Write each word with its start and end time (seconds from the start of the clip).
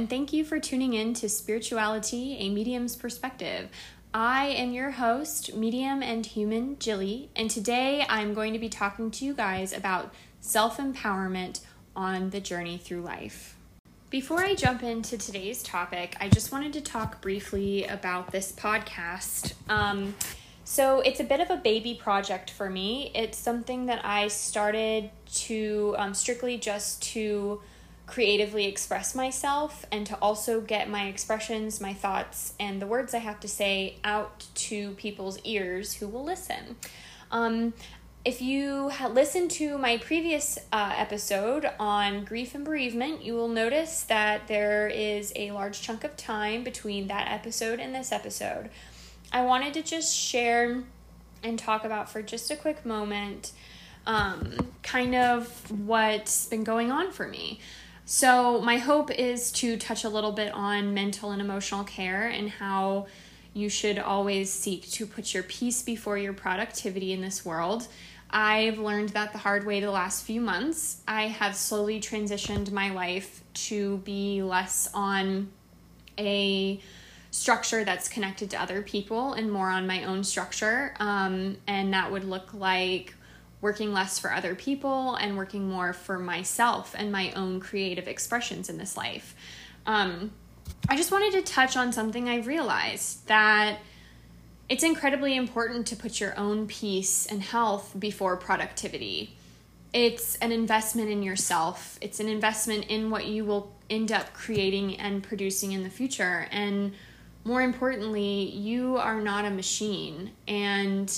and 0.00 0.08
thank 0.08 0.32
you 0.32 0.46
for 0.46 0.58
tuning 0.58 0.94
in 0.94 1.12
to 1.12 1.28
Spirituality, 1.28 2.34
a 2.38 2.48
Medium's 2.48 2.96
Perspective. 2.96 3.68
I 4.14 4.46
am 4.46 4.72
your 4.72 4.92
host, 4.92 5.54
medium 5.54 6.02
and 6.02 6.24
human 6.24 6.78
Jilly, 6.78 7.28
and 7.36 7.50
today 7.50 8.06
I'm 8.08 8.32
going 8.32 8.54
to 8.54 8.58
be 8.58 8.70
talking 8.70 9.10
to 9.10 9.26
you 9.26 9.34
guys 9.34 9.74
about 9.74 10.14
self 10.40 10.78
empowerment 10.78 11.60
on 11.94 12.30
the 12.30 12.40
journey 12.40 12.78
through 12.78 13.02
life. 13.02 13.56
Before 14.08 14.40
I 14.40 14.54
jump 14.54 14.82
into 14.82 15.18
today's 15.18 15.62
topic, 15.62 16.16
I 16.18 16.30
just 16.30 16.50
wanted 16.50 16.72
to 16.72 16.80
talk 16.80 17.20
briefly 17.20 17.84
about 17.84 18.32
this 18.32 18.52
podcast. 18.52 19.52
Um, 19.68 20.14
so, 20.64 21.00
it's 21.00 21.20
a 21.20 21.24
bit 21.24 21.40
of 21.40 21.50
a 21.50 21.58
baby 21.58 21.92
project 21.92 22.52
for 22.52 22.70
me. 22.70 23.12
It's 23.14 23.36
something 23.36 23.84
that 23.84 24.02
I 24.02 24.28
started 24.28 25.10
to 25.44 25.94
um, 25.98 26.14
strictly 26.14 26.56
just 26.56 27.02
to 27.02 27.60
creatively 28.10 28.66
express 28.66 29.14
myself 29.14 29.86
and 29.92 30.04
to 30.04 30.16
also 30.16 30.60
get 30.60 30.90
my 30.90 31.04
expressions, 31.04 31.80
my 31.80 31.94
thoughts, 31.94 32.54
and 32.58 32.82
the 32.82 32.86
words 32.86 33.14
I 33.14 33.18
have 33.18 33.38
to 33.40 33.48
say 33.48 33.96
out 34.02 34.46
to 34.54 34.92
people's 34.92 35.38
ears 35.44 35.94
who 35.94 36.08
will 36.08 36.24
listen. 36.24 36.76
Um, 37.30 37.72
if 38.24 38.42
you 38.42 38.90
listened 39.10 39.52
to 39.52 39.78
my 39.78 39.96
previous 39.96 40.58
uh, 40.72 40.92
episode 40.96 41.70
on 41.78 42.24
grief 42.24 42.54
and 42.54 42.64
bereavement, 42.64 43.22
you 43.22 43.34
will 43.34 43.48
notice 43.48 44.02
that 44.02 44.48
there 44.48 44.88
is 44.88 45.32
a 45.36 45.52
large 45.52 45.80
chunk 45.80 46.02
of 46.02 46.16
time 46.16 46.64
between 46.64 47.06
that 47.06 47.30
episode 47.30 47.78
and 47.78 47.94
this 47.94 48.10
episode. 48.12 48.70
I 49.32 49.42
wanted 49.42 49.72
to 49.74 49.82
just 49.82 50.14
share 50.14 50.82
and 51.42 51.58
talk 51.58 51.84
about 51.84 52.10
for 52.10 52.20
just 52.20 52.50
a 52.50 52.56
quick 52.56 52.84
moment 52.84 53.52
um, 54.06 54.72
kind 54.82 55.14
of 55.14 55.70
what's 55.70 56.46
been 56.46 56.64
going 56.64 56.90
on 56.90 57.12
for 57.12 57.28
me. 57.28 57.60
So, 58.12 58.60
my 58.60 58.78
hope 58.78 59.12
is 59.12 59.52
to 59.52 59.76
touch 59.76 60.02
a 60.02 60.08
little 60.08 60.32
bit 60.32 60.52
on 60.52 60.94
mental 60.94 61.30
and 61.30 61.40
emotional 61.40 61.84
care 61.84 62.26
and 62.26 62.50
how 62.50 63.06
you 63.54 63.68
should 63.68 64.00
always 64.00 64.52
seek 64.52 64.90
to 64.90 65.06
put 65.06 65.32
your 65.32 65.44
peace 65.44 65.82
before 65.82 66.18
your 66.18 66.32
productivity 66.32 67.12
in 67.12 67.20
this 67.20 67.44
world. 67.44 67.86
I've 68.28 68.80
learned 68.80 69.10
that 69.10 69.30
the 69.30 69.38
hard 69.38 69.64
way 69.64 69.78
the 69.78 69.92
last 69.92 70.24
few 70.24 70.40
months. 70.40 71.02
I 71.06 71.28
have 71.28 71.54
slowly 71.54 72.00
transitioned 72.00 72.72
my 72.72 72.90
life 72.90 73.44
to 73.68 73.98
be 73.98 74.42
less 74.42 74.90
on 74.92 75.48
a 76.18 76.80
structure 77.30 77.84
that's 77.84 78.08
connected 78.08 78.50
to 78.50 78.60
other 78.60 78.82
people 78.82 79.34
and 79.34 79.52
more 79.52 79.70
on 79.70 79.86
my 79.86 80.02
own 80.02 80.24
structure. 80.24 80.94
Um, 80.98 81.58
and 81.68 81.94
that 81.94 82.10
would 82.10 82.24
look 82.24 82.54
like 82.54 83.14
working 83.60 83.92
less 83.92 84.18
for 84.18 84.32
other 84.32 84.54
people 84.54 85.16
and 85.16 85.36
working 85.36 85.68
more 85.68 85.92
for 85.92 86.18
myself 86.18 86.94
and 86.96 87.12
my 87.12 87.32
own 87.32 87.60
creative 87.60 88.08
expressions 88.08 88.68
in 88.68 88.78
this 88.78 88.96
life. 88.96 89.34
Um, 89.86 90.32
I 90.88 90.96
just 90.96 91.12
wanted 91.12 91.32
to 91.32 91.42
touch 91.42 91.76
on 91.76 91.92
something 91.92 92.28
I 92.28 92.38
realized 92.38 93.26
that 93.28 93.78
it's 94.68 94.84
incredibly 94.84 95.36
important 95.36 95.86
to 95.88 95.96
put 95.96 96.20
your 96.20 96.38
own 96.38 96.66
peace 96.68 97.26
and 97.26 97.42
health 97.42 97.92
before 97.98 98.36
productivity. 98.36 99.36
It's 99.92 100.36
an 100.36 100.52
investment 100.52 101.10
in 101.10 101.22
yourself, 101.22 101.98
it's 102.00 102.20
an 102.20 102.28
investment 102.28 102.86
in 102.86 103.10
what 103.10 103.26
you 103.26 103.44
will 103.44 103.74
end 103.90 104.12
up 104.12 104.32
creating 104.32 104.96
and 105.00 105.22
producing 105.22 105.72
in 105.72 105.82
the 105.82 105.90
future. 105.90 106.46
And 106.52 106.92
more 107.44 107.62
importantly, 107.62 108.50
you 108.50 108.96
are 108.96 109.20
not 109.20 109.44
a 109.44 109.50
machine 109.50 110.30
and 110.46 111.12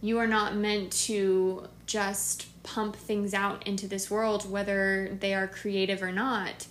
you 0.00 0.18
are 0.18 0.26
not 0.26 0.56
meant 0.56 0.92
to 0.92 1.68
just 1.86 2.62
pump 2.62 2.96
things 2.96 3.32
out 3.32 3.66
into 3.66 3.86
this 3.86 4.10
world, 4.10 4.50
whether 4.50 5.16
they 5.20 5.34
are 5.34 5.46
creative 5.46 6.02
or 6.02 6.12
not. 6.12 6.66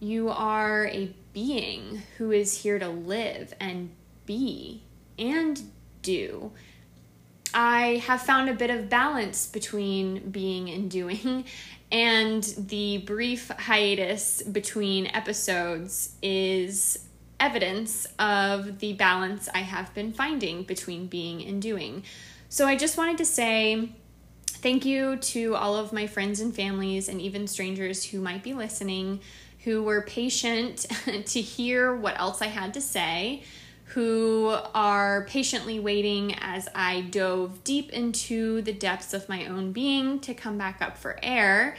You 0.00 0.30
are 0.30 0.86
a 0.86 1.12
being 1.32 2.02
who 2.16 2.30
is 2.30 2.62
here 2.62 2.78
to 2.78 2.88
live 2.88 3.52
and 3.60 3.90
be 4.26 4.82
and 5.18 5.60
do. 6.02 6.52
I 7.52 8.02
have 8.06 8.22
found 8.22 8.48
a 8.48 8.54
bit 8.54 8.70
of 8.70 8.88
balance 8.88 9.46
between 9.46 10.30
being 10.30 10.68
and 10.68 10.90
doing, 10.90 11.44
and 11.92 12.42
the 12.56 12.98
brief 12.98 13.48
hiatus 13.48 14.42
between 14.42 15.06
episodes 15.06 16.14
is 16.22 17.06
evidence 17.40 18.06
of 18.18 18.80
the 18.80 18.92
balance 18.92 19.48
I 19.54 19.58
have 19.58 19.94
been 19.94 20.12
finding 20.12 20.64
between 20.64 21.06
being 21.06 21.44
and 21.44 21.62
doing. 21.62 22.02
So 22.48 22.66
I 22.66 22.76
just 22.76 22.98
wanted 22.98 23.18
to 23.18 23.24
say 23.24 23.92
thank 24.58 24.84
you 24.84 25.16
to 25.16 25.54
all 25.54 25.76
of 25.76 25.92
my 25.92 26.06
friends 26.06 26.40
and 26.40 26.54
families 26.54 27.08
and 27.08 27.20
even 27.20 27.46
strangers 27.46 28.04
who 28.04 28.20
might 28.20 28.42
be 28.42 28.54
listening 28.54 29.20
who 29.64 29.82
were 29.82 30.02
patient 30.02 30.86
to 31.26 31.40
hear 31.40 31.94
what 31.94 32.18
else 32.18 32.40
I 32.40 32.46
had 32.46 32.74
to 32.74 32.80
say, 32.80 33.42
who 33.84 34.56
are 34.74 35.26
patiently 35.26 35.80
waiting 35.80 36.34
as 36.40 36.68
I 36.74 37.02
dove 37.02 37.64
deep 37.64 37.90
into 37.90 38.62
the 38.62 38.72
depths 38.72 39.14
of 39.14 39.28
my 39.28 39.46
own 39.46 39.72
being 39.72 40.20
to 40.20 40.34
come 40.34 40.58
back 40.58 40.80
up 40.80 40.96
for 40.96 41.18
air. 41.22 41.76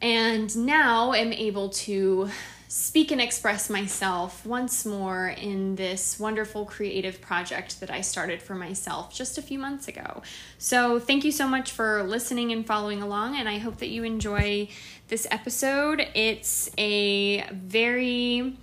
And 0.00 0.56
now 0.64 1.12
am 1.12 1.32
able 1.32 1.70
to 1.70 2.30
speak 2.68 3.10
and 3.10 3.20
express 3.20 3.70
myself 3.70 4.44
once 4.44 4.84
more 4.84 5.28
in 5.28 5.74
this 5.76 6.20
wonderful 6.20 6.66
creative 6.66 7.18
project 7.18 7.80
that 7.80 7.90
I 7.90 8.02
started 8.02 8.42
for 8.42 8.54
myself 8.54 9.12
just 9.12 9.38
a 9.38 9.42
few 9.42 9.58
months 9.58 9.88
ago. 9.88 10.22
So, 10.58 11.00
thank 11.00 11.24
you 11.24 11.32
so 11.32 11.48
much 11.48 11.72
for 11.72 12.02
listening 12.02 12.52
and 12.52 12.66
following 12.66 13.02
along, 13.02 13.36
and 13.36 13.48
I 13.48 13.56
hope 13.56 13.78
that 13.78 13.88
you 13.88 14.04
enjoy 14.04 14.68
this 15.08 15.26
episode. 15.30 16.06
It's 16.14 16.70
a 16.76 17.48
very 17.52 18.54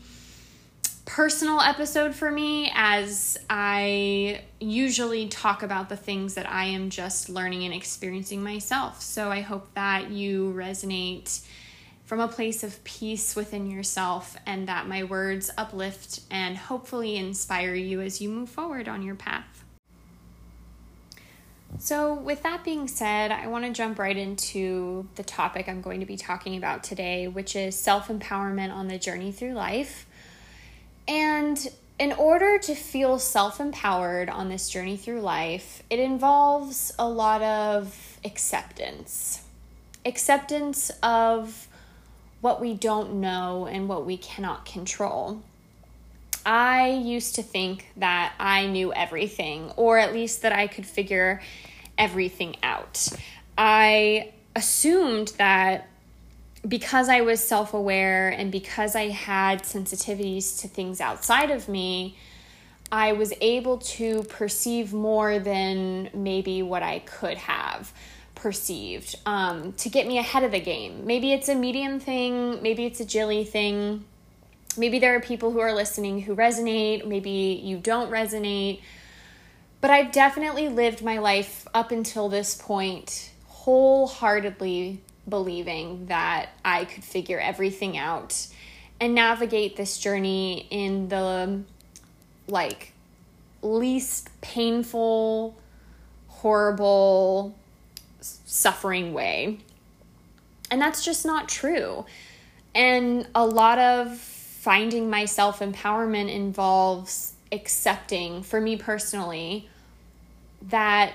personal 1.05 1.59
episode 1.59 2.13
for 2.13 2.29
me 2.29 2.71
as 2.75 3.39
I 3.49 4.41
usually 4.59 5.27
talk 5.29 5.63
about 5.63 5.89
the 5.89 5.97
things 5.97 6.35
that 6.35 6.47
I 6.47 6.65
am 6.65 6.91
just 6.91 7.27
learning 7.27 7.63
and 7.63 7.73
experiencing 7.73 8.43
myself. 8.43 9.01
So, 9.01 9.31
I 9.31 9.41
hope 9.41 9.73
that 9.73 10.11
you 10.11 10.53
resonate 10.55 11.41
from 12.05 12.19
a 12.19 12.27
place 12.27 12.63
of 12.63 12.83
peace 12.83 13.35
within 13.35 13.69
yourself, 13.69 14.37
and 14.45 14.67
that 14.67 14.87
my 14.87 15.03
words 15.03 15.51
uplift 15.57 16.21
and 16.29 16.55
hopefully 16.55 17.17
inspire 17.17 17.73
you 17.73 18.01
as 18.01 18.21
you 18.21 18.29
move 18.29 18.49
forward 18.49 18.87
on 18.87 19.01
your 19.01 19.15
path. 19.15 19.63
So, 21.77 22.13
with 22.13 22.43
that 22.43 22.63
being 22.63 22.87
said, 22.87 23.31
I 23.31 23.47
want 23.47 23.65
to 23.65 23.71
jump 23.71 23.99
right 23.99 24.15
into 24.15 25.07
the 25.15 25.23
topic 25.23 25.67
I'm 25.67 25.81
going 25.81 25.99
to 25.99 26.05
be 26.05 26.15
talking 26.15 26.55
about 26.55 26.83
today, 26.83 27.27
which 27.27 27.55
is 27.55 27.77
self 27.77 28.07
empowerment 28.07 28.73
on 28.73 28.87
the 28.87 28.97
journey 28.97 29.31
through 29.31 29.53
life. 29.53 30.05
And 31.07 31.67
in 31.99 32.11
order 32.13 32.59
to 32.59 32.75
feel 32.75 33.19
self 33.19 33.59
empowered 33.59 34.29
on 34.29 34.47
this 34.49 34.69
journey 34.69 34.95
through 34.95 35.21
life, 35.21 35.83
it 35.89 35.99
involves 35.99 36.93
a 36.97 37.09
lot 37.09 37.41
of 37.41 38.19
acceptance. 38.23 39.41
Acceptance 40.05 40.91
of 41.03 41.67
what 42.45 42.61
we 42.61 42.75
don't 42.75 43.11
know 43.11 43.65
and 43.65 43.89
what 43.89 44.05
we 44.05 44.17
cannot 44.17 44.67
control. 44.67 45.41
I 46.45 46.91
used 46.91 47.33
to 47.37 47.41
think 47.41 47.87
that 47.97 48.35
I 48.39 48.67
knew 48.67 48.93
everything, 48.93 49.71
or 49.75 49.97
at 49.97 50.13
least 50.13 50.43
that 50.43 50.53
I 50.53 50.67
could 50.67 50.85
figure 50.85 51.41
everything 51.97 52.55
out. 52.61 53.07
I 53.57 54.31
assumed 54.55 55.29
that 55.39 55.87
because 56.67 57.09
I 57.09 57.21
was 57.21 57.43
self 57.43 57.73
aware 57.73 58.29
and 58.29 58.51
because 58.51 58.95
I 58.95 59.07
had 59.07 59.63
sensitivities 59.63 60.61
to 60.61 60.67
things 60.67 61.01
outside 61.01 61.49
of 61.49 61.67
me, 61.67 62.15
I 62.91 63.13
was 63.13 63.33
able 63.41 63.79
to 63.97 64.21
perceive 64.25 64.93
more 64.93 65.39
than 65.39 66.11
maybe 66.13 66.61
what 66.61 66.83
I 66.83 66.99
could 66.99 67.39
have 67.39 67.91
perceived 68.35 69.15
um, 69.25 69.73
to 69.73 69.89
get 69.89 70.05
me 70.07 70.17
ahead 70.17 70.43
of 70.43 70.51
the 70.51 70.59
game. 70.59 71.05
Maybe 71.05 71.31
it's 71.31 71.49
a 71.49 71.55
medium 71.55 71.99
thing, 71.99 72.61
maybe 72.61 72.85
it's 72.85 72.99
a 72.99 73.05
Jilly 73.05 73.43
thing. 73.43 74.05
Maybe 74.77 74.99
there 74.99 75.15
are 75.15 75.21
people 75.21 75.51
who 75.51 75.59
are 75.59 75.73
listening 75.73 76.21
who 76.21 76.35
resonate, 76.35 77.07
maybe 77.07 77.61
you 77.63 77.77
don't 77.77 78.11
resonate. 78.11 78.81
But 79.79 79.91
I've 79.91 80.11
definitely 80.11 80.67
lived 80.67 81.03
my 81.03 81.19
life 81.19 81.67
up 81.73 81.91
until 81.91 82.27
this 82.27 82.55
point 82.55 83.31
wholeheartedly 83.47 85.01
believing 85.27 86.05
that 86.07 86.49
I 86.63 86.85
could 86.85 87.03
figure 87.03 87.39
everything 87.39 87.97
out 87.97 88.47
and 88.99 89.15
navigate 89.15 89.75
this 89.75 89.97
journey 89.97 90.67
in 90.69 91.09
the 91.09 91.63
like 92.47 92.93
least 93.61 94.29
painful, 94.41 95.57
horrible, 96.27 97.55
suffering 98.45 99.13
way. 99.13 99.59
And 100.71 100.81
that's 100.81 101.03
just 101.05 101.25
not 101.25 101.47
true. 101.47 102.05
And 102.73 103.27
a 103.35 103.45
lot 103.45 103.79
of 103.79 104.17
finding 104.17 105.09
my 105.09 105.25
self 105.25 105.59
empowerment 105.59 106.33
involves 106.33 107.33
accepting, 107.51 108.43
for 108.43 108.59
me 108.59 108.75
personally, 108.75 109.69
that 110.63 111.13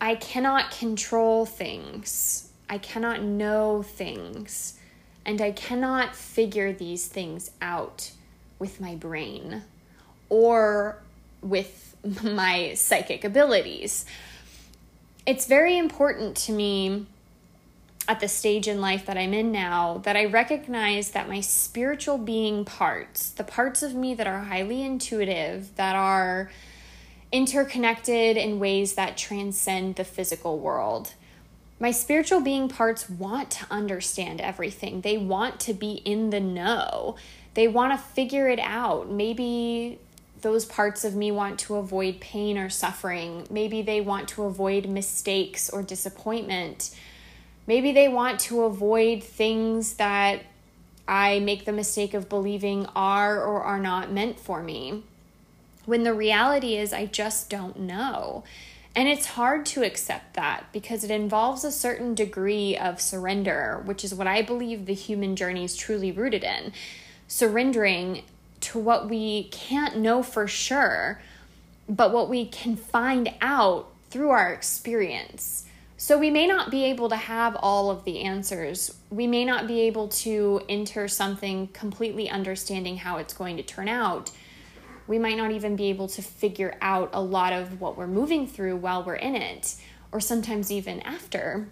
I 0.00 0.14
cannot 0.16 0.70
control 0.70 1.44
things. 1.46 2.48
I 2.68 2.78
cannot 2.78 3.22
know 3.22 3.82
things. 3.82 4.78
and 5.24 5.40
I 5.40 5.52
cannot 5.52 6.16
figure 6.16 6.72
these 6.72 7.06
things 7.06 7.52
out 7.60 8.10
with 8.58 8.80
my 8.80 8.96
brain 8.96 9.62
or 10.28 10.98
with 11.42 11.96
my 12.24 12.74
psychic 12.74 13.22
abilities. 13.24 14.04
It's 15.24 15.46
very 15.46 15.78
important 15.78 16.36
to 16.38 16.52
me 16.52 17.06
at 18.08 18.18
the 18.18 18.26
stage 18.26 18.66
in 18.66 18.80
life 18.80 19.06
that 19.06 19.16
I'm 19.16 19.32
in 19.32 19.52
now 19.52 19.98
that 19.98 20.16
I 20.16 20.24
recognize 20.24 21.12
that 21.12 21.28
my 21.28 21.40
spiritual 21.40 22.18
being 22.18 22.64
parts, 22.64 23.30
the 23.30 23.44
parts 23.44 23.84
of 23.84 23.94
me 23.94 24.14
that 24.14 24.26
are 24.26 24.40
highly 24.40 24.82
intuitive, 24.82 25.76
that 25.76 25.94
are 25.94 26.50
interconnected 27.30 28.36
in 28.36 28.58
ways 28.58 28.94
that 28.94 29.16
transcend 29.16 29.94
the 29.94 30.04
physical 30.04 30.58
world. 30.58 31.14
My 31.78 31.92
spiritual 31.92 32.40
being 32.40 32.68
parts 32.68 33.08
want 33.08 33.50
to 33.52 33.66
understand 33.70 34.40
everything. 34.40 35.02
They 35.02 35.18
want 35.18 35.60
to 35.60 35.72
be 35.72 35.94
in 36.04 36.30
the 36.30 36.40
know. 36.40 37.14
They 37.54 37.68
want 37.68 37.92
to 37.92 38.04
figure 38.04 38.48
it 38.48 38.60
out. 38.60 39.08
Maybe 39.08 40.00
those 40.42 40.64
parts 40.64 41.04
of 41.04 41.14
me 41.14 41.30
want 41.30 41.58
to 41.60 41.76
avoid 41.76 42.20
pain 42.20 42.58
or 42.58 42.68
suffering. 42.68 43.46
Maybe 43.50 43.82
they 43.82 44.00
want 44.00 44.28
to 44.30 44.44
avoid 44.44 44.88
mistakes 44.88 45.70
or 45.70 45.82
disappointment. 45.82 46.94
Maybe 47.66 47.92
they 47.92 48.08
want 48.08 48.40
to 48.40 48.62
avoid 48.62 49.22
things 49.22 49.94
that 49.94 50.42
I 51.06 51.40
make 51.40 51.64
the 51.64 51.72
mistake 51.72 52.14
of 52.14 52.28
believing 52.28 52.86
are 52.94 53.42
or 53.42 53.62
are 53.62 53.80
not 53.80 54.12
meant 54.12 54.38
for 54.38 54.62
me. 54.62 55.04
When 55.84 56.04
the 56.04 56.14
reality 56.14 56.76
is, 56.76 56.92
I 56.92 57.06
just 57.06 57.50
don't 57.50 57.80
know. 57.80 58.44
And 58.94 59.08
it's 59.08 59.26
hard 59.26 59.64
to 59.66 59.82
accept 59.82 60.34
that 60.34 60.66
because 60.72 61.02
it 61.02 61.10
involves 61.10 61.64
a 61.64 61.72
certain 61.72 62.14
degree 62.14 62.76
of 62.76 63.00
surrender, 63.00 63.80
which 63.84 64.04
is 64.04 64.14
what 64.14 64.26
I 64.26 64.42
believe 64.42 64.84
the 64.84 64.94
human 64.94 65.34
journey 65.34 65.64
is 65.64 65.76
truly 65.76 66.12
rooted 66.12 66.44
in. 66.44 66.72
Surrendering 67.26 68.22
to 68.72 68.78
what 68.78 69.10
we 69.10 69.44
can't 69.50 69.98
know 69.98 70.22
for 70.22 70.48
sure, 70.48 71.20
but 71.86 72.10
what 72.10 72.30
we 72.30 72.46
can 72.46 72.74
find 72.74 73.30
out 73.42 73.92
through 74.08 74.30
our 74.30 74.50
experience. 74.50 75.66
So 75.98 76.16
we 76.16 76.30
may 76.30 76.46
not 76.46 76.70
be 76.70 76.84
able 76.86 77.10
to 77.10 77.16
have 77.16 77.54
all 77.56 77.90
of 77.90 78.04
the 78.04 78.22
answers. 78.22 78.96
We 79.10 79.26
may 79.26 79.44
not 79.44 79.66
be 79.66 79.82
able 79.82 80.08
to 80.08 80.62
enter 80.70 81.06
something 81.06 81.68
completely 81.68 82.30
understanding 82.30 82.96
how 82.96 83.18
it's 83.18 83.34
going 83.34 83.58
to 83.58 83.62
turn 83.62 83.88
out. 83.88 84.30
We 85.06 85.18
might 85.18 85.36
not 85.36 85.50
even 85.50 85.76
be 85.76 85.90
able 85.90 86.08
to 86.08 86.22
figure 86.22 86.74
out 86.80 87.10
a 87.12 87.20
lot 87.20 87.52
of 87.52 87.78
what 87.78 87.98
we're 87.98 88.06
moving 88.06 88.46
through 88.46 88.76
while 88.76 89.04
we're 89.04 89.16
in 89.16 89.36
it, 89.36 89.76
or 90.12 90.18
sometimes 90.18 90.72
even 90.72 91.00
after. 91.00 91.68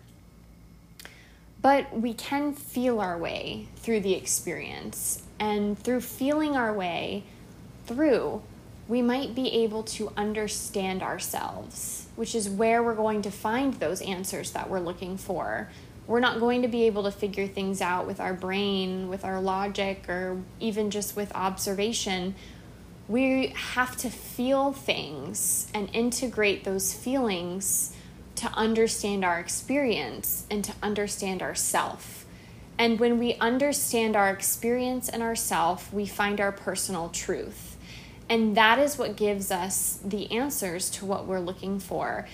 But 1.62 1.98
we 1.98 2.12
can 2.12 2.52
feel 2.52 3.00
our 3.00 3.16
way 3.16 3.68
through 3.76 4.00
the 4.00 4.12
experience. 4.12 5.22
And 5.40 5.76
through 5.78 6.02
feeling 6.02 6.54
our 6.54 6.72
way 6.72 7.24
through, 7.86 8.42
we 8.86 9.00
might 9.02 9.34
be 9.34 9.52
able 9.62 9.82
to 9.84 10.12
understand 10.16 11.02
ourselves, 11.02 12.06
which 12.14 12.34
is 12.34 12.48
where 12.48 12.82
we're 12.82 12.94
going 12.94 13.22
to 13.22 13.30
find 13.30 13.74
those 13.74 14.02
answers 14.02 14.50
that 14.50 14.68
we're 14.68 14.80
looking 14.80 15.16
for. 15.16 15.68
We're 16.06 16.20
not 16.20 16.40
going 16.40 16.62
to 16.62 16.68
be 16.68 16.84
able 16.84 17.04
to 17.04 17.10
figure 17.10 17.46
things 17.46 17.80
out 17.80 18.06
with 18.06 18.20
our 18.20 18.34
brain, 18.34 19.08
with 19.08 19.24
our 19.24 19.40
logic, 19.40 20.08
or 20.08 20.42
even 20.58 20.90
just 20.90 21.16
with 21.16 21.32
observation. 21.34 22.34
We 23.08 23.48
have 23.56 23.96
to 23.98 24.10
feel 24.10 24.72
things 24.72 25.68
and 25.72 25.88
integrate 25.92 26.64
those 26.64 26.92
feelings 26.92 27.94
to 28.36 28.48
understand 28.48 29.24
our 29.24 29.38
experience 29.38 30.46
and 30.50 30.64
to 30.64 30.72
understand 30.82 31.42
ourself. 31.42 32.19
And 32.80 32.98
when 32.98 33.18
we 33.18 33.34
understand 33.34 34.16
our 34.16 34.30
experience 34.30 35.10
and 35.10 35.22
ourself, 35.22 35.92
we 35.92 36.06
find 36.06 36.40
our 36.40 36.50
personal 36.50 37.10
truth. 37.10 37.76
And 38.30 38.56
that 38.56 38.78
is 38.78 38.96
what 38.96 39.16
gives 39.16 39.50
us 39.50 40.00
the 40.02 40.32
answers 40.32 40.88
to 40.92 41.04
what 41.04 41.26
we're 41.26 41.40
looking 41.40 41.78
for. 41.78 42.26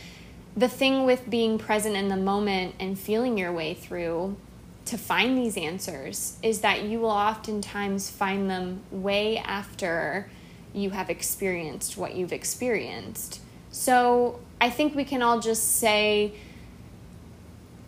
The 0.56 0.68
thing 0.68 1.04
with 1.04 1.28
being 1.28 1.58
present 1.58 1.96
in 1.96 2.06
the 2.06 2.16
moment 2.16 2.76
and 2.78 2.96
feeling 2.96 3.36
your 3.36 3.52
way 3.52 3.74
through 3.74 4.36
to 4.84 4.96
find 4.96 5.36
these 5.36 5.56
answers 5.56 6.38
is 6.44 6.60
that 6.60 6.84
you 6.84 7.00
will 7.00 7.10
oftentimes 7.10 8.08
find 8.08 8.48
them 8.48 8.82
way 8.92 9.38
after 9.38 10.30
you 10.72 10.90
have 10.90 11.10
experienced 11.10 11.96
what 11.96 12.14
you've 12.14 12.32
experienced. 12.32 13.40
So 13.72 14.38
I 14.60 14.70
think 14.70 14.94
we 14.94 15.04
can 15.04 15.22
all 15.22 15.40
just 15.40 15.78
say 15.78 16.34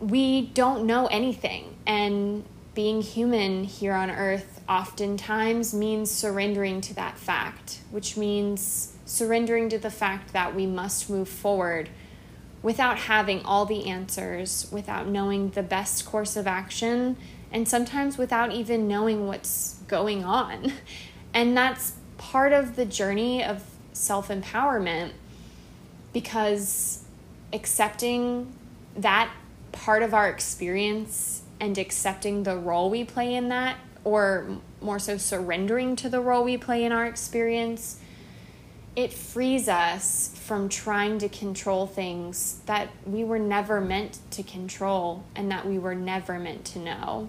we 0.00 0.42
don't 0.46 0.86
know 0.86 1.06
anything. 1.06 1.76
And 1.86 2.44
being 2.74 3.02
human 3.02 3.64
here 3.64 3.94
on 3.94 4.10
earth 4.10 4.60
oftentimes 4.68 5.74
means 5.74 6.10
surrendering 6.10 6.80
to 6.82 6.94
that 6.94 7.18
fact, 7.18 7.80
which 7.90 8.16
means 8.16 8.96
surrendering 9.04 9.68
to 9.70 9.78
the 9.78 9.90
fact 9.90 10.32
that 10.32 10.54
we 10.54 10.66
must 10.66 11.10
move 11.10 11.28
forward 11.28 11.88
without 12.62 12.98
having 12.98 13.42
all 13.42 13.64
the 13.64 13.86
answers, 13.86 14.68
without 14.70 15.06
knowing 15.06 15.50
the 15.50 15.62
best 15.62 16.04
course 16.04 16.36
of 16.36 16.46
action, 16.46 17.16
and 17.50 17.68
sometimes 17.68 18.18
without 18.18 18.52
even 18.52 18.86
knowing 18.86 19.26
what's 19.26 19.74
going 19.88 20.24
on. 20.24 20.72
And 21.34 21.54
that's 21.54 21.92
part 22.16 22.54
of 22.54 22.74
the 22.74 22.86
journey 22.86 23.44
of 23.44 23.62
self 23.92 24.28
empowerment 24.28 25.10
because 26.14 27.04
accepting 27.52 28.50
that 28.96 29.30
part 29.72 30.02
of 30.02 30.14
our 30.14 30.28
experience 30.28 31.42
and 31.60 31.76
accepting 31.78 32.42
the 32.42 32.56
role 32.56 32.90
we 32.90 33.04
play 33.04 33.34
in 33.34 33.48
that, 33.48 33.76
or 34.04 34.58
more 34.80 34.98
so 34.98 35.16
surrendering 35.16 35.96
to 35.96 36.08
the 36.08 36.20
role 36.20 36.44
we 36.44 36.56
play 36.56 36.84
in 36.84 36.92
our 36.92 37.06
experience, 37.06 38.00
it 38.96 39.12
frees 39.12 39.68
us 39.68 40.32
from 40.34 40.68
trying 40.68 41.18
to 41.18 41.28
control 41.28 41.86
things 41.86 42.60
that 42.66 42.88
we 43.06 43.22
were 43.22 43.38
never 43.38 43.80
meant 43.80 44.18
to 44.30 44.42
control 44.42 45.24
and 45.36 45.50
that 45.50 45.66
we 45.66 45.78
were 45.78 45.94
never 45.94 46.38
meant 46.38 46.64
to 46.64 46.78
know. 46.78 47.28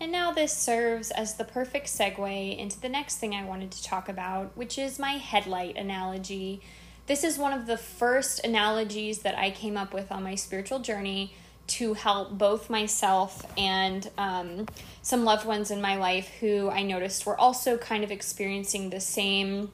And 0.00 0.10
now 0.10 0.32
this 0.32 0.52
serves 0.52 1.10
as 1.12 1.34
the 1.34 1.44
perfect 1.44 1.86
segue 1.86 2.58
into 2.58 2.80
the 2.80 2.88
next 2.88 3.18
thing 3.18 3.34
I 3.34 3.44
wanted 3.44 3.70
to 3.70 3.82
talk 3.82 4.08
about, 4.08 4.56
which 4.56 4.76
is 4.76 4.98
my 4.98 5.12
headlight 5.12 5.76
analogy. 5.76 6.60
This 7.06 7.22
is 7.22 7.36
one 7.36 7.52
of 7.52 7.66
the 7.66 7.76
first 7.76 8.44
analogies 8.44 9.20
that 9.20 9.36
I 9.36 9.50
came 9.50 9.76
up 9.76 9.92
with 9.92 10.10
on 10.10 10.22
my 10.22 10.36
spiritual 10.36 10.78
journey 10.78 11.34
to 11.66 11.92
help 11.92 12.38
both 12.38 12.70
myself 12.70 13.44
and 13.58 14.10
um, 14.16 14.66
some 15.02 15.24
loved 15.24 15.46
ones 15.46 15.70
in 15.70 15.82
my 15.82 15.96
life 15.96 16.28
who 16.40 16.70
I 16.70 16.82
noticed 16.82 17.26
were 17.26 17.38
also 17.38 17.76
kind 17.76 18.04
of 18.04 18.10
experiencing 18.10 18.88
the 18.88 19.00
same 19.00 19.70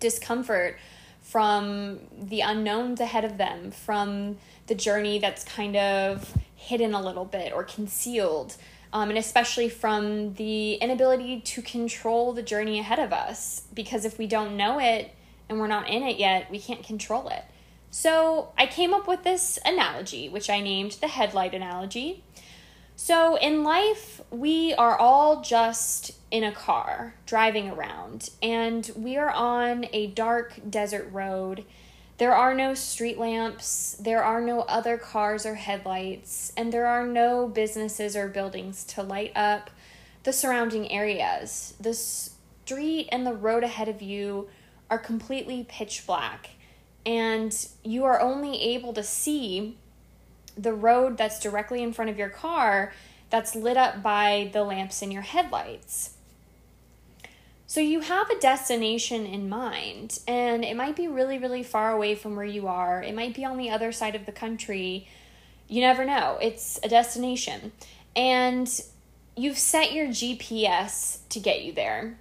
discomfort 0.00 0.78
from 1.22 2.00
the 2.20 2.40
unknowns 2.40 3.00
ahead 3.00 3.24
of 3.24 3.38
them, 3.38 3.70
from 3.70 4.38
the 4.66 4.74
journey 4.74 5.20
that's 5.20 5.44
kind 5.44 5.76
of 5.76 6.36
hidden 6.56 6.92
a 6.92 7.00
little 7.00 7.24
bit 7.24 7.52
or 7.52 7.62
concealed, 7.62 8.56
um, 8.92 9.10
and 9.10 9.18
especially 9.18 9.68
from 9.68 10.34
the 10.34 10.74
inability 10.74 11.40
to 11.40 11.62
control 11.62 12.32
the 12.32 12.42
journey 12.42 12.80
ahead 12.80 12.98
of 12.98 13.12
us. 13.12 13.62
Because 13.72 14.04
if 14.04 14.18
we 14.18 14.26
don't 14.26 14.56
know 14.56 14.80
it 14.80 15.14
and 15.48 15.58
we're 15.58 15.66
not 15.66 15.88
in 15.88 16.02
it 16.02 16.18
yet, 16.18 16.50
we 16.50 16.58
can't 16.58 16.82
control 16.82 17.28
it. 17.28 17.44
So 17.90 18.52
I 18.58 18.66
came 18.66 18.92
up 18.92 19.06
with 19.06 19.22
this 19.22 19.58
analogy, 19.64 20.28
which 20.28 20.50
I 20.50 20.60
named 20.60 20.92
the 21.00 21.08
headlight 21.08 21.54
analogy. 21.54 22.24
So 22.96 23.36
in 23.36 23.64
life, 23.64 24.20
we 24.30 24.74
are 24.74 24.96
all 24.96 25.42
just 25.42 26.12
in 26.30 26.44
a 26.44 26.52
car 26.52 27.14
driving 27.26 27.70
around, 27.70 28.30
and 28.42 28.90
we 28.96 29.16
are 29.16 29.30
on 29.30 29.86
a 29.92 30.08
dark 30.08 30.54
desert 30.68 31.08
road. 31.12 31.64
There 32.18 32.34
are 32.34 32.54
no 32.54 32.74
street 32.74 33.18
lamps, 33.18 33.96
there 33.98 34.22
are 34.22 34.40
no 34.40 34.60
other 34.62 34.96
cars 34.96 35.44
or 35.44 35.56
headlights, 35.56 36.52
and 36.56 36.72
there 36.72 36.86
are 36.86 37.06
no 37.06 37.48
businesses 37.48 38.16
or 38.16 38.28
buildings 38.28 38.84
to 38.86 39.02
light 39.02 39.32
up 39.34 39.70
the 40.22 40.32
surrounding 40.32 40.90
areas. 40.90 41.74
The 41.80 41.94
street 41.94 43.08
and 43.10 43.26
the 43.26 43.34
road 43.34 43.64
ahead 43.64 43.88
of 43.88 44.02
you 44.02 44.48
are 44.94 44.98
completely 44.98 45.66
pitch 45.68 46.06
black 46.06 46.50
and 47.04 47.68
you 47.82 48.04
are 48.04 48.20
only 48.20 48.60
able 48.62 48.92
to 48.92 49.02
see 49.02 49.76
the 50.56 50.72
road 50.72 51.18
that's 51.18 51.40
directly 51.40 51.82
in 51.82 51.92
front 51.92 52.10
of 52.10 52.16
your 52.16 52.28
car 52.28 52.92
that's 53.28 53.56
lit 53.56 53.76
up 53.76 54.02
by 54.02 54.48
the 54.52 54.62
lamps 54.62 55.02
in 55.02 55.10
your 55.10 55.22
headlights. 55.22 56.14
So 57.66 57.80
you 57.80 58.00
have 58.00 58.30
a 58.30 58.38
destination 58.38 59.26
in 59.26 59.48
mind, 59.48 60.20
and 60.28 60.64
it 60.64 60.76
might 60.76 60.94
be 60.94 61.08
really, 61.08 61.38
really 61.38 61.64
far 61.64 61.90
away 61.90 62.14
from 62.14 62.36
where 62.36 62.44
you 62.44 62.68
are. 62.68 63.02
It 63.02 63.14
might 63.14 63.34
be 63.34 63.44
on 63.44 63.56
the 63.56 63.70
other 63.70 63.90
side 63.90 64.14
of 64.14 64.26
the 64.26 64.32
country. 64.32 65.08
You 65.66 65.80
never 65.80 66.04
know. 66.04 66.38
It's 66.40 66.78
a 66.84 66.88
destination. 66.88 67.72
And 68.14 68.68
you've 69.36 69.58
set 69.58 69.92
your 69.92 70.06
GPS 70.06 71.18
to 71.30 71.40
get 71.40 71.64
you 71.64 71.72
there. 71.72 72.16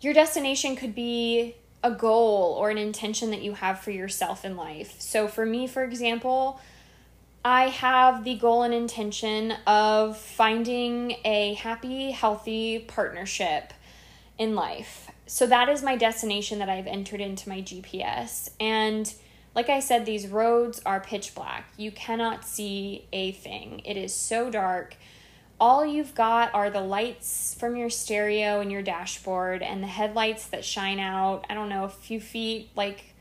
Your 0.00 0.14
destination 0.14 0.76
could 0.76 0.94
be 0.94 1.56
a 1.82 1.90
goal 1.90 2.56
or 2.58 2.70
an 2.70 2.78
intention 2.78 3.30
that 3.30 3.42
you 3.42 3.54
have 3.54 3.80
for 3.80 3.90
yourself 3.90 4.44
in 4.44 4.56
life. 4.56 5.00
So, 5.00 5.28
for 5.28 5.46
me, 5.46 5.66
for 5.66 5.82
example, 5.82 6.60
I 7.44 7.68
have 7.68 8.24
the 8.24 8.34
goal 8.34 8.64
and 8.64 8.74
intention 8.74 9.52
of 9.66 10.18
finding 10.18 11.16
a 11.24 11.54
happy, 11.54 12.10
healthy 12.10 12.80
partnership 12.80 13.72
in 14.38 14.54
life. 14.54 15.10
So 15.26 15.46
that 15.46 15.68
is 15.68 15.82
my 15.82 15.96
destination 15.96 16.58
that 16.58 16.68
I've 16.68 16.86
entered 16.86 17.20
into 17.20 17.48
my 17.48 17.62
GPS. 17.62 18.50
And 18.58 19.12
like 19.54 19.68
I 19.68 19.80
said, 19.80 20.04
these 20.04 20.26
roads 20.26 20.82
are 20.84 21.00
pitch 21.00 21.34
black. 21.34 21.72
You 21.76 21.92
cannot 21.92 22.44
see 22.44 23.06
a 23.12 23.32
thing, 23.32 23.80
it 23.84 23.96
is 23.96 24.12
so 24.12 24.50
dark. 24.50 24.96
All 25.60 25.84
you've 25.84 26.14
got 26.14 26.54
are 26.54 26.70
the 26.70 26.80
lights 26.80 27.54
from 27.58 27.76
your 27.76 27.90
stereo 27.90 28.60
and 28.60 28.72
your 28.72 28.80
dashboard 28.80 29.62
and 29.62 29.82
the 29.82 29.86
headlights 29.86 30.46
that 30.46 30.64
shine 30.64 30.98
out, 30.98 31.44
I 31.50 31.54
don't 31.54 31.68
know, 31.68 31.84
a 31.84 31.88
few 31.90 32.18
feet, 32.18 32.70
like 32.74 33.14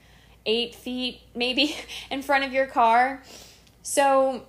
eight 0.45 0.73
feet 0.73 1.19
maybe, 1.35 1.75
in 2.11 2.21
front 2.21 2.45
of 2.45 2.53
your 2.53 2.65
car. 2.65 3.21
So 3.83 4.45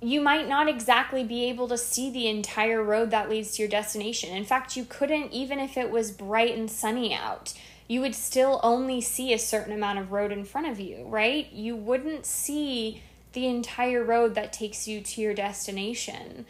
you 0.00 0.22
might 0.22 0.48
not 0.48 0.68
exactly 0.68 1.22
be 1.22 1.44
able 1.44 1.68
to 1.68 1.76
see 1.76 2.10
the 2.10 2.28
entire 2.28 2.82
road 2.82 3.10
that 3.10 3.28
leads 3.28 3.52
to 3.52 3.62
your 3.62 3.68
destination. 3.68 4.34
In 4.34 4.46
fact, 4.46 4.74
you 4.74 4.86
couldn't, 4.86 5.32
even 5.32 5.58
if 5.58 5.76
it 5.76 5.90
was 5.90 6.10
bright 6.10 6.56
and 6.56 6.70
sunny 6.70 7.14
out, 7.14 7.52
you 7.86 8.00
would 8.00 8.14
still 8.14 8.60
only 8.62 9.02
see 9.02 9.34
a 9.34 9.38
certain 9.38 9.74
amount 9.74 9.98
of 9.98 10.12
road 10.12 10.32
in 10.32 10.44
front 10.44 10.68
of 10.68 10.80
you, 10.80 11.04
right? 11.06 11.52
You 11.52 11.76
wouldn't 11.76 12.24
see 12.24 13.02
the 13.32 13.46
entire 13.46 14.02
road 14.02 14.34
that 14.36 14.52
takes 14.52 14.88
you 14.88 15.02
to 15.02 15.20
your 15.20 15.34
destination. 15.34 16.46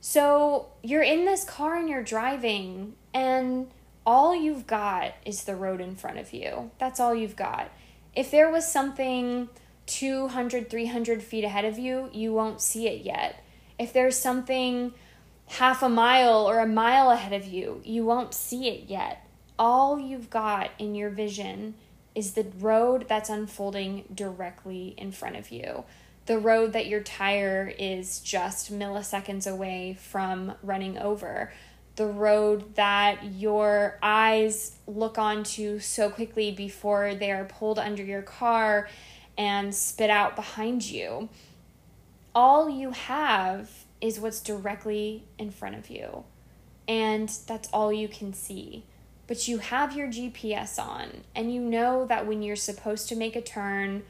So 0.00 0.68
you're 0.82 1.02
in 1.02 1.24
this 1.24 1.44
car 1.44 1.76
and 1.76 1.88
you're 1.88 2.02
driving, 2.02 2.94
and 3.12 3.68
all 4.06 4.34
you've 4.34 4.66
got 4.66 5.14
is 5.24 5.44
the 5.44 5.56
road 5.56 5.80
in 5.80 5.96
front 5.96 6.18
of 6.18 6.32
you. 6.32 6.70
That's 6.78 7.00
all 7.00 7.14
you've 7.14 7.36
got. 7.36 7.70
If 8.14 8.30
there 8.30 8.50
was 8.50 8.70
something 8.70 9.48
200, 9.86 10.70
300 10.70 11.22
feet 11.22 11.44
ahead 11.44 11.64
of 11.64 11.78
you, 11.78 12.10
you 12.12 12.32
won't 12.32 12.60
see 12.60 12.86
it 12.86 13.04
yet. 13.04 13.42
If 13.78 13.92
there's 13.92 14.18
something 14.18 14.92
half 15.46 15.82
a 15.82 15.88
mile 15.88 16.48
or 16.48 16.60
a 16.60 16.66
mile 16.66 17.10
ahead 17.10 17.32
of 17.32 17.46
you, 17.46 17.80
you 17.84 18.04
won't 18.04 18.34
see 18.34 18.68
it 18.68 18.88
yet. 18.88 19.26
All 19.58 19.98
you've 19.98 20.30
got 20.30 20.70
in 20.78 20.94
your 20.94 21.10
vision 21.10 21.74
is 22.14 22.32
the 22.32 22.46
road 22.58 23.06
that's 23.08 23.30
unfolding 23.30 24.04
directly 24.14 24.94
in 24.96 25.12
front 25.12 25.36
of 25.36 25.50
you. 25.50 25.84
The 26.28 26.38
road 26.38 26.74
that 26.74 26.88
your 26.88 27.00
tire 27.00 27.72
is 27.78 28.20
just 28.20 28.70
milliseconds 28.70 29.50
away 29.50 29.96
from 29.98 30.52
running 30.62 30.98
over. 30.98 31.50
The 31.96 32.06
road 32.06 32.74
that 32.74 33.32
your 33.32 33.98
eyes 34.02 34.76
look 34.86 35.16
onto 35.16 35.78
so 35.78 36.10
quickly 36.10 36.50
before 36.50 37.14
they 37.14 37.32
are 37.32 37.46
pulled 37.46 37.78
under 37.78 38.02
your 38.02 38.20
car 38.20 38.90
and 39.38 39.74
spit 39.74 40.10
out 40.10 40.36
behind 40.36 40.84
you. 40.84 41.30
All 42.34 42.68
you 42.68 42.90
have 42.90 43.70
is 44.02 44.20
what's 44.20 44.42
directly 44.42 45.24
in 45.38 45.50
front 45.50 45.76
of 45.76 45.88
you. 45.88 46.24
And 46.86 47.30
that's 47.46 47.70
all 47.72 47.90
you 47.90 48.06
can 48.06 48.34
see. 48.34 48.84
But 49.26 49.48
you 49.48 49.58
have 49.58 49.96
your 49.96 50.08
GPS 50.08 50.78
on, 50.78 51.24
and 51.34 51.54
you 51.54 51.62
know 51.62 52.04
that 52.04 52.26
when 52.26 52.42
you're 52.42 52.54
supposed 52.54 53.08
to 53.08 53.16
make 53.16 53.34
a 53.34 53.40
turn, 53.40 54.02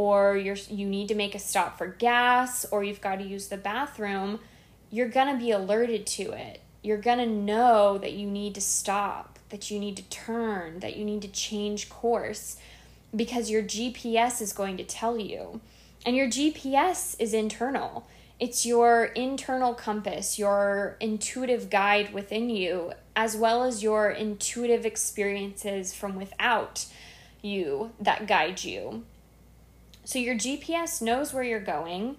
or 0.00 0.34
you're 0.34 0.56
you 0.70 0.86
need 0.86 1.08
to 1.08 1.14
make 1.14 1.34
a 1.34 1.38
stop 1.38 1.76
for 1.76 1.86
gas, 1.86 2.64
or 2.70 2.82
you've 2.82 3.02
got 3.02 3.16
to 3.16 3.22
use 3.22 3.48
the 3.48 3.58
bathroom, 3.58 4.40
you're 4.88 5.10
gonna 5.10 5.36
be 5.36 5.50
alerted 5.50 6.06
to 6.06 6.32
it. 6.32 6.62
You're 6.82 6.96
gonna 6.96 7.26
know 7.26 7.98
that 7.98 8.14
you 8.14 8.26
need 8.26 8.54
to 8.54 8.62
stop, 8.62 9.38
that 9.50 9.70
you 9.70 9.78
need 9.78 9.98
to 9.98 10.02
turn, 10.04 10.80
that 10.80 10.96
you 10.96 11.04
need 11.04 11.20
to 11.20 11.28
change 11.28 11.90
course 11.90 12.56
because 13.14 13.50
your 13.50 13.62
GPS 13.62 14.40
is 14.40 14.54
going 14.54 14.78
to 14.78 14.84
tell 14.84 15.18
you. 15.18 15.60
And 16.06 16.16
your 16.16 16.28
GPS 16.28 17.14
is 17.18 17.34
internal. 17.34 18.06
It's 18.38 18.64
your 18.64 19.04
internal 19.04 19.74
compass, 19.74 20.38
your 20.38 20.96
intuitive 20.98 21.68
guide 21.68 22.14
within 22.14 22.48
you, 22.48 22.94
as 23.14 23.36
well 23.36 23.64
as 23.64 23.82
your 23.82 24.08
intuitive 24.08 24.86
experiences 24.86 25.92
from 25.92 26.16
without 26.16 26.86
you 27.42 27.90
that 28.00 28.26
guide 28.26 28.64
you. 28.64 29.04
So 30.10 30.18
your 30.18 30.34
GPS 30.34 31.00
knows 31.00 31.32
where 31.32 31.44
you're 31.44 31.60
going. 31.60 32.16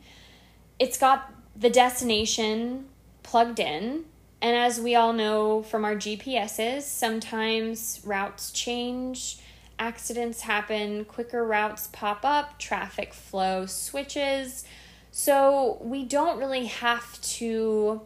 It's 0.79 0.98
got 0.98 1.33
the 1.57 1.69
destination 1.69 2.86
plugged 3.21 3.60
in. 3.60 4.05
And 4.41 4.55
as 4.55 4.79
we 4.79 4.95
all 4.95 5.12
know 5.12 5.62
from 5.62 5.83
our 5.83 5.95
GPSs, 5.95 6.83
sometimes 6.83 8.00
routes 8.05 8.51
change 8.51 9.39
accidents 9.77 10.39
happen, 10.39 11.03
quicker 11.03 11.43
routes 11.43 11.88
pop 11.91 12.24
up, 12.24 12.57
traffic 12.57 13.13
flow 13.13 13.65
switches. 13.65 14.63
So 15.12 15.77
we 15.81 16.05
don't 16.05 16.39
really 16.39 16.67
have 16.67 17.21
to 17.21 18.03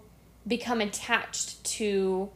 become 0.47 0.81
attached 0.81 1.63
to 1.63 2.31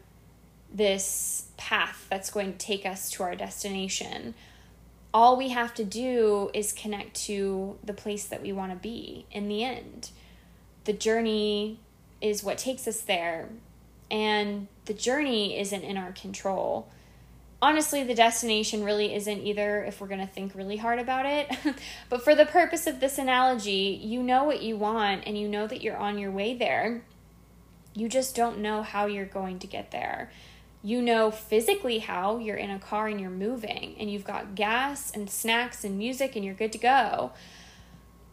this 0.71 1.47
path 1.57 2.05
that's 2.11 2.29
going 2.29 2.51
to 2.51 2.59
take 2.59 2.85
us 2.85 3.09
to 3.13 3.23
our 3.23 3.33
destination. 3.33 4.35
All 5.13 5.37
we 5.37 5.49
have 5.49 5.73
to 5.75 5.83
do 5.83 6.51
is 6.53 6.71
connect 6.71 7.15
to 7.25 7.77
the 7.83 7.93
place 7.93 8.25
that 8.25 8.41
we 8.41 8.51
want 8.51 8.71
to 8.71 8.77
be 8.77 9.25
in 9.31 9.47
the 9.47 9.63
end. 9.63 10.11
The 10.85 10.93
journey 10.93 11.79
is 12.21 12.43
what 12.43 12.57
takes 12.57 12.87
us 12.87 13.01
there, 13.01 13.49
and 14.11 14.67
the 14.85 14.93
journey 14.93 15.59
isn't 15.59 15.83
in 15.83 15.97
our 15.97 16.11
control 16.11 16.89
honestly, 17.61 18.03
the 18.03 18.15
destination 18.15 18.83
really 18.83 19.13
isn't 19.13 19.45
either 19.45 19.83
if 19.83 19.99
we're 19.99 20.07
going 20.07 20.25
to 20.25 20.27
think 20.27 20.55
really 20.55 20.77
hard 20.77 20.99
about 20.99 21.25
it. 21.25 21.49
but 22.09 22.23
for 22.23 22.35
the 22.35 22.45
purpose 22.45 22.87
of 22.87 22.99
this 22.99 23.17
analogy, 23.17 23.99
you 24.01 24.23
know 24.23 24.43
what 24.43 24.61
you 24.61 24.77
want 24.77 25.23
and 25.25 25.37
you 25.37 25.47
know 25.47 25.67
that 25.67 25.81
you're 25.81 25.97
on 25.97 26.17
your 26.17 26.31
way 26.31 26.55
there. 26.55 27.03
You 27.93 28.07
just 28.07 28.35
don't 28.35 28.59
know 28.59 28.81
how 28.81 29.07
you're 29.07 29.25
going 29.25 29.59
to 29.59 29.67
get 29.67 29.91
there. 29.91 30.31
You 30.81 31.01
know 31.01 31.29
physically 31.31 31.99
how 31.99 32.37
you're 32.37 32.55
in 32.55 32.69
a 32.69 32.79
car 32.79 33.07
and 33.07 33.19
you're 33.19 33.29
moving 33.29 33.95
and 33.99 34.09
you've 34.09 34.23
got 34.23 34.55
gas 34.55 35.11
and 35.11 35.29
snacks 35.29 35.83
and 35.83 35.97
music 35.97 36.35
and 36.35 36.45
you're 36.45 36.53
good 36.53 36.71
to 36.71 36.77
go 36.77 37.31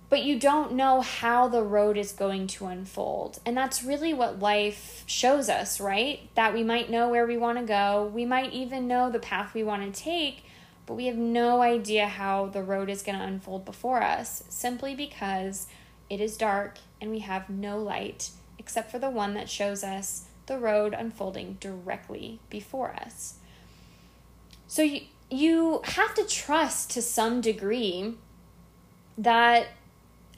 but 0.08 0.22
you 0.22 0.38
don't 0.38 0.72
know 0.72 1.00
how 1.00 1.48
the 1.48 1.62
road 1.62 1.96
is 1.96 2.12
going 2.12 2.46
to 2.46 2.66
unfold. 2.66 3.40
And 3.44 3.56
that's 3.56 3.82
really 3.82 4.14
what 4.14 4.38
life 4.38 5.02
shows 5.06 5.48
us, 5.48 5.80
right? 5.80 6.28
That 6.36 6.54
we 6.54 6.62
might 6.62 6.90
know 6.90 7.08
where 7.08 7.26
we 7.26 7.36
want 7.36 7.58
to 7.58 7.64
go, 7.64 8.10
we 8.14 8.24
might 8.24 8.52
even 8.52 8.86
know 8.86 9.10
the 9.10 9.18
path 9.18 9.52
we 9.52 9.64
want 9.64 9.82
to 9.92 10.00
take, 10.00 10.44
but 10.86 10.94
we 10.94 11.06
have 11.06 11.16
no 11.16 11.60
idea 11.60 12.06
how 12.06 12.46
the 12.46 12.62
road 12.62 12.88
is 12.88 13.02
going 13.02 13.18
to 13.18 13.24
unfold 13.24 13.64
before 13.64 14.02
us 14.02 14.44
simply 14.48 14.94
because 14.94 15.66
it 16.08 16.20
is 16.20 16.36
dark 16.36 16.78
and 17.00 17.10
we 17.10 17.18
have 17.20 17.50
no 17.50 17.78
light 17.78 18.30
except 18.58 18.90
for 18.92 19.00
the 19.00 19.10
one 19.10 19.34
that 19.34 19.50
shows 19.50 19.82
us 19.82 20.25
the 20.46 20.58
road 20.58 20.94
unfolding 20.94 21.56
directly 21.60 22.40
before 22.48 22.94
us. 22.94 23.34
So 24.66 24.82
you, 24.82 25.02
you 25.30 25.80
have 25.84 26.14
to 26.14 26.24
trust 26.24 26.90
to 26.92 27.02
some 27.02 27.40
degree 27.40 28.14
that 29.18 29.68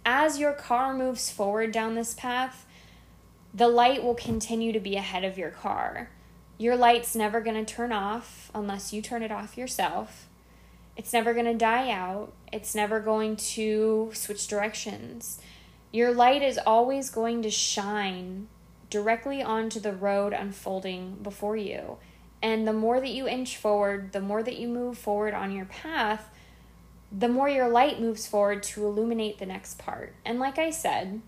as 0.04 0.38
your 0.38 0.52
car 0.52 0.94
moves 0.94 1.30
forward 1.30 1.72
down 1.72 1.94
this 1.94 2.14
path, 2.14 2.66
the 3.52 3.68
light 3.68 4.02
will 4.02 4.14
continue 4.14 4.72
to 4.72 4.80
be 4.80 4.96
ahead 4.96 5.24
of 5.24 5.38
your 5.38 5.50
car. 5.50 6.10
Your 6.58 6.76
light's 6.76 7.14
never 7.14 7.40
going 7.40 7.64
to 7.64 7.74
turn 7.74 7.92
off 7.92 8.50
unless 8.54 8.92
you 8.92 9.02
turn 9.02 9.22
it 9.22 9.32
off 9.32 9.56
yourself. 9.56 10.28
It's 10.96 11.12
never 11.12 11.32
going 11.32 11.46
to 11.46 11.54
die 11.54 11.90
out. 11.90 12.32
It's 12.52 12.74
never 12.74 13.00
going 13.00 13.36
to 13.36 14.10
switch 14.14 14.48
directions. 14.48 15.40
Your 15.92 16.12
light 16.12 16.42
is 16.42 16.58
always 16.58 17.10
going 17.10 17.42
to 17.42 17.50
shine 17.50 18.48
directly 18.90 19.42
onto 19.42 19.80
the 19.80 19.92
road 19.92 20.32
unfolding 20.32 21.18
before 21.22 21.56
you. 21.56 21.98
And 22.42 22.66
the 22.66 22.72
more 22.72 23.00
that 23.00 23.10
you 23.10 23.26
inch 23.26 23.56
forward, 23.56 24.12
the 24.12 24.20
more 24.20 24.42
that 24.42 24.58
you 24.58 24.68
move 24.68 24.96
forward 24.96 25.34
on 25.34 25.52
your 25.52 25.66
path, 25.66 26.30
the 27.10 27.28
more 27.28 27.48
your 27.48 27.68
light 27.68 28.00
moves 28.00 28.26
forward 28.26 28.62
to 28.62 28.84
illuminate 28.84 29.38
the 29.38 29.46
next 29.46 29.78
part. 29.78 30.14
And 30.24 30.38
like 30.38 30.58
I 30.58 30.70
said, 30.70 31.20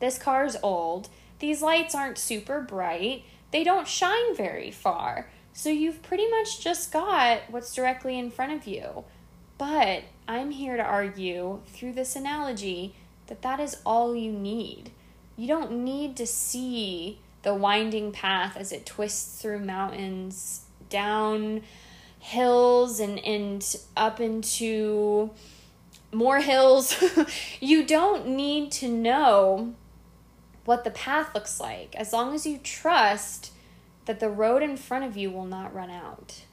this 0.00 0.18
car's 0.18 0.56
old. 0.62 1.08
These 1.38 1.62
lights 1.62 1.94
aren't 1.94 2.18
super 2.18 2.60
bright. 2.60 3.24
They 3.50 3.64
don't 3.64 3.88
shine 3.88 4.36
very 4.36 4.70
far. 4.70 5.28
So 5.52 5.68
you've 5.68 6.02
pretty 6.02 6.28
much 6.28 6.60
just 6.60 6.92
got 6.92 7.42
what's 7.50 7.74
directly 7.74 8.18
in 8.18 8.30
front 8.30 8.52
of 8.52 8.66
you. 8.66 9.04
But 9.58 10.04
I'm 10.26 10.50
here 10.50 10.76
to 10.76 10.82
argue 10.82 11.60
through 11.66 11.92
this 11.92 12.16
analogy 12.16 12.94
that 13.26 13.42
that 13.42 13.60
is 13.60 13.76
all 13.84 14.16
you 14.16 14.32
need. 14.32 14.92
You 15.42 15.48
don't 15.48 15.82
need 15.82 16.16
to 16.18 16.26
see 16.28 17.18
the 17.42 17.52
winding 17.52 18.12
path 18.12 18.56
as 18.56 18.70
it 18.70 18.86
twists 18.86 19.42
through 19.42 19.58
mountains, 19.58 20.66
down 20.88 21.62
hills 22.20 23.00
and 23.00 23.18
and 23.18 23.76
up 23.96 24.20
into 24.20 25.32
more 26.12 26.38
hills. 26.38 26.94
you 27.60 27.84
don't 27.84 28.28
need 28.28 28.70
to 28.70 28.88
know 28.88 29.74
what 30.64 30.84
the 30.84 30.92
path 30.92 31.34
looks 31.34 31.58
like 31.58 31.96
as 31.96 32.12
long 32.12 32.36
as 32.36 32.46
you 32.46 32.56
trust 32.58 33.50
that 34.04 34.20
the 34.20 34.30
road 34.30 34.62
in 34.62 34.76
front 34.76 35.04
of 35.04 35.16
you 35.16 35.28
will 35.28 35.44
not 35.44 35.74
run 35.74 35.90
out. 35.90 36.44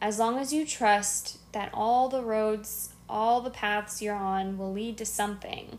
As 0.00 0.18
long 0.18 0.38
as 0.38 0.54
you 0.54 0.64
trust 0.64 1.36
that 1.52 1.68
all 1.74 2.08
the 2.08 2.22
roads, 2.22 2.94
all 3.10 3.42
the 3.42 3.50
paths 3.50 4.00
you're 4.00 4.14
on 4.14 4.56
will 4.56 4.72
lead 4.72 4.96
to 4.96 5.04
something. 5.04 5.78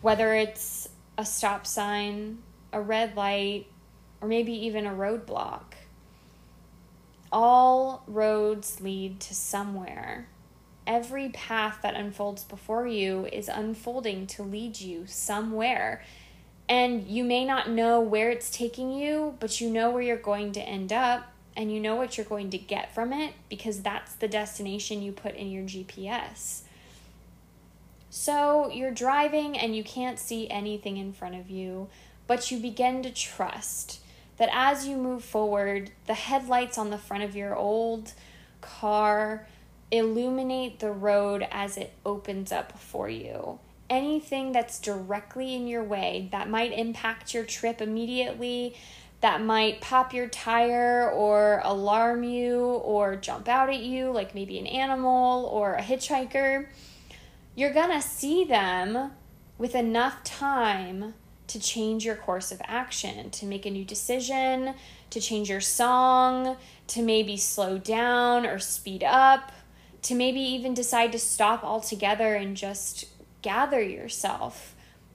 whether 0.00 0.34
it's 0.34 0.88
a 1.20 1.24
stop 1.24 1.66
sign, 1.66 2.38
a 2.72 2.80
red 2.80 3.14
light, 3.14 3.66
or 4.22 4.28
maybe 4.28 4.52
even 4.52 4.86
a 4.86 4.90
roadblock. 4.90 5.74
All 7.30 8.02
roads 8.06 8.80
lead 8.80 9.20
to 9.20 9.34
somewhere. 9.34 10.28
Every 10.86 11.28
path 11.28 11.80
that 11.82 11.94
unfolds 11.94 12.42
before 12.42 12.86
you 12.86 13.28
is 13.30 13.48
unfolding 13.48 14.26
to 14.28 14.42
lead 14.42 14.80
you 14.80 15.06
somewhere. 15.06 16.02
And 16.70 17.06
you 17.06 17.22
may 17.22 17.44
not 17.44 17.68
know 17.68 18.00
where 18.00 18.30
it's 18.30 18.50
taking 18.50 18.90
you, 18.90 19.36
but 19.40 19.60
you 19.60 19.68
know 19.68 19.90
where 19.90 20.02
you're 20.02 20.16
going 20.16 20.52
to 20.52 20.60
end 20.60 20.90
up 20.90 21.30
and 21.54 21.70
you 21.70 21.80
know 21.80 21.96
what 21.96 22.16
you're 22.16 22.24
going 22.24 22.48
to 22.50 22.58
get 22.58 22.94
from 22.94 23.12
it 23.12 23.34
because 23.50 23.82
that's 23.82 24.14
the 24.14 24.28
destination 24.28 25.02
you 25.02 25.12
put 25.12 25.34
in 25.34 25.50
your 25.50 25.64
GPS. 25.64 26.62
So 28.10 28.68
you're 28.70 28.90
driving 28.90 29.56
and 29.56 29.74
you 29.74 29.84
can't 29.84 30.18
see 30.18 30.50
anything 30.50 30.96
in 30.96 31.12
front 31.12 31.36
of 31.36 31.48
you, 31.48 31.88
but 32.26 32.50
you 32.50 32.58
begin 32.58 33.04
to 33.04 33.10
trust 33.10 34.00
that 34.36 34.50
as 34.52 34.86
you 34.86 34.96
move 34.96 35.22
forward, 35.22 35.92
the 36.06 36.14
headlights 36.14 36.76
on 36.76 36.90
the 36.90 36.98
front 36.98 37.22
of 37.22 37.36
your 37.36 37.54
old 37.54 38.12
car 38.60 39.46
illuminate 39.92 40.80
the 40.80 40.90
road 40.90 41.46
as 41.50 41.76
it 41.76 41.92
opens 42.04 42.50
up 42.50 42.78
for 42.78 43.08
you. 43.08 43.60
Anything 43.88 44.52
that's 44.52 44.80
directly 44.80 45.54
in 45.54 45.66
your 45.66 45.82
way 45.84 46.28
that 46.32 46.48
might 46.48 46.72
impact 46.72 47.32
your 47.34 47.44
trip 47.44 47.80
immediately, 47.80 48.76
that 49.20 49.42
might 49.42 49.80
pop 49.80 50.14
your 50.14 50.28
tire 50.28 51.10
or 51.10 51.60
alarm 51.64 52.24
you 52.24 52.60
or 52.60 53.16
jump 53.16 53.48
out 53.48 53.68
at 53.68 53.80
you, 53.80 54.10
like 54.10 54.34
maybe 54.34 54.58
an 54.58 54.66
animal 54.66 55.46
or 55.46 55.74
a 55.74 55.82
hitchhiker, 55.82 56.66
you're 57.54 57.72
gonna 57.72 58.02
see 58.02 58.44
them 58.44 59.12
with 59.58 59.74
enough 59.74 60.22
time 60.24 61.14
to 61.46 61.58
change 61.58 62.04
your 62.04 62.14
course 62.14 62.52
of 62.52 62.62
action, 62.64 63.28
to 63.30 63.44
make 63.44 63.66
a 63.66 63.70
new 63.70 63.84
decision, 63.84 64.74
to 65.10 65.20
change 65.20 65.50
your 65.50 65.60
song, 65.60 66.56
to 66.86 67.02
maybe 67.02 67.36
slow 67.36 67.76
down 67.76 68.46
or 68.46 68.58
speed 68.58 69.02
up, 69.02 69.50
to 70.02 70.14
maybe 70.14 70.40
even 70.40 70.74
decide 70.74 71.12
to 71.12 71.18
stop 71.18 71.64
altogether 71.64 72.34
and 72.36 72.56
just 72.56 73.06
gather 73.42 73.82
yourself, 73.82 74.74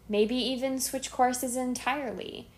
maybe 0.10 0.36
even 0.36 0.80
switch 0.80 1.10
courses 1.10 1.56
entirely. 1.56 2.50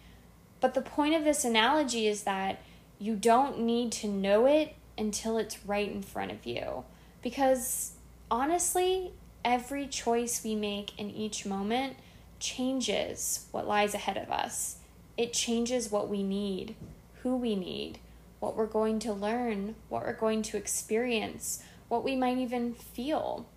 But 0.60 0.74
the 0.74 0.81
point 0.81 1.13
of 1.13 1.24
this 1.24 1.46
analogy 1.46 2.07
is 2.07 2.24
that 2.24 2.60
you 3.00 3.15
don't 3.15 3.60
need 3.60 3.91
to 3.93 4.07
know 4.07 4.48
it 4.48 4.75
until 4.98 5.38
it's 5.38 5.63
right 5.65 5.89
in 5.89 6.01
front 6.01 6.31
of 6.31 6.46
you. 6.46 6.84
Because 7.22 7.91
honestly, 8.31 9.13
every 9.44 9.88
choice 9.88 10.44
we 10.44 10.56
make 10.56 10.98
in 11.00 11.10
each 11.10 11.46
moment 11.46 11.98
changes 12.39 13.48
what 13.51 13.67
lies 13.67 13.94
ahead 13.94 14.17
of 14.17 14.32
us. 14.32 14.77
It 15.17 15.34
changes 15.34 15.91
what 15.91 16.10
we 16.10 16.24
need, 16.24 16.75
who 17.24 17.36
we 17.36 17.56
need, 17.56 18.00
what 18.39 18.56
we're 18.56 18.67
going 18.67 19.00
to 19.00 19.13
learn, 19.13 19.75
what 19.89 20.03
we're 20.03 20.13
going 20.13 20.44
to 20.44 20.58
experience, 20.58 21.63
what 21.88 22.03
we 22.03 22.15
might 22.15 22.38
even 22.38 22.74
feel, 22.74 23.48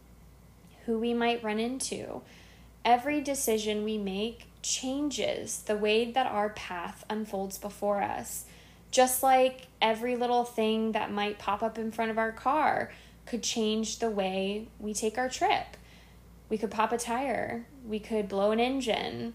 who 0.86 0.98
we 0.98 1.12
might 1.12 1.44
run 1.44 1.58
into. 1.58 2.22
Every 2.84 3.20
decision 3.20 3.84
we 3.84 3.98
make 3.98 4.46
changes 4.62 5.62
the 5.62 5.76
way 5.76 6.10
that 6.10 6.26
our 6.26 6.50
path 6.50 7.04
unfolds 7.10 7.58
before 7.58 8.02
us. 8.02 8.44
Just 8.90 9.22
like 9.22 9.68
every 9.80 10.16
little 10.16 10.44
thing 10.44 10.92
that 10.92 11.12
might 11.12 11.38
pop 11.38 11.62
up 11.62 11.78
in 11.78 11.92
front 11.92 12.10
of 12.10 12.18
our 12.18 12.32
car 12.32 12.90
could 13.26 13.42
change 13.42 13.98
the 13.98 14.10
way 14.10 14.66
we 14.78 14.94
take 14.94 15.18
our 15.18 15.28
trip. 15.28 15.76
We 16.50 16.58
could 16.58 16.70
pop 16.70 16.92
a 16.92 16.98
tire, 16.98 17.64
we 17.86 17.98
could 17.98 18.28
blow 18.28 18.50
an 18.50 18.60
engine, 18.60 19.34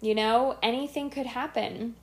you 0.00 0.14
know, 0.14 0.56
anything 0.62 1.10
could 1.10 1.26
happen. 1.26 1.94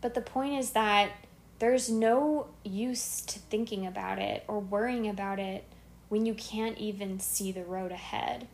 But 0.00 0.14
the 0.14 0.20
point 0.20 0.58
is 0.58 0.70
that 0.70 1.10
there's 1.58 1.90
no 1.90 2.46
use 2.64 3.20
to 3.22 3.38
thinking 3.38 3.86
about 3.86 4.18
it 4.18 4.44
or 4.46 4.60
worrying 4.60 5.08
about 5.08 5.40
it 5.40 5.64
when 6.08 6.24
you 6.24 6.34
can't 6.34 6.78
even 6.78 7.18
see 7.18 7.50
the 7.50 7.64
road 7.64 7.90
ahead. 7.90 8.46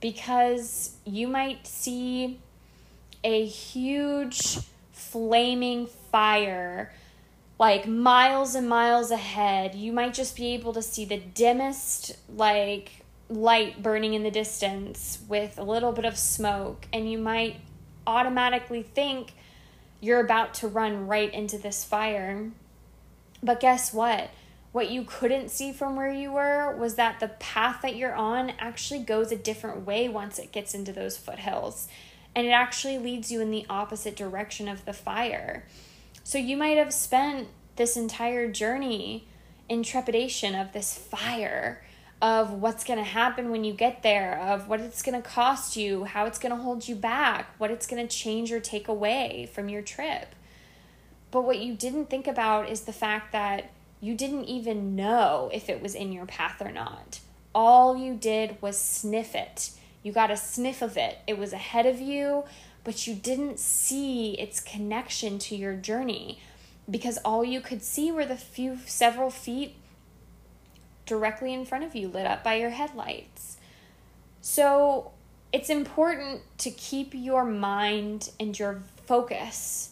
Because 0.00 0.96
you 1.04 1.28
might 1.28 1.66
see 1.66 2.40
a 3.24 3.46
huge 3.46 4.58
flaming 4.90 5.86
fire 6.10 6.92
like 7.58 7.86
miles 7.86 8.54
and 8.54 8.68
miles 8.68 9.10
ahead. 9.10 9.74
You 9.74 9.92
might 9.92 10.14
just 10.14 10.36
be 10.36 10.54
able 10.54 10.72
to 10.72 10.82
see 10.82 11.04
the 11.04 11.18
dimmest 11.18 12.16
like 12.28 13.01
light 13.28 13.82
burning 13.82 14.14
in 14.14 14.22
the 14.22 14.30
distance 14.30 15.18
with 15.28 15.58
a 15.58 15.62
little 15.62 15.92
bit 15.92 16.04
of 16.04 16.18
smoke 16.18 16.86
and 16.92 17.10
you 17.10 17.18
might 17.18 17.60
automatically 18.06 18.82
think 18.82 19.34
you're 20.00 20.20
about 20.20 20.54
to 20.54 20.68
run 20.68 21.06
right 21.06 21.32
into 21.32 21.56
this 21.58 21.84
fire. 21.84 22.50
But 23.42 23.60
guess 23.60 23.92
what? 23.92 24.30
What 24.72 24.90
you 24.90 25.04
couldn't 25.04 25.50
see 25.50 25.72
from 25.72 25.96
where 25.96 26.10
you 26.10 26.32
were 26.32 26.74
was 26.76 26.94
that 26.96 27.20
the 27.20 27.28
path 27.28 27.80
that 27.82 27.96
you're 27.96 28.14
on 28.14 28.50
actually 28.58 29.00
goes 29.00 29.30
a 29.30 29.36
different 29.36 29.86
way 29.86 30.08
once 30.08 30.38
it 30.38 30.50
gets 30.50 30.74
into 30.74 30.92
those 30.92 31.16
foothills 31.16 31.88
and 32.34 32.46
it 32.46 32.50
actually 32.50 32.98
leads 32.98 33.30
you 33.30 33.40
in 33.40 33.50
the 33.50 33.66
opposite 33.68 34.16
direction 34.16 34.68
of 34.68 34.84
the 34.84 34.92
fire. 34.92 35.66
So 36.24 36.38
you 36.38 36.56
might 36.56 36.78
have 36.78 36.94
spent 36.94 37.48
this 37.76 37.96
entire 37.96 38.50
journey 38.50 39.28
in 39.68 39.82
trepidation 39.82 40.54
of 40.54 40.72
this 40.72 40.96
fire, 40.96 41.84
of 42.22 42.52
what's 42.52 42.84
going 42.84 42.98
to 42.98 43.04
happen 43.04 43.50
when 43.50 43.64
you 43.64 43.74
get 43.74 44.02
there, 44.02 44.38
of 44.38 44.68
what 44.68 44.80
it's 44.80 45.02
going 45.02 45.20
to 45.20 45.28
cost 45.28 45.76
you, 45.76 46.04
how 46.04 46.24
it's 46.24 46.38
going 46.38 46.56
to 46.56 46.62
hold 46.62 46.88
you 46.88 46.94
back, 46.94 47.52
what 47.58 47.70
it's 47.70 47.86
going 47.86 48.06
to 48.06 48.16
change 48.16 48.50
or 48.50 48.60
take 48.60 48.88
away 48.88 49.50
from 49.52 49.68
your 49.68 49.82
trip. 49.82 50.34
But 51.30 51.42
what 51.42 51.58
you 51.58 51.74
didn't 51.74 52.08
think 52.08 52.26
about 52.26 52.70
is 52.70 52.82
the 52.82 52.92
fact 52.92 53.32
that 53.32 53.70
you 54.00 54.14
didn't 54.14 54.44
even 54.44 54.96
know 54.96 55.50
if 55.52 55.68
it 55.68 55.82
was 55.82 55.94
in 55.94 56.12
your 56.12 56.26
path 56.26 56.62
or 56.62 56.70
not. 56.70 57.20
All 57.54 57.96
you 57.96 58.14
did 58.14 58.56
was 58.62 58.78
sniff 58.78 59.34
it 59.34 59.72
you 60.02 60.12
got 60.12 60.30
a 60.30 60.36
sniff 60.36 60.82
of 60.82 60.96
it. 60.96 61.18
It 61.26 61.38
was 61.38 61.52
ahead 61.52 61.86
of 61.86 62.00
you, 62.00 62.44
but 62.84 63.06
you 63.06 63.14
didn't 63.14 63.60
see 63.60 64.32
its 64.32 64.60
connection 64.60 65.38
to 65.40 65.56
your 65.56 65.74
journey 65.74 66.40
because 66.90 67.18
all 67.24 67.44
you 67.44 67.60
could 67.60 67.82
see 67.82 68.10
were 68.10 68.26
the 68.26 68.36
few 68.36 68.78
several 68.86 69.30
feet 69.30 69.76
directly 71.06 71.52
in 71.52 71.64
front 71.64 71.84
of 71.84 71.94
you 71.94 72.08
lit 72.08 72.26
up 72.26 72.44
by 72.44 72.54
your 72.54 72.70
headlights. 72.70 73.56
So, 74.40 75.12
it's 75.52 75.68
important 75.68 76.40
to 76.58 76.70
keep 76.70 77.12
your 77.14 77.44
mind 77.44 78.30
and 78.40 78.58
your 78.58 78.82
focus 79.06 79.90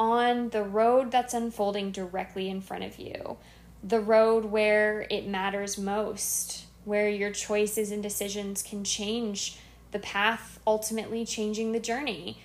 on 0.00 0.48
the 0.48 0.62
road 0.62 1.10
that's 1.10 1.34
unfolding 1.34 1.92
directly 1.92 2.48
in 2.48 2.60
front 2.60 2.84
of 2.84 2.98
you, 2.98 3.36
the 3.82 4.00
road 4.00 4.46
where 4.46 5.06
it 5.10 5.26
matters 5.26 5.76
most 5.76 6.64
where 6.84 7.08
your 7.08 7.30
choices 7.30 7.90
and 7.90 8.02
decisions 8.02 8.62
can 8.62 8.84
change 8.84 9.58
the 9.90 9.98
path, 9.98 10.58
ultimately 10.66 11.24
changing 11.24 11.72
the 11.72 11.80
journey. 11.80 12.38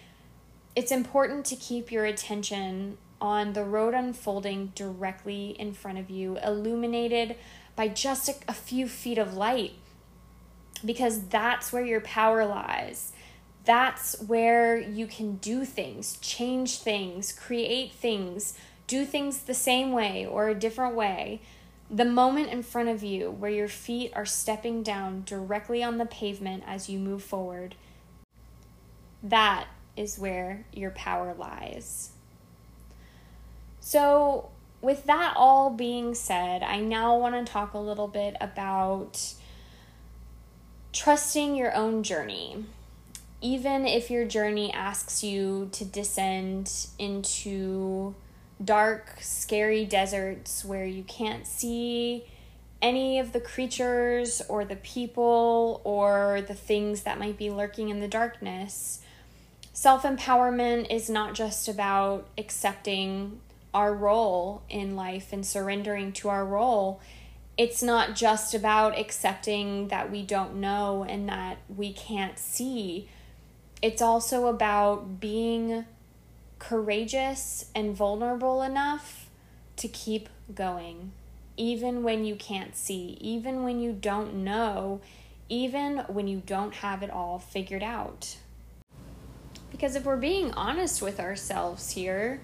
It's 0.76 0.92
important 0.92 1.46
to 1.48 1.56
keep 1.56 1.92
your 1.92 2.06
attention 2.06 2.98
on 3.20 3.54
the 3.54 3.64
road 3.64 3.94
unfolding 3.94 4.72
directly 4.76 5.50
in 5.60 5.74
front 5.74 5.98
of 5.98 6.10
you, 6.10 6.38
illuminated 6.38 7.36
by 7.80 7.88
just 7.88 8.28
a, 8.28 8.36
a 8.50 8.54
few 8.54 8.90
feet 8.90 9.18
of 9.18 9.38
light, 9.38 9.72
because 10.84 11.28
that's 11.30 11.72
where 11.72 11.86
your 11.86 12.02
power 12.02 12.46
lies. 12.46 13.14
That's 13.64 14.22
where 14.24 14.78
you 14.78 15.08
can 15.08 15.38
do 15.38 15.64
things, 15.64 16.18
change 16.18 16.80
things, 16.80 17.32
create 17.32 17.94
things, 17.94 18.54
do 18.86 19.06
things 19.06 19.44
the 19.44 19.54
same 19.54 19.94
way 19.94 20.26
or 20.26 20.50
a 20.50 20.60
different 20.60 20.94
way 20.94 21.40
the 21.90 22.04
moment 22.04 22.50
in 22.50 22.64
front 22.64 22.90
of 22.90 23.02
you 23.02 23.32
where 23.32 23.50
your 23.50 23.70
feet 23.70 24.12
are 24.14 24.26
stepping 24.26 24.84
down 24.84 25.24
directly 25.26 25.82
on 25.82 25.98
the 25.98 26.06
pavement 26.06 26.64
as 26.68 26.90
you 26.90 27.00
move 27.00 27.24
forward, 27.24 27.76
that 29.24 29.68
is 29.96 30.20
where 30.20 30.66
your 30.74 30.92
power 30.92 31.34
lies. 31.34 32.12
So, 33.80 34.50
with 34.82 35.06
that 35.06 35.34
all 35.36 35.70
being 35.70 36.16
said, 36.16 36.64
I 36.64 36.80
now 36.80 37.18
want 37.18 37.36
to 37.46 37.52
talk 37.52 37.74
a 37.74 37.80
little 37.80 38.08
bit 38.08 38.36
about 38.40 39.34
trusting 40.94 41.56
your 41.56 41.76
own 41.76 42.04
journey. 42.04 42.66
Even 43.42 43.86
if 43.86 44.10
your 44.10 44.26
journey 44.26 44.74
asks 44.74 45.24
you 45.24 45.70
to 45.74 45.86
descend 45.86 46.88
into 46.98 48.16
dark, 48.64 49.18
scary 49.22 49.86
deserts 49.86 50.66
where 50.66 50.86
you 50.86 51.04
can't 51.04 51.46
see 51.46 52.26
any 52.82 53.20
of 53.20 53.34
the 53.34 53.40
creatures 53.40 54.42
or 54.48 54.64
the 54.64 54.76
people 54.78 55.82
or 55.84 56.42
the 56.48 56.54
things 56.54 57.04
that 57.04 57.20
might 57.20 57.38
be 57.38 57.50
lurking 57.50 57.90
in 57.90 58.00
the 58.00 58.08
darkness. 58.08 59.02
Self 59.74 60.04
empowerment 60.04 60.88
is 60.90 61.10
not 61.10 61.34
just 61.34 61.68
about 61.68 62.28
accepting 62.38 63.40
our 63.74 63.94
role 63.94 64.64
in 64.70 64.96
life 64.96 65.32
and 65.32 65.46
surrendering 65.46 66.12
to 66.14 66.30
our 66.30 66.46
role. 66.46 67.02
It's 67.58 67.84
not 67.84 68.16
just 68.16 68.54
about 68.54 68.98
accepting 68.98 69.90
that 69.90 70.10
we 70.12 70.24
don't 70.24 70.56
know 70.56 71.06
and 71.08 71.28
that 71.30 71.58
we 71.68 71.94
can't 71.94 72.40
see. 72.40 73.10
it's 73.82 74.02
also 74.02 74.48
about 74.48 75.20
being 75.20 75.86
courageous 76.58 77.66
and 77.74 77.96
vulnerable 77.96 78.62
enough 78.62 79.30
to 79.78 79.88
keep 79.88 80.28
going, 80.54 81.12
even 81.56 82.04
when 82.04 82.26
you 82.26 82.36
can't 82.36 82.76
see, 82.76 83.18
even 83.22 83.64
when 83.64 83.80
you 83.80 83.94
don't 83.94 84.34
know, 84.34 85.00
even 85.48 86.00
when 86.08 86.28
you 86.28 86.42
don't 86.46 86.76
have 86.76 87.02
it 87.02 87.10
all 87.10 87.40
figured 87.40 87.84
out. 87.84 88.38
Because 89.72 89.96
if 89.96 90.04
we're 90.04 90.18
being 90.18 90.52
honest 90.52 91.02
with 91.02 91.20
ourselves 91.20 91.92
here, 91.92 92.42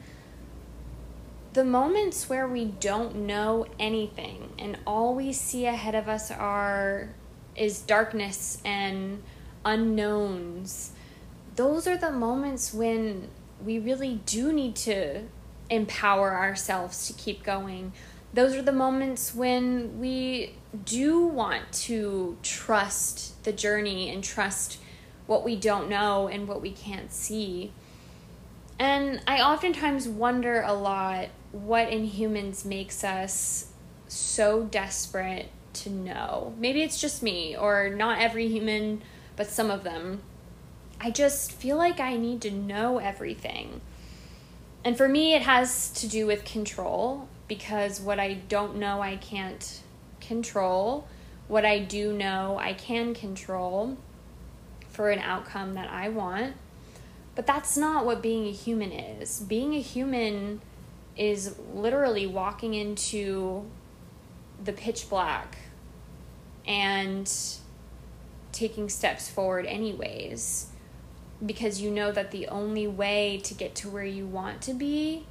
the 1.55 1.65
moments 1.65 2.29
where 2.29 2.47
we 2.47 2.65
don't 2.65 3.15
know 3.15 3.65
anything 3.79 4.53
and 4.59 4.77
all 4.85 5.15
we 5.15 5.33
see 5.33 5.65
ahead 5.65 5.95
of 5.95 6.07
us 6.07 6.29
are 6.29 7.09
is 7.55 7.81
darkness 7.81 8.61
and 8.63 9.23
unknowns 9.65 10.91
those 11.55 11.87
are 11.87 11.97
the 11.97 12.11
moments 12.11 12.73
when 12.73 13.29
we 13.63 13.79
really 13.79 14.21
do 14.25 14.51
need 14.51 14.75
to 14.75 15.23
empower 15.69 16.35
ourselves 16.35 17.07
to 17.07 17.13
keep 17.13 17.43
going. 17.43 17.93
Those 18.33 18.55
are 18.55 18.61
the 18.61 18.73
moments 18.73 19.33
when 19.33 19.99
we 19.99 20.55
do 20.83 21.25
want 21.25 21.71
to 21.71 22.37
trust 22.43 23.41
the 23.45 23.53
journey 23.53 24.09
and 24.09 24.23
trust 24.23 24.79
what 25.25 25.43
we 25.43 25.55
don't 25.55 25.89
know 25.89 26.27
and 26.27 26.47
what 26.47 26.61
we 26.61 26.71
can't 26.71 27.11
see. 27.11 27.71
And 28.77 29.21
I 29.25 29.41
oftentimes 29.41 30.07
wonder 30.07 30.61
a 30.61 30.73
lot 30.73 31.29
what 31.63 31.89
in 31.89 32.03
humans 32.03 32.65
makes 32.65 33.03
us 33.03 33.71
so 34.07 34.63
desperate 34.63 35.49
to 35.73 35.89
know. 35.89 36.53
Maybe 36.57 36.81
it's 36.81 36.99
just 36.99 37.23
me, 37.23 37.55
or 37.55 37.89
not 37.89 38.19
every 38.19 38.47
human, 38.47 39.01
but 39.35 39.47
some 39.47 39.71
of 39.71 39.83
them 39.83 40.21
I 40.99 41.11
just 41.11 41.51
feel 41.51 41.77
like 41.77 41.99
I 41.99 42.17
need 42.17 42.41
to 42.41 42.51
know 42.51 42.99
everything. 42.99 43.81
And 44.83 44.97
for 44.97 45.07
me, 45.07 45.33
it 45.33 45.41
has 45.41 45.89
to 45.93 46.07
do 46.07 46.25
with 46.25 46.45
control 46.45 47.27
because 47.47 47.99
what 47.99 48.19
I 48.19 48.33
don't 48.33 48.77
know, 48.77 49.01
I 49.01 49.17
can't 49.17 49.81
control. 50.21 51.07
What 51.47 51.65
I 51.65 51.79
do 51.79 52.13
know, 52.13 52.57
I 52.59 52.73
can 52.73 53.13
control 53.13 53.97
for 54.89 55.09
an 55.09 55.19
outcome 55.19 55.73
that 55.73 55.89
I 55.89 56.09
want. 56.09 56.55
But 57.35 57.45
that's 57.45 57.75
not 57.75 58.05
what 58.05 58.21
being 58.21 58.47
a 58.47 58.51
human 58.51 58.91
is. 58.91 59.41
Being 59.41 59.73
a 59.73 59.81
human 59.81 60.61
is 61.15 61.55
literally 61.73 62.27
walking 62.27 62.73
into 62.73 63.65
the 64.63 64.73
pitch 64.73 65.09
black 65.09 65.57
and 66.67 67.31
taking 68.51 68.89
steps 68.89 69.29
forward, 69.29 69.65
anyways 69.65 70.67
because 71.43 71.81
you 71.81 71.91
know 71.91 72.11
that 72.11 72.31
the 72.31 72.47
only 72.47 72.87
way 72.87 73.39
to 73.43 73.53
get 73.53 73.75
to 73.75 73.89
where 73.89 74.05
you 74.05 74.25
want 74.25 74.61
to 74.61 74.73
be 74.73 75.25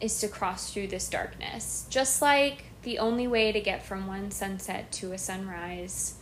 is 0.00 0.18
to 0.20 0.28
cross 0.28 0.72
through 0.72 0.88
this 0.88 1.08
darkness. 1.08 1.86
Just 1.88 2.20
like 2.20 2.64
the 2.82 2.98
only 2.98 3.26
way 3.26 3.52
to 3.52 3.60
get 3.60 3.84
from 3.84 4.06
one 4.06 4.30
sunset 4.30 4.90
to 4.92 5.12
a 5.12 5.18
sunrise 5.18 6.16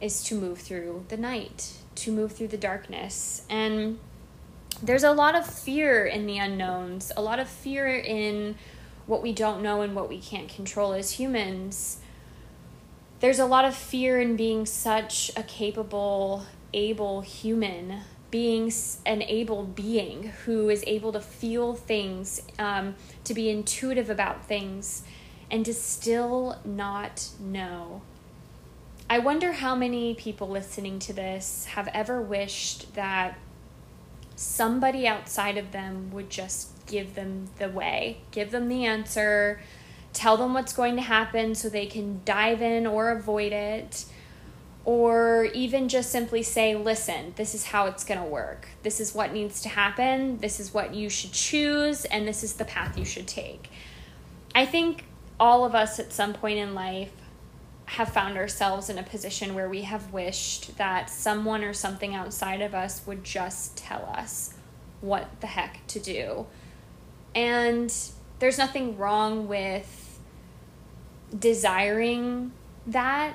is 0.00 0.22
to 0.24 0.34
move 0.34 0.58
through 0.58 1.04
the 1.08 1.16
night, 1.16 1.72
to 1.94 2.12
move 2.12 2.32
through 2.32 2.48
the 2.48 2.58
darkness. 2.58 3.42
And 3.48 3.98
there's 4.82 5.02
a 5.02 5.12
lot 5.12 5.34
of 5.34 5.46
fear 5.46 6.06
in 6.06 6.26
the 6.26 6.38
unknowns, 6.38 7.12
a 7.16 7.22
lot 7.22 7.38
of 7.38 7.48
fear 7.48 7.88
in 7.88 8.56
what 9.06 9.22
we 9.22 9.32
don't 9.32 9.62
know 9.62 9.82
and 9.82 9.94
what 9.94 10.08
we 10.08 10.18
can't 10.18 10.48
control 10.48 10.92
as 10.92 11.12
humans. 11.12 11.98
There's 13.20 13.38
a 13.38 13.46
lot 13.46 13.64
of 13.64 13.74
fear 13.74 14.20
in 14.20 14.36
being 14.36 14.64
such 14.66 15.30
a 15.36 15.42
capable, 15.42 16.46
able 16.72 17.20
human 17.20 18.02
being 18.30 18.72
an 19.04 19.22
able 19.22 19.64
being 19.64 20.32
who 20.44 20.68
is 20.68 20.84
able 20.86 21.12
to 21.12 21.20
feel 21.20 21.74
things, 21.74 22.42
um, 22.58 22.94
to 23.24 23.34
be 23.34 23.50
intuitive 23.50 24.08
about 24.08 24.46
things, 24.46 25.02
and 25.50 25.64
to 25.64 25.74
still 25.74 26.58
not 26.64 27.28
know. 27.40 28.02
I 29.08 29.18
wonder 29.18 29.52
how 29.52 29.74
many 29.74 30.14
people 30.14 30.48
listening 30.48 31.00
to 31.00 31.12
this 31.12 31.64
have 31.66 31.88
ever 31.88 32.22
wished 32.22 32.94
that 32.94 33.36
somebody 34.40 35.06
outside 35.06 35.58
of 35.58 35.70
them 35.70 36.10
would 36.10 36.30
just 36.30 36.86
give 36.86 37.14
them 37.14 37.46
the 37.58 37.68
way, 37.68 38.16
give 38.30 38.50
them 38.50 38.68
the 38.68 38.86
answer, 38.86 39.60
tell 40.14 40.38
them 40.38 40.54
what's 40.54 40.72
going 40.72 40.96
to 40.96 41.02
happen 41.02 41.54
so 41.54 41.68
they 41.68 41.84
can 41.84 42.22
dive 42.24 42.62
in 42.62 42.86
or 42.86 43.10
avoid 43.10 43.52
it 43.52 44.06
or 44.86 45.44
even 45.52 45.90
just 45.90 46.10
simply 46.10 46.42
say, 46.42 46.74
listen, 46.74 47.34
this 47.36 47.54
is 47.54 47.66
how 47.66 47.84
it's 47.84 48.02
going 48.02 48.18
to 48.18 48.26
work. 48.26 48.66
This 48.82 48.98
is 48.98 49.14
what 49.14 49.30
needs 49.30 49.60
to 49.60 49.68
happen. 49.68 50.38
This 50.38 50.58
is 50.58 50.72
what 50.72 50.94
you 50.94 51.10
should 51.10 51.32
choose, 51.32 52.06
and 52.06 52.26
this 52.26 52.42
is 52.42 52.54
the 52.54 52.64
path 52.64 52.96
you 52.96 53.04
should 53.04 53.28
take. 53.28 53.68
I 54.54 54.64
think 54.64 55.04
all 55.38 55.66
of 55.66 55.74
us 55.74 56.00
at 56.00 56.14
some 56.14 56.32
point 56.32 56.58
in 56.58 56.74
life 56.74 57.12
have 57.96 58.12
found 58.12 58.36
ourselves 58.36 58.88
in 58.88 58.98
a 58.98 59.02
position 59.02 59.54
where 59.54 59.68
we 59.68 59.82
have 59.82 60.12
wished 60.12 60.76
that 60.78 61.10
someone 61.10 61.64
or 61.64 61.72
something 61.72 62.14
outside 62.14 62.60
of 62.60 62.74
us 62.74 63.02
would 63.06 63.24
just 63.24 63.76
tell 63.76 64.04
us 64.06 64.54
what 65.00 65.28
the 65.40 65.46
heck 65.46 65.86
to 65.88 65.98
do. 65.98 66.46
And 67.34 67.92
there's 68.38 68.58
nothing 68.58 68.96
wrong 68.96 69.48
with 69.48 70.18
desiring 71.36 72.52
that 72.86 73.34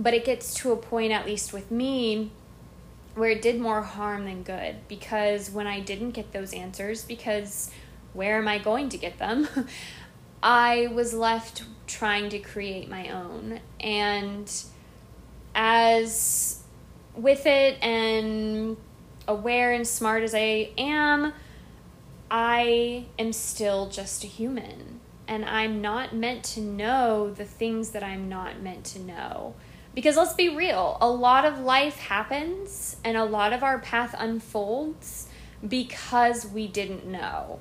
but 0.00 0.14
it 0.14 0.24
gets 0.24 0.54
to 0.54 0.72
a 0.72 0.76
point, 0.76 1.12
at 1.12 1.26
least 1.26 1.52
with 1.52 1.70
me, 1.70 2.30
where 3.14 3.30
it 3.30 3.42
did 3.42 3.60
more 3.60 3.82
harm 3.82 4.24
than 4.24 4.42
good 4.42 4.76
because 4.88 5.50
when 5.50 5.66
I 5.66 5.80
didn't 5.80 6.12
get 6.12 6.32
those 6.32 6.54
answers, 6.54 7.04
because 7.04 7.70
where 8.12 8.38
am 8.38 8.48
I 8.48 8.58
going 8.58 8.88
to 8.90 8.98
get 8.98 9.18
them? 9.18 9.48
I 10.42 10.88
was 10.92 11.12
left 11.12 11.64
trying 11.86 12.30
to 12.30 12.38
create 12.38 12.88
my 12.88 13.08
own. 13.08 13.60
And 13.78 14.50
as 15.54 16.62
with 17.14 17.46
it 17.46 17.82
and 17.82 18.76
aware 19.26 19.72
and 19.72 19.86
smart 19.86 20.22
as 20.22 20.34
I 20.34 20.70
am, 20.78 21.32
I 22.30 23.06
am 23.18 23.32
still 23.32 23.88
just 23.88 24.24
a 24.24 24.26
human. 24.26 25.00
And 25.26 25.44
I'm 25.44 25.80
not 25.80 26.14
meant 26.14 26.44
to 26.44 26.60
know 26.60 27.30
the 27.32 27.44
things 27.44 27.90
that 27.90 28.02
I'm 28.02 28.28
not 28.28 28.60
meant 28.60 28.84
to 28.86 28.98
know. 28.98 29.54
Because 29.94 30.16
let's 30.16 30.34
be 30.34 30.48
real, 30.48 30.96
a 31.00 31.10
lot 31.10 31.44
of 31.44 31.58
life 31.58 31.98
happens 31.98 32.96
and 33.04 33.16
a 33.16 33.24
lot 33.24 33.52
of 33.52 33.62
our 33.62 33.78
path 33.78 34.14
unfolds 34.16 35.26
because 35.66 36.46
we 36.46 36.68
didn't 36.68 37.06
know. 37.06 37.58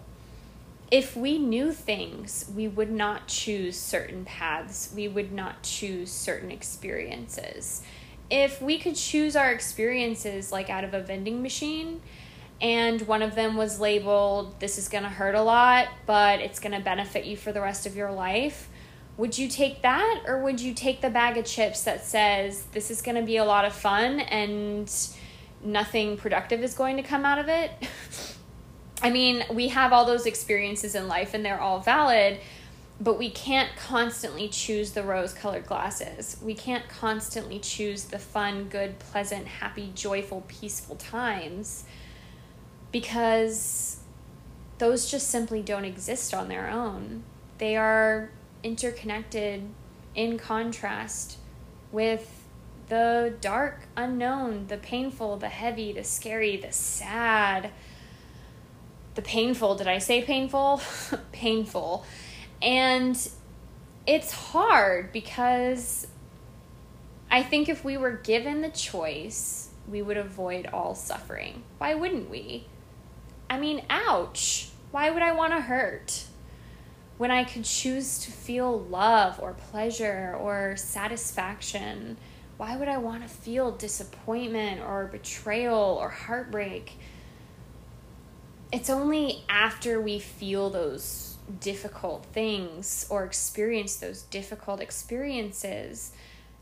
If 0.91 1.15
we 1.15 1.37
knew 1.37 1.71
things, 1.71 2.49
we 2.55 2.67
would 2.67 2.91
not 2.91 3.27
choose 3.27 3.77
certain 3.77 4.25
paths, 4.25 4.91
we 4.95 5.07
would 5.07 5.31
not 5.31 5.63
choose 5.63 6.11
certain 6.11 6.51
experiences. 6.51 7.83
If 8.29 8.61
we 8.61 8.79
could 8.79 8.95
choose 8.95 9.35
our 9.35 9.51
experiences 9.51 10.51
like 10.51 10.69
out 10.69 10.83
of 10.83 10.93
a 10.93 11.01
vending 11.01 11.41
machine, 11.41 12.01
and 12.61 13.01
one 13.07 13.21
of 13.21 13.35
them 13.35 13.55
was 13.55 13.79
labeled, 13.79 14.59
This 14.59 14.77
is 14.77 14.89
gonna 14.89 15.09
hurt 15.09 15.35
a 15.35 15.41
lot, 15.41 15.87
but 16.05 16.39
it's 16.39 16.59
gonna 16.59 16.79
benefit 16.79 17.25
you 17.25 17.37
for 17.37 17.51
the 17.51 17.61
rest 17.61 17.85
of 17.85 17.95
your 17.95 18.11
life 18.11 18.69
would 19.19 19.37
you 19.37 19.49
take 19.49 19.81
that 19.81 20.23
or 20.25 20.41
would 20.41 20.61
you 20.61 20.73
take 20.73 21.01
the 21.01 21.09
bag 21.09 21.35
of 21.35 21.43
chips 21.43 21.83
that 21.83 22.05
says 22.05 22.63
this 22.71 22.89
is 22.89 23.01
to 23.01 23.21
be 23.21 23.35
a 23.35 23.43
lot 23.43 23.65
of 23.65 23.73
fun 23.73 24.21
and 24.21 24.89
nothing 25.61 26.15
productive 26.15 26.63
is 26.63 26.73
going 26.73 26.95
to 26.95 27.03
come 27.03 27.25
out 27.25 27.37
of 27.37 27.49
it? 27.49 27.69
I 29.01 29.09
mean, 29.09 29.45
we 29.53 29.69
have 29.69 29.93
all 29.93 30.05
those 30.05 30.25
experiences 30.25 30.95
in 30.95 31.07
life 31.07 31.33
and 31.33 31.45
they're 31.45 31.59
all 31.59 31.79
valid, 31.79 32.39
but 32.99 33.17
we 33.17 33.29
can't 33.29 33.69
constantly 33.77 34.49
choose 34.49 34.91
the 34.91 35.03
rose 35.03 35.33
colored 35.33 35.65
glasses. 35.65 36.37
We 36.43 36.53
can't 36.53 36.87
constantly 36.89 37.59
choose 37.59 38.05
the 38.05 38.19
fun, 38.19 38.67
good, 38.67 38.99
pleasant, 38.99 39.47
happy, 39.47 39.91
joyful, 39.95 40.43
peaceful 40.47 40.97
times 40.97 41.85
because 42.91 43.99
those 44.79 45.09
just 45.09 45.29
simply 45.29 45.61
don't 45.61 45.85
exist 45.85 46.33
on 46.33 46.49
their 46.49 46.69
own. 46.69 47.23
They 47.57 47.77
are 47.77 48.31
interconnected 48.63 49.63
in 50.15 50.37
contrast 50.37 51.37
with 51.91 52.43
the 52.89 53.33
dark 53.39 53.83
unknown, 53.95 54.67
the 54.67 54.77
painful, 54.77 55.37
the 55.37 55.49
heavy, 55.49 55.93
the 55.93 56.03
scary, 56.03 56.57
the 56.57 56.71
sad, 56.71 57.71
the 59.19 59.25
painful. 59.27 59.75
Did 59.75 59.87
I 59.87 59.97
say 59.97 60.21
painful? 60.21 60.81
painful. 61.33 62.05
And 62.61 63.29
it's 64.07 64.31
hard 64.31 65.11
because 65.11 66.07
I 67.29 67.43
think 67.43 67.67
if 67.67 67.83
we 67.83 67.97
were 67.97 68.13
given 68.13 68.61
the 68.61 68.69
choice, 68.69 69.71
we 69.89 70.01
would 70.01 70.15
avoid 70.15 70.67
all 70.71 70.95
suffering. 70.95 71.63
Why 71.79 71.95
wouldn't 71.95 72.29
we? 72.29 72.67
I 73.49 73.59
mean, 73.59 73.83
ouch. 73.89 74.69
Why 74.91 75.09
would 75.09 75.21
I 75.21 75.33
want 75.33 75.53
to 75.53 75.61
hurt? 75.61 76.25
when 77.17 77.31
I 77.31 77.43
could 77.43 77.65
choose 77.65 78.19
to 78.19 78.31
feel 78.31 78.79
love 78.79 79.41
or 79.41 79.51
pleasure 79.51 80.37
or 80.39 80.77
satisfaction 80.77 82.15
Why 82.55 82.77
would 82.77 82.87
I 82.87 82.97
want 82.97 83.23
to 83.23 83.27
feel 83.27 83.71
disappointment 83.71 84.79
or 84.79 85.07
betrayal 85.07 85.97
or 86.01 86.07
heartbreak? 86.07 86.97
It's 88.71 88.89
only 88.89 89.43
after 89.49 89.99
we 89.99 90.19
feel 90.19 90.69
those 90.69 91.37
difficult 91.59 92.25
things 92.27 93.07
or 93.09 93.23
experience 93.23 93.95
those 93.95 94.21
difficult 94.23 94.79
experiences 94.79 96.11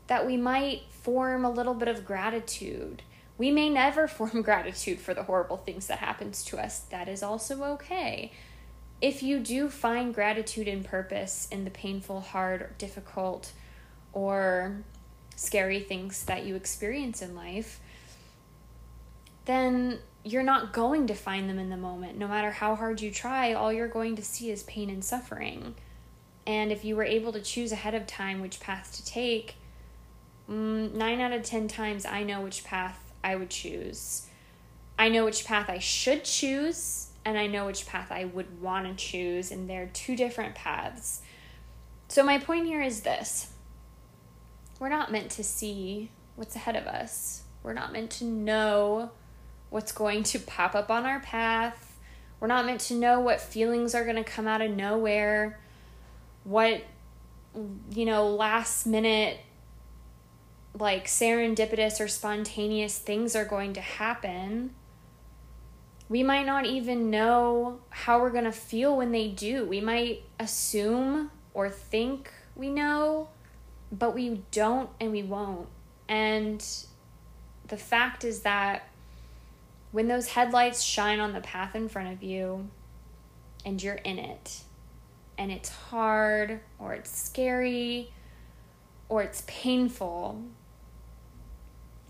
that 0.06 0.26
we 0.26 0.38
might 0.38 0.82
form 0.90 1.44
a 1.44 1.50
little 1.50 1.74
bit 1.74 1.88
of 1.88 2.06
gratitude. 2.06 3.02
We 3.36 3.50
may 3.50 3.68
never 3.68 4.08
form 4.08 4.42
gratitude 4.42 5.00
for 5.00 5.12
the 5.12 5.24
horrible 5.24 5.58
things 5.58 5.86
that 5.88 5.98
happens 5.98 6.42
to 6.44 6.58
us. 6.58 6.80
That 6.80 7.08
is 7.08 7.22
also 7.22 7.62
okay. 7.64 8.32
If 9.00 9.22
you 9.22 9.38
do 9.38 9.68
find 9.68 10.14
gratitude 10.14 10.66
and 10.66 10.84
purpose 10.84 11.46
in 11.52 11.64
the 11.64 11.70
painful, 11.70 12.20
hard, 12.20 12.76
difficult, 12.78 13.52
or 14.12 14.82
scary 15.36 15.78
things 15.78 16.24
that 16.24 16.44
you 16.44 16.56
experience 16.56 17.22
in 17.22 17.36
life, 17.36 17.78
then 19.44 20.00
you're 20.24 20.42
not 20.42 20.72
going 20.72 21.06
to 21.06 21.14
find 21.14 21.48
them 21.48 21.58
in 21.58 21.70
the 21.70 21.76
moment. 21.76 22.18
No 22.18 22.28
matter 22.28 22.50
how 22.50 22.74
hard 22.74 23.00
you 23.00 23.10
try, 23.10 23.52
all 23.52 23.72
you're 23.72 23.88
going 23.88 24.16
to 24.16 24.22
see 24.22 24.50
is 24.50 24.62
pain 24.64 24.90
and 24.90 25.04
suffering. 25.04 25.74
And 26.46 26.72
if 26.72 26.84
you 26.84 26.96
were 26.96 27.04
able 27.04 27.32
to 27.32 27.40
choose 27.40 27.72
ahead 27.72 27.94
of 27.94 28.06
time 28.06 28.40
which 28.40 28.60
path 28.60 28.94
to 28.96 29.04
take, 29.04 29.56
mm, 30.50 30.92
nine 30.92 31.20
out 31.20 31.32
of 31.32 31.42
10 31.42 31.68
times 31.68 32.04
I 32.04 32.24
know 32.24 32.40
which 32.40 32.64
path 32.64 33.12
I 33.22 33.36
would 33.36 33.50
choose. 33.50 34.26
I 34.98 35.08
know 35.08 35.24
which 35.24 35.44
path 35.44 35.70
I 35.70 35.78
should 35.78 36.24
choose, 36.24 37.08
and 37.24 37.38
I 37.38 37.46
know 37.46 37.66
which 37.66 37.86
path 37.86 38.10
I 38.10 38.24
would 38.24 38.60
want 38.60 38.86
to 38.86 38.94
choose, 38.94 39.50
and 39.50 39.68
they're 39.68 39.90
two 39.92 40.16
different 40.16 40.54
paths. 40.54 41.22
So, 42.08 42.24
my 42.24 42.38
point 42.38 42.66
here 42.66 42.82
is 42.82 43.02
this 43.02 43.52
we're 44.80 44.88
not 44.88 45.12
meant 45.12 45.30
to 45.32 45.44
see 45.44 46.10
what's 46.34 46.56
ahead 46.56 46.74
of 46.74 46.86
us, 46.86 47.42
we're 47.62 47.74
not 47.74 47.92
meant 47.92 48.10
to 48.12 48.24
know 48.24 49.10
what's 49.70 49.92
going 49.92 50.22
to 50.24 50.38
pop 50.38 50.74
up 50.74 50.90
on 50.90 51.04
our 51.04 51.20
path. 51.20 51.96
We're 52.40 52.48
not 52.48 52.66
meant 52.66 52.80
to 52.82 52.94
know 52.94 53.20
what 53.20 53.40
feelings 53.40 53.94
are 53.94 54.04
going 54.04 54.16
to 54.16 54.24
come 54.24 54.46
out 54.46 54.60
of 54.60 54.70
nowhere, 54.70 55.58
what, 56.44 56.82
you 57.90 58.04
know, 58.04 58.28
last 58.28 58.86
minute, 58.86 59.40
like 60.78 61.06
serendipitous 61.06 62.00
or 62.00 62.08
spontaneous 62.08 62.98
things 62.98 63.34
are 63.34 63.44
going 63.44 63.72
to 63.74 63.80
happen. 63.80 64.74
We 66.08 66.22
might 66.22 66.46
not 66.46 66.64
even 66.64 67.10
know 67.10 67.80
how 67.90 68.20
we're 68.20 68.30
going 68.30 68.44
to 68.44 68.52
feel 68.52 68.96
when 68.96 69.12
they 69.12 69.28
do. 69.28 69.64
We 69.64 69.80
might 69.80 70.22
assume 70.38 71.30
or 71.52 71.68
think 71.68 72.30
we 72.54 72.70
know, 72.70 73.28
but 73.92 74.14
we 74.14 74.42
don't 74.50 74.88
and 75.00 75.12
we 75.12 75.22
won't. 75.22 75.68
And 76.08 76.64
the 77.66 77.76
fact 77.76 78.24
is 78.24 78.40
that 78.40 78.88
when 79.90 80.08
those 80.08 80.28
headlights 80.28 80.82
shine 80.82 81.20
on 81.20 81.32
the 81.32 81.40
path 81.40 81.74
in 81.74 81.88
front 81.88 82.12
of 82.12 82.22
you 82.22 82.68
and 83.64 83.82
you're 83.82 83.94
in 83.94 84.18
it 84.18 84.62
and 85.36 85.50
it's 85.50 85.68
hard 85.68 86.60
or 86.78 86.92
it's 86.94 87.10
scary 87.10 88.12
or 89.08 89.22
it's 89.22 89.42
painful, 89.46 90.42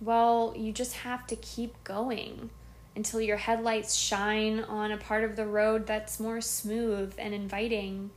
well, 0.01 0.55
you 0.57 0.73
just 0.73 0.95
have 0.99 1.27
to 1.29 1.37
keep 1.37 1.83
going 1.85 2.51
until 2.97 3.21
your 3.21 3.37
headlights 3.37 3.95
shine 3.95 4.61
on 4.61 4.91
a 4.91 4.97
part 4.97 5.23
of 5.23 5.37
the 5.37 5.47
road 5.47 5.87
that's 5.87 6.19
more 6.19 6.41
smooth 6.41 7.15
and 7.17 7.33
inviting 7.33 8.11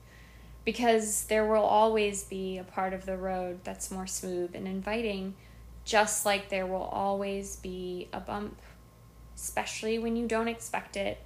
because 0.65 1.25
there 1.25 1.45
will 1.45 1.63
always 1.63 2.23
be 2.23 2.57
a 2.57 2.63
part 2.63 2.93
of 2.93 3.05
the 3.05 3.17
road 3.17 3.59
that's 3.63 3.91
more 3.91 4.07
smooth 4.07 4.51
and 4.53 4.67
inviting, 4.67 5.35
just 5.85 6.25
like 6.25 6.49
there 6.49 6.67
will 6.67 6.83
always 6.83 7.55
be 7.57 8.07
a 8.13 8.19
bump 8.19 8.59
especially 9.41 9.97
when 9.97 10.15
you 10.15 10.27
don't 10.27 10.47
expect 10.47 10.95
it. 10.95 11.19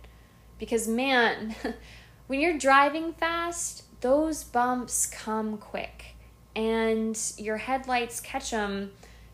Because, 0.58 0.88
man, 0.88 1.56
when 2.28 2.40
you're 2.40 2.58
driving 2.58 3.14
fast, 3.14 3.84
those 4.02 4.44
bumps 4.44 5.06
come 5.06 5.58
quick 5.58 6.16
and 6.56 7.20
your 7.38 7.58
headlights 7.58 8.22
catch 8.22 8.52
them 8.52 8.92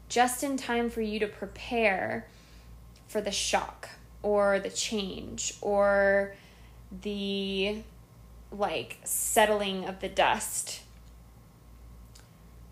just 0.09 0.43
in 0.43 0.57
time 0.57 0.89
for 0.89 1.01
you 1.01 1.19
to 1.19 1.27
prepare 1.27 2.27
for 3.07 3.21
the 3.21 3.31
shock 3.31 3.89
or 4.23 4.59
the 4.59 4.69
change 4.69 5.53
or 5.61 6.35
the 7.01 7.77
like 8.51 8.97
settling 9.03 9.85
of 9.85 9.99
the 9.99 10.09
dust. 10.09 10.81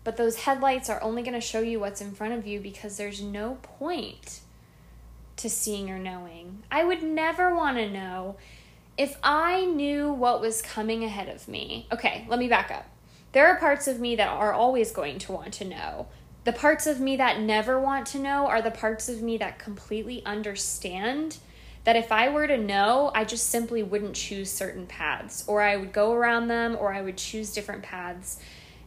But 0.02 0.16
those 0.16 0.40
headlights 0.40 0.90
are 0.90 1.02
only 1.02 1.22
going 1.22 1.34
to 1.34 1.40
show 1.40 1.60
you 1.60 1.78
what's 1.78 2.00
in 2.00 2.12
front 2.12 2.34
of 2.34 2.46
you 2.46 2.58
because 2.58 2.96
there's 2.96 3.22
no 3.22 3.58
point 3.62 4.40
to 5.40 5.50
seeing 5.50 5.90
or 5.90 5.98
knowing. 5.98 6.62
I 6.70 6.84
would 6.84 7.02
never 7.02 7.54
want 7.54 7.76
to 7.76 7.90
know 7.90 8.36
if 8.96 9.16
I 9.22 9.64
knew 9.64 10.12
what 10.12 10.40
was 10.40 10.62
coming 10.62 11.04
ahead 11.04 11.28
of 11.28 11.48
me. 11.48 11.86
Okay, 11.92 12.26
let 12.28 12.38
me 12.38 12.48
back 12.48 12.70
up. 12.70 12.86
There 13.32 13.46
are 13.46 13.58
parts 13.58 13.86
of 13.86 14.00
me 14.00 14.16
that 14.16 14.28
are 14.28 14.52
always 14.52 14.92
going 14.92 15.18
to 15.20 15.32
want 15.32 15.52
to 15.54 15.64
know. 15.64 16.08
The 16.44 16.52
parts 16.52 16.86
of 16.86 17.00
me 17.00 17.16
that 17.16 17.40
never 17.40 17.78
want 17.78 18.06
to 18.08 18.18
know 18.18 18.46
are 18.46 18.62
the 18.62 18.70
parts 18.70 19.08
of 19.08 19.22
me 19.22 19.38
that 19.38 19.58
completely 19.58 20.24
understand 20.24 21.38
that 21.84 21.96
if 21.96 22.12
I 22.12 22.28
were 22.28 22.46
to 22.46 22.58
know, 22.58 23.10
I 23.14 23.24
just 23.24 23.48
simply 23.48 23.82
wouldn't 23.82 24.14
choose 24.14 24.50
certain 24.50 24.86
paths, 24.86 25.44
or 25.46 25.62
I 25.62 25.76
would 25.76 25.92
go 25.92 26.12
around 26.12 26.48
them, 26.48 26.76
or 26.78 26.92
I 26.92 27.02
would 27.02 27.16
choose 27.16 27.54
different 27.54 27.82
paths, 27.82 28.38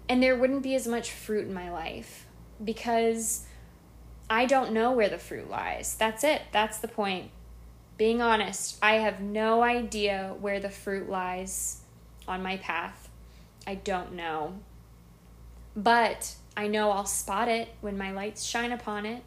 and 0.07 0.21
there 0.21 0.35
wouldn't 0.35 0.63
be 0.63 0.75
as 0.75 0.87
much 0.87 1.11
fruit 1.11 1.47
in 1.47 1.53
my 1.53 1.71
life 1.71 2.27
because 2.63 3.45
I 4.29 4.45
don't 4.45 4.73
know 4.73 4.91
where 4.91 5.09
the 5.09 5.17
fruit 5.17 5.49
lies. 5.49 5.95
That's 5.95 6.23
it. 6.23 6.43
That's 6.51 6.77
the 6.77 6.87
point. 6.87 7.31
Being 7.97 8.21
honest, 8.21 8.77
I 8.81 8.95
have 8.95 9.19
no 9.19 9.61
idea 9.61 10.35
where 10.39 10.59
the 10.59 10.69
fruit 10.69 11.09
lies 11.09 11.81
on 12.27 12.41
my 12.41 12.57
path. 12.57 13.09
I 13.67 13.75
don't 13.75 14.13
know. 14.13 14.55
But 15.75 16.35
I 16.55 16.67
know 16.67 16.91
I'll 16.91 17.05
spot 17.05 17.47
it 17.47 17.69
when 17.81 17.97
my 17.97 18.11
lights 18.11 18.43
shine 18.43 18.71
upon 18.71 19.05
it. 19.05 19.23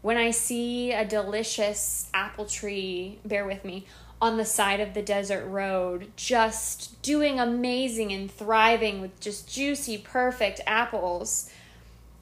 When 0.00 0.16
I 0.16 0.30
see 0.30 0.92
a 0.92 1.04
delicious 1.04 2.08
apple 2.14 2.46
tree, 2.46 3.18
bear 3.24 3.44
with 3.44 3.64
me, 3.64 3.86
on 4.20 4.36
the 4.36 4.44
side 4.44 4.80
of 4.80 4.94
the 4.94 5.02
desert 5.02 5.46
road, 5.46 6.10
just 6.16 7.00
doing 7.02 7.38
amazing 7.38 8.12
and 8.12 8.30
thriving 8.30 9.00
with 9.00 9.18
just 9.20 9.48
juicy, 9.52 9.98
perfect 9.98 10.60
apples 10.66 11.50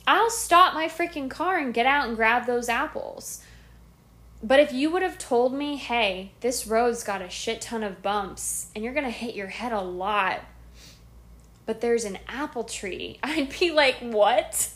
I'll 0.07 0.31
stop 0.31 0.75
my 0.75 0.87
freaking 0.87 1.29
car 1.29 1.59
and 1.59 1.75
get 1.75 1.87
out 1.87 2.07
and 2.07 2.17
grab 2.17 2.47
those 2.47 2.69
apples. 2.69 3.43
But 4.43 4.61
if 4.61 4.73
you 4.73 4.91
would 4.91 5.03
have 5.03 5.19
told 5.19 5.55
me, 5.55 5.77
hey, 5.77 6.33
this 6.41 6.67
road's 6.67 7.03
got 7.03 7.23
a 7.23 7.29
shit 7.29 7.61
ton 7.61 7.83
of 7.83 8.03
bumps 8.03 8.69
and 8.75 8.85
you're 8.85 8.93
going 8.93 9.05
to 9.05 9.11
hit 9.11 9.35
your 9.35 9.49
head 9.49 9.73
a 9.73 9.81
lot, 9.81 10.41
but 11.65 11.81
there's 11.81 12.05
an 12.05 12.19
apple 12.29 12.65
tree, 12.65 13.19
I'd 13.23 13.59
be 13.59 13.71
like, 13.71 13.97
what? 13.97 14.71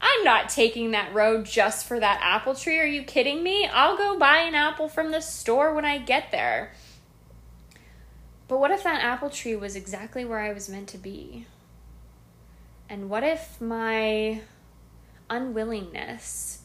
I'm 0.00 0.24
not 0.24 0.48
taking 0.48 0.92
that 0.92 1.12
road 1.14 1.44
just 1.44 1.86
for 1.86 1.98
that 1.98 2.20
apple 2.22 2.54
tree. 2.54 2.78
Are 2.78 2.86
you 2.86 3.02
kidding 3.02 3.42
me? 3.42 3.66
I'll 3.66 3.96
go 3.96 4.18
buy 4.18 4.38
an 4.38 4.54
apple 4.54 4.88
from 4.88 5.10
the 5.10 5.20
store 5.20 5.74
when 5.74 5.84
I 5.84 5.98
get 5.98 6.30
there. 6.30 6.72
But 8.46 8.60
what 8.60 8.70
if 8.70 8.84
that 8.84 9.02
apple 9.02 9.28
tree 9.28 9.56
was 9.56 9.74
exactly 9.74 10.24
where 10.24 10.38
I 10.38 10.52
was 10.52 10.68
meant 10.68 10.88
to 10.90 10.98
be? 10.98 11.46
And 12.88 13.10
what 13.10 13.24
if 13.24 13.60
my 13.60 14.40
unwillingness 15.30 16.62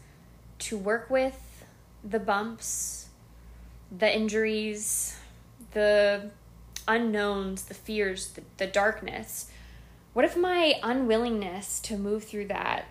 to 0.60 0.78
work 0.78 1.10
with 1.10 1.66
the 2.04 2.20
bumps, 2.20 3.08
the 3.96 4.14
injuries, 4.14 5.18
the 5.72 6.30
unknowns, 6.88 7.64
the 7.64 7.74
fears, 7.74 8.30
the, 8.30 8.44
the 8.58 8.68
darkness. 8.68 9.50
What 10.14 10.26
if 10.26 10.38
my 10.38 10.76
unwillingness 10.84 11.80
to 11.82 11.98
move 11.98 12.24
through 12.24 12.48
that 12.48 12.86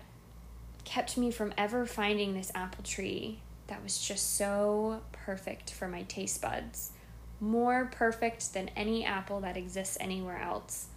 kept 0.83 1.17
me 1.17 1.31
from 1.31 1.53
ever 1.57 1.85
finding 1.85 2.33
this 2.33 2.51
apple 2.53 2.83
tree 2.83 3.39
that 3.67 3.81
was 3.81 3.99
just 4.05 4.35
so 4.35 5.01
perfect 5.11 5.71
for 5.71 5.87
my 5.87 6.03
taste 6.03 6.41
buds? 6.41 6.91
More 7.39 7.85
perfect 7.85 8.53
than 8.53 8.69
any 8.69 9.05
apple 9.05 9.39
that 9.41 9.57
exists 9.57 9.97
anywhere 9.99 10.41
else 10.41 10.87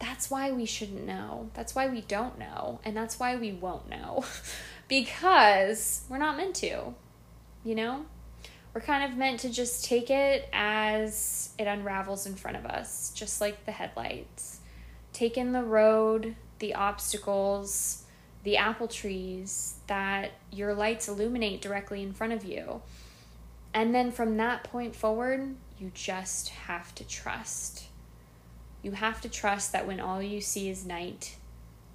that's 0.00 0.30
why 0.30 0.50
we 0.50 0.64
shouldn't 0.64 1.06
know. 1.06 1.50
That's 1.54 1.74
why 1.74 1.86
we 1.86 2.00
don't 2.00 2.38
know. 2.38 2.80
And 2.84 2.96
that's 2.96 3.20
why 3.20 3.36
we 3.36 3.52
won't 3.52 3.88
know. 3.88 4.24
because 4.88 6.02
we're 6.08 6.18
not 6.18 6.36
meant 6.36 6.56
to. 6.56 6.94
You 7.62 7.74
know? 7.74 8.06
We're 8.74 8.80
kind 8.80 9.10
of 9.10 9.18
meant 9.18 9.40
to 9.40 9.50
just 9.50 9.84
take 9.84 10.10
it 10.10 10.48
as 10.52 11.50
it 11.58 11.66
unravels 11.66 12.26
in 12.26 12.34
front 12.34 12.56
of 12.56 12.66
us, 12.66 13.12
just 13.14 13.40
like 13.40 13.66
the 13.66 13.72
headlights. 13.72 14.60
Take 15.12 15.36
in 15.36 15.52
the 15.52 15.62
road, 15.62 16.36
the 16.60 16.74
obstacles, 16.74 18.04
the 18.44 18.56
apple 18.56 18.88
trees 18.88 19.74
that 19.88 20.30
your 20.52 20.72
lights 20.72 21.08
illuminate 21.08 21.60
directly 21.60 22.02
in 22.02 22.12
front 22.12 22.32
of 22.32 22.44
you. 22.44 22.80
And 23.74 23.94
then 23.94 24.12
from 24.12 24.36
that 24.38 24.64
point 24.64 24.94
forward, 24.96 25.56
you 25.78 25.90
just 25.94 26.50
have 26.50 26.94
to 26.94 27.04
trust 27.04 27.89
you 28.82 28.92
have 28.92 29.20
to 29.20 29.28
trust 29.28 29.72
that 29.72 29.86
when 29.86 30.00
all 30.00 30.22
you 30.22 30.40
see 30.40 30.68
is 30.68 30.84
night, 30.84 31.36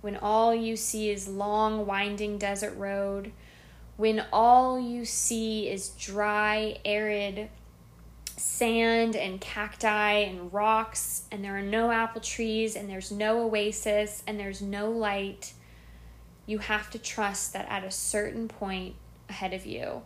when 0.02 0.18
all 0.18 0.54
you 0.54 0.76
see 0.76 1.10
is 1.10 1.28
long, 1.28 1.86
winding 1.86 2.38
desert 2.38 2.76
road, 2.78 3.32
when 3.98 4.26
all 4.32 4.80
you 4.80 5.06
see 5.06 5.70
is 5.70 5.90
dry, 5.90 6.78
arid 6.86 7.50
sand 8.38 9.16
and 9.16 9.40
cacti 9.40 10.12
and 10.12 10.54
rocks, 10.54 11.24
and 11.32 11.44
there 11.44 11.58
are 11.58 11.62
no 11.62 11.92
apple 11.92 12.22
trees, 12.22 12.76
and 12.76 12.90
there's 12.90 13.12
no 13.12 13.48
oasis, 13.48 14.24
and 14.28 14.40
there's 14.40 14.62
no 14.62 14.92
light, 14.92 15.54
you 16.46 16.60
have 16.60 16.90
to 16.92 17.00
trust 17.00 17.54
that 17.54 17.68
at 17.70 17.84
a 17.84 17.92
certain 17.92 18.48
point 18.48 18.96
ahead 19.30 19.54
of 19.54 19.66
you, 19.66 20.04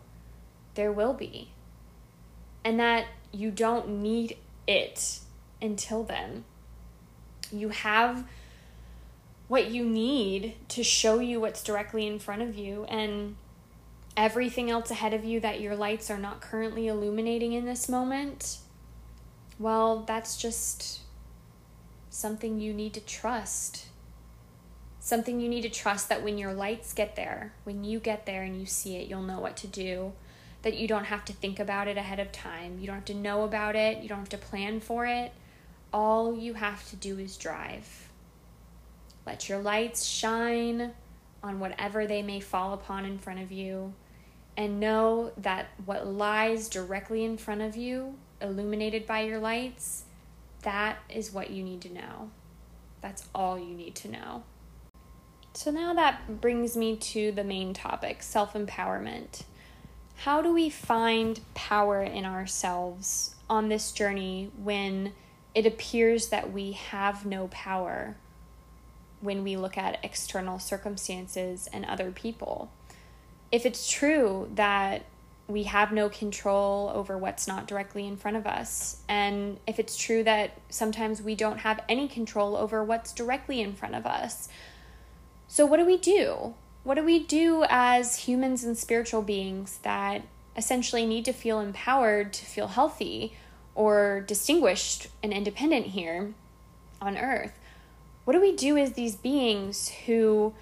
there 0.74 0.92
will 0.92 1.12
be. 1.12 1.50
And 2.64 2.78
that 2.78 3.06
you 3.32 3.50
don't 3.50 3.88
need 3.88 4.36
it 4.66 5.20
until 5.60 6.02
then. 6.04 6.44
You 7.52 7.70
have 7.70 8.24
what 9.48 9.70
you 9.70 9.84
need 9.84 10.54
to 10.68 10.84
show 10.84 11.18
you 11.18 11.40
what's 11.40 11.62
directly 11.62 12.06
in 12.06 12.18
front 12.18 12.42
of 12.42 12.56
you 12.56 12.84
and 12.84 13.36
everything 14.16 14.70
else 14.70 14.90
ahead 14.90 15.14
of 15.14 15.24
you 15.24 15.40
that 15.40 15.60
your 15.60 15.74
lights 15.74 16.10
are 16.10 16.18
not 16.18 16.40
currently 16.40 16.86
illuminating 16.86 17.52
in 17.52 17.64
this 17.64 17.88
moment, 17.88 18.58
well, 19.58 20.04
that's 20.04 20.36
just 20.36 21.00
something 22.10 22.60
you 22.60 22.72
need 22.72 22.94
to 22.94 23.00
trust. 23.00 23.86
Something 25.00 25.40
you 25.40 25.48
need 25.48 25.62
to 25.62 25.70
trust 25.70 26.08
that 26.08 26.22
when 26.22 26.38
your 26.38 26.52
lights 26.52 26.92
get 26.92 27.16
there, 27.16 27.52
when 27.64 27.82
you 27.84 27.98
get 27.98 28.26
there 28.26 28.42
and 28.42 28.58
you 28.60 28.66
see 28.66 28.96
it, 28.96 29.08
you'll 29.08 29.22
know 29.22 29.40
what 29.40 29.56
to 29.58 29.66
do. 29.66 30.12
That 30.62 30.76
you 30.76 30.86
don't 30.86 31.04
have 31.04 31.24
to 31.24 31.32
think 31.32 31.58
about 31.58 31.88
it 31.88 31.96
ahead 31.96 32.20
of 32.20 32.30
time. 32.32 32.78
You 32.78 32.86
don't 32.86 32.96
have 32.96 33.04
to 33.06 33.14
know 33.14 33.44
about 33.44 33.74
it. 33.74 34.02
You 34.02 34.08
don't 34.08 34.18
have 34.18 34.28
to 34.28 34.38
plan 34.38 34.80
for 34.80 35.06
it. 35.06 35.32
All 35.92 36.36
you 36.36 36.54
have 36.54 36.88
to 36.90 36.96
do 36.96 37.18
is 37.18 37.36
drive 37.36 38.10
let 39.26 39.48
your 39.48 39.58
lights 39.58 40.04
shine 40.04 40.92
on 41.42 41.60
whatever 41.60 42.06
they 42.06 42.22
may 42.22 42.40
fall 42.40 42.72
upon 42.74 43.04
in 43.04 43.18
front 43.18 43.40
of 43.40 43.52
you, 43.52 43.94
and 44.56 44.80
know 44.80 45.32
that 45.36 45.68
what 45.84 46.06
lies 46.06 46.68
directly 46.68 47.24
in 47.24 47.36
front 47.36 47.62
of 47.62 47.76
you, 47.76 48.14
illuminated 48.40 49.06
by 49.06 49.20
your 49.20 49.38
lights, 49.38 50.04
that 50.62 50.98
is 51.08 51.32
what 51.32 51.50
you 51.50 51.62
need 51.62 51.80
to 51.82 51.92
know. 51.92 52.30
That's 53.00 53.28
all 53.34 53.58
you 53.58 53.74
need 53.74 53.94
to 53.96 54.08
know. 54.10 54.42
So, 55.54 55.70
now 55.70 55.94
that 55.94 56.40
brings 56.40 56.76
me 56.76 56.96
to 56.96 57.32
the 57.32 57.44
main 57.44 57.72
topic 57.72 58.22
self 58.22 58.52
empowerment. 58.52 59.44
How 60.16 60.42
do 60.42 60.52
we 60.52 60.68
find 60.68 61.40
power 61.54 62.02
in 62.02 62.24
ourselves 62.24 63.36
on 63.48 63.68
this 63.68 63.92
journey 63.92 64.50
when 64.62 65.12
it 65.54 65.66
appears 65.66 66.28
that 66.28 66.52
we 66.52 66.72
have 66.72 67.26
no 67.26 67.48
power? 67.48 68.16
when 69.20 69.44
we 69.44 69.56
look 69.56 69.76
at 69.76 69.98
external 70.02 70.58
circumstances 70.58 71.68
and 71.72 71.84
other 71.84 72.10
people. 72.10 72.70
If 73.52 73.66
it's 73.66 73.90
true 73.90 74.50
that 74.54 75.04
we 75.46 75.64
have 75.64 75.92
no 75.92 76.08
control 76.08 76.90
over 76.94 77.18
what's 77.18 77.46
not 77.46 77.66
directly 77.66 78.06
in 78.06 78.16
front 78.16 78.36
of 78.36 78.46
us, 78.46 79.02
and 79.08 79.58
if 79.66 79.78
it's 79.78 79.96
true 79.96 80.22
that 80.24 80.52
sometimes 80.68 81.20
we 81.20 81.34
don't 81.34 81.58
have 81.58 81.82
any 81.88 82.08
control 82.08 82.56
over 82.56 82.84
what's 82.84 83.12
directly 83.12 83.60
in 83.60 83.74
front 83.74 83.94
of 83.94 84.06
us, 84.06 84.48
so 85.48 85.66
what 85.66 85.78
do 85.78 85.84
we 85.84 85.98
do? 85.98 86.54
What 86.84 86.94
do 86.94 87.04
we 87.04 87.18
do 87.18 87.64
as 87.68 88.16
humans 88.16 88.64
and 88.64 88.78
spiritual 88.78 89.22
beings 89.22 89.80
that 89.82 90.22
essentially 90.56 91.04
need 91.04 91.24
to 91.24 91.32
feel 91.32 91.60
empowered 91.60 92.32
to 92.32 92.46
feel 92.46 92.68
healthy 92.68 93.34
or 93.74 94.24
distinguished 94.26 95.08
and 95.22 95.32
independent 95.32 95.86
here 95.86 96.34
on 97.00 97.16
earth? 97.16 97.52
what 98.30 98.34
do 98.34 98.40
we 98.40 98.54
do 98.54 98.76
as 98.76 98.92
these 98.92 99.16
beings 99.16 99.88
who 100.06 100.54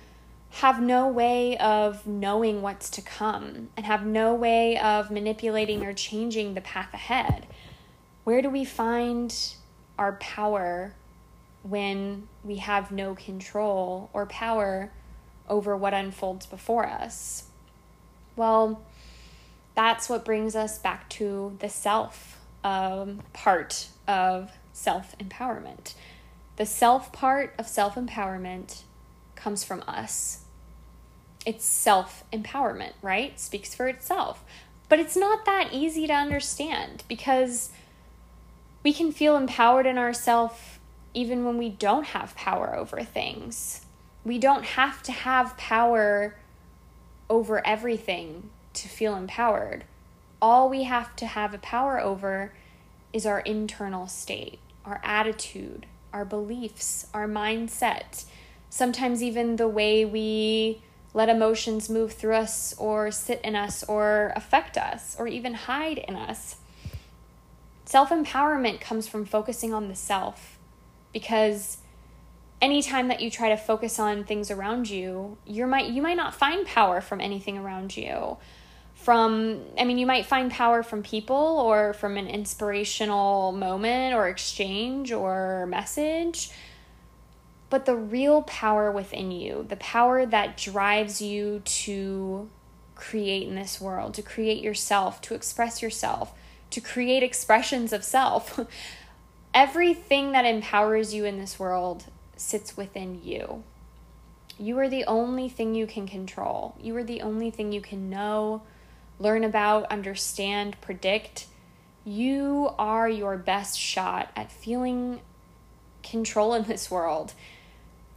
have 0.50 0.80
no 0.80 1.06
way 1.06 1.54
of 1.58 2.06
knowing 2.06 2.62
what's 2.62 2.88
to 2.88 3.02
come 3.02 3.68
and 3.76 3.84
have 3.84 4.06
no 4.06 4.34
way 4.34 4.78
of 4.78 5.10
manipulating 5.10 5.84
or 5.84 5.92
changing 5.92 6.54
the 6.54 6.62
path 6.62 6.94
ahead? 6.94 7.46
Where 8.24 8.40
do 8.40 8.48
we 8.48 8.64
find 8.64 9.34
our 9.98 10.12
power 10.12 10.94
when 11.62 12.26
we 12.42 12.56
have 12.56 12.90
no 12.90 13.14
control 13.14 14.08
or 14.14 14.24
power 14.24 14.90
over 15.46 15.76
what 15.76 15.92
unfolds 15.92 16.46
before 16.46 16.86
us? 16.86 17.48
Well, 18.34 18.80
that's 19.74 20.08
what 20.08 20.24
brings 20.24 20.56
us 20.56 20.78
back 20.78 21.10
to 21.10 21.54
the 21.58 21.68
self 21.68 22.37
um, 22.64 23.20
part 23.32 23.88
of 24.06 24.50
self 24.72 25.16
empowerment. 25.18 25.94
The 26.56 26.66
self 26.66 27.12
part 27.12 27.54
of 27.58 27.68
self 27.68 27.94
empowerment 27.94 28.82
comes 29.34 29.64
from 29.64 29.82
us. 29.86 30.44
It's 31.46 31.64
self 31.64 32.24
empowerment, 32.32 32.92
right? 33.02 33.38
Speaks 33.38 33.74
for 33.74 33.88
itself. 33.88 34.44
But 34.88 34.98
it's 34.98 35.16
not 35.16 35.44
that 35.44 35.72
easy 35.72 36.06
to 36.06 36.12
understand 36.14 37.04
because 37.08 37.70
we 38.82 38.92
can 38.92 39.12
feel 39.12 39.36
empowered 39.36 39.86
in 39.86 39.98
ourselves 39.98 40.78
even 41.14 41.44
when 41.44 41.58
we 41.58 41.68
don't 41.68 42.06
have 42.06 42.34
power 42.34 42.74
over 42.76 43.02
things. 43.02 43.84
We 44.24 44.38
don't 44.38 44.64
have 44.64 45.02
to 45.04 45.12
have 45.12 45.56
power 45.56 46.36
over 47.28 47.66
everything 47.66 48.50
to 48.74 48.88
feel 48.88 49.14
empowered. 49.14 49.84
All 50.40 50.68
we 50.68 50.84
have 50.84 51.16
to 51.16 51.26
have 51.26 51.52
a 51.52 51.58
power 51.58 52.00
over 52.00 52.52
is 53.12 53.26
our 53.26 53.40
internal 53.40 54.06
state, 54.06 54.58
our 54.84 55.00
attitude, 55.02 55.86
our 56.12 56.24
beliefs, 56.24 57.06
our 57.12 57.26
mindset, 57.26 58.24
sometimes 58.70 59.22
even 59.22 59.56
the 59.56 59.68
way 59.68 60.04
we 60.04 60.80
let 61.14 61.28
emotions 61.28 61.88
move 61.88 62.12
through 62.12 62.34
us 62.34 62.74
or 62.78 63.10
sit 63.10 63.40
in 63.42 63.56
us 63.56 63.82
or 63.84 64.32
affect 64.36 64.76
us 64.76 65.16
or 65.18 65.26
even 65.26 65.54
hide 65.54 65.98
in 65.98 66.14
us. 66.14 66.56
Self 67.84 68.10
empowerment 68.10 68.80
comes 68.80 69.08
from 69.08 69.24
focusing 69.24 69.72
on 69.72 69.88
the 69.88 69.94
self 69.94 70.58
because 71.12 71.78
anytime 72.60 73.08
that 73.08 73.20
you 73.20 73.30
try 73.30 73.48
to 73.48 73.56
focus 73.56 73.98
on 73.98 74.24
things 74.24 74.50
around 74.50 74.90
you, 74.90 75.38
you 75.46 75.66
might 75.66 75.86
you 75.86 76.02
might 76.02 76.16
not 76.16 76.34
find 76.34 76.66
power 76.66 77.00
from 77.00 77.20
anything 77.20 77.56
around 77.56 77.96
you 77.96 78.36
from 79.08 79.62
i 79.78 79.84
mean 79.84 79.96
you 79.96 80.04
might 80.04 80.26
find 80.26 80.50
power 80.50 80.82
from 80.82 81.02
people 81.02 81.34
or 81.64 81.94
from 81.94 82.18
an 82.18 82.26
inspirational 82.26 83.52
moment 83.52 84.14
or 84.14 84.28
exchange 84.28 85.10
or 85.12 85.64
message 85.70 86.50
but 87.70 87.86
the 87.86 87.96
real 87.96 88.42
power 88.42 88.92
within 88.92 89.30
you 89.30 89.64
the 89.70 89.76
power 89.76 90.26
that 90.26 90.58
drives 90.58 91.22
you 91.22 91.62
to 91.64 92.50
create 92.96 93.48
in 93.48 93.54
this 93.54 93.80
world 93.80 94.12
to 94.12 94.20
create 94.20 94.62
yourself 94.62 95.22
to 95.22 95.32
express 95.34 95.80
yourself 95.80 96.34
to 96.68 96.78
create 96.78 97.22
expressions 97.22 97.94
of 97.94 98.04
self 98.04 98.60
everything 99.54 100.32
that 100.32 100.44
empowers 100.44 101.14
you 101.14 101.24
in 101.24 101.38
this 101.38 101.58
world 101.58 102.04
sits 102.36 102.76
within 102.76 103.20
you. 103.24 103.64
You 104.58 104.78
are 104.78 104.88
the 104.88 105.04
only 105.04 105.48
thing 105.48 105.74
you 105.74 105.86
can 105.86 106.06
control. 106.06 106.76
You 106.80 106.96
are 106.96 107.04
the 107.04 107.22
only 107.22 107.50
thing 107.50 107.72
you 107.72 107.80
can 107.80 108.10
know 108.10 108.62
learn 109.18 109.44
about, 109.44 109.90
understand, 109.90 110.80
predict, 110.80 111.46
you 112.04 112.70
are 112.78 113.08
your 113.08 113.36
best 113.36 113.78
shot 113.78 114.30
at 114.36 114.50
feeling 114.50 115.20
control 116.02 116.54
in 116.54 116.64
this 116.64 116.90
world, 116.90 117.34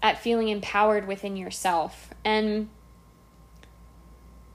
at 0.02 0.20
feeling 0.20 0.50
empowered 0.50 1.08
within 1.08 1.36
yourself. 1.36 2.14
And 2.24 2.70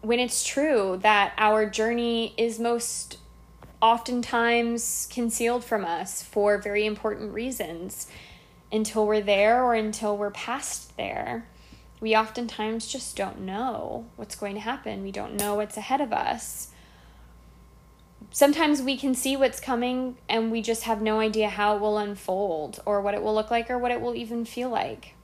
when 0.00 0.20
it's 0.20 0.46
true 0.46 0.98
that 1.02 1.32
our 1.37 1.68
journey 1.68 2.32
is 2.37 2.59
most 2.59 3.18
oftentimes 3.82 5.08
concealed 5.12 5.64
from 5.64 5.85
us 5.85 6.23
for 6.23 6.58
very 6.58 6.87
important 6.87 7.35
reasons 7.35 8.06
until 8.73 9.06
we're 9.06 9.21
there 9.21 9.62
or 9.62 9.75
until 9.75 10.16
we're 10.16 10.31
past 10.31 10.96
there 10.96 11.46
we 12.01 12.15
oftentimes 12.15 12.87
just 12.87 13.17
don't 13.17 13.40
know 13.40 14.07
what's 14.17 14.37
going 14.37 14.55
to 14.55 14.61
happen. 14.61 15.03
We 15.03 15.13
don't 15.13 15.35
know 15.35 15.55
what's 15.55 15.77
ahead 15.77 16.01
of 16.01 16.13
us. 16.13 16.69
Sometimes 18.31 18.83
we 18.83 18.97
can 18.97 19.15
see 19.15 19.37
what's 19.37 19.61
coming 19.61 20.19
and 20.29 20.53
we 20.53 20.61
just 20.61 20.83
have 20.83 21.01
no 21.01 21.21
idea 21.21 21.49
how 21.49 21.77
it 21.77 21.81
will 21.81 21.97
unfold 21.97 22.81
or 22.85 23.01
what 23.01 23.15
it 23.15 23.23
will 23.23 23.35
look 23.35 23.51
like 23.51 23.71
or 23.71 23.79
what 23.79 23.92
it 23.92 24.01
will 24.01 24.15
even 24.15 24.44
feel 24.44 24.69
like. 24.69 25.15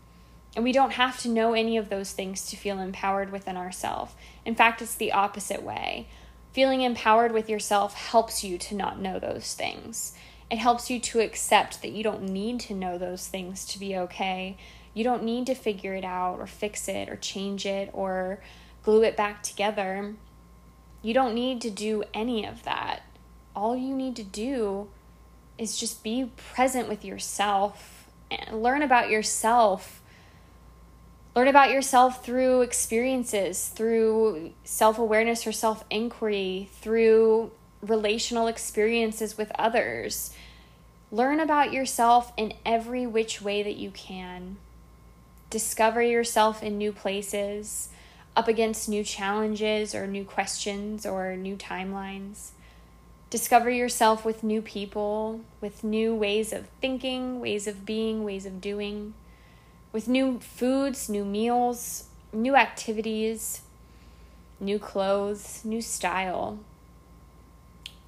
And 0.55 0.65
we 0.65 0.73
don't 0.73 0.93
have 0.93 1.19
to 1.21 1.29
know 1.29 1.53
any 1.53 1.77
of 1.77 1.89
those 1.89 2.13
things 2.13 2.47
to 2.47 2.57
feel 2.57 2.79
empowered 2.79 3.33
within 3.33 3.57
ourselves. 3.57 4.15
In 4.45 4.55
fact, 4.55 4.81
it's 4.81 4.95
the 4.95 5.13
opposite 5.13 5.63
way. 5.63 6.09
Feeling 6.53 6.83
empowered 6.83 7.33
with 7.33 7.49
yourself 7.49 7.95
helps 7.95 8.45
you 8.45 8.59
to 8.59 8.75
not 8.75 8.99
know 8.99 9.19
those 9.19 9.55
things. 9.55 10.15
It 10.51 10.59
helps 10.59 10.91
you 10.91 11.01
to 11.01 11.21
accept 11.21 11.81
that 11.81 11.93
you 11.93 12.03
don't 12.03 12.25
need 12.25 12.61
to 12.61 12.75
know 12.75 12.99
those 12.99 13.27
things 13.27 13.65
to 13.67 13.79
be 13.79 13.97
okay 13.97 14.59
you 14.95 15.05
don't 15.05 15.23
need 15.23 15.47
to 15.47 15.55
figure 15.55 15.95
it 15.95 16.05
out 16.05 16.39
or 16.39 16.47
fix 16.47 16.89
it 16.89 17.09
or 17.09 17.17
change 17.17 17.67
it 17.67 17.91
or 17.93 18.41
glue 18.83 19.03
it 19.03 19.17
back 19.17 19.43
together. 19.43 20.15
You 21.03 21.15
don't 21.15 21.35
need 21.35 21.61
to 21.63 21.71
do 21.71 22.05
any 22.13 22.47
of 22.47 22.63
that. 22.65 23.03
All 23.55 23.77
you 23.77 23.95
need 23.95 24.17
to 24.17 24.23
do 24.23 24.89
is 25.59 25.77
just 25.77 26.03
be 26.03 26.31
present 26.37 26.89
with 26.89 27.05
yourself 27.05 28.07
and 28.31 28.63
learn 28.63 28.83
about 28.83 29.11
yourself 29.11 30.03
Learn 31.35 31.49
about 31.49 31.71
yourself 31.71 32.23
through 32.23 32.61
experiences, 32.61 33.69
through 33.69 34.53
self 34.65 34.99
awareness 34.99 35.47
or 35.47 35.53
self 35.53 35.83
inquiry, 35.89 36.69
through 36.75 37.53
relational 37.81 38.47
experiences 38.47 39.39
with 39.39 39.51
others. 39.59 40.35
Learn 41.11 41.41
about 41.41 41.73
yourself 41.73 42.33
in 42.37 42.53
every 42.67 43.07
which 43.07 43.41
way 43.41 43.63
that 43.63 43.77
you 43.77 43.91
can. 43.91 44.57
Discover 45.53 46.01
yourself 46.01 46.63
in 46.63 46.79
new 46.79 46.93
places, 46.93 47.91
up 48.35 48.49
against 48.49 48.89
new 48.89 49.05
challenges 49.05 49.95
or 49.95 50.07
new 50.07 50.25
questions 50.25 51.05
or 51.05 51.37
new 51.37 51.57
timelines. 51.57 52.53
Discover 53.29 53.69
yourself 53.69 54.25
with 54.25 54.43
new 54.43 54.63
people, 54.63 55.43
with 55.61 55.85
new 55.85 56.15
ways 56.15 56.55
of 56.55 56.69
thinking, 56.81 57.39
ways 57.39 57.67
of 57.67 57.85
being, 57.85 58.25
ways 58.25 58.47
of 58.47 58.63
doing 58.63 59.13
with 59.93 60.09
new 60.09 60.41
foods, 60.41 61.11
new 61.11 61.23
meals, 61.23 62.05
new 62.33 62.57
activities, 62.57 63.61
new 64.59 64.79
clothes, 64.79 65.63
new 65.67 65.83
style. 65.83 66.61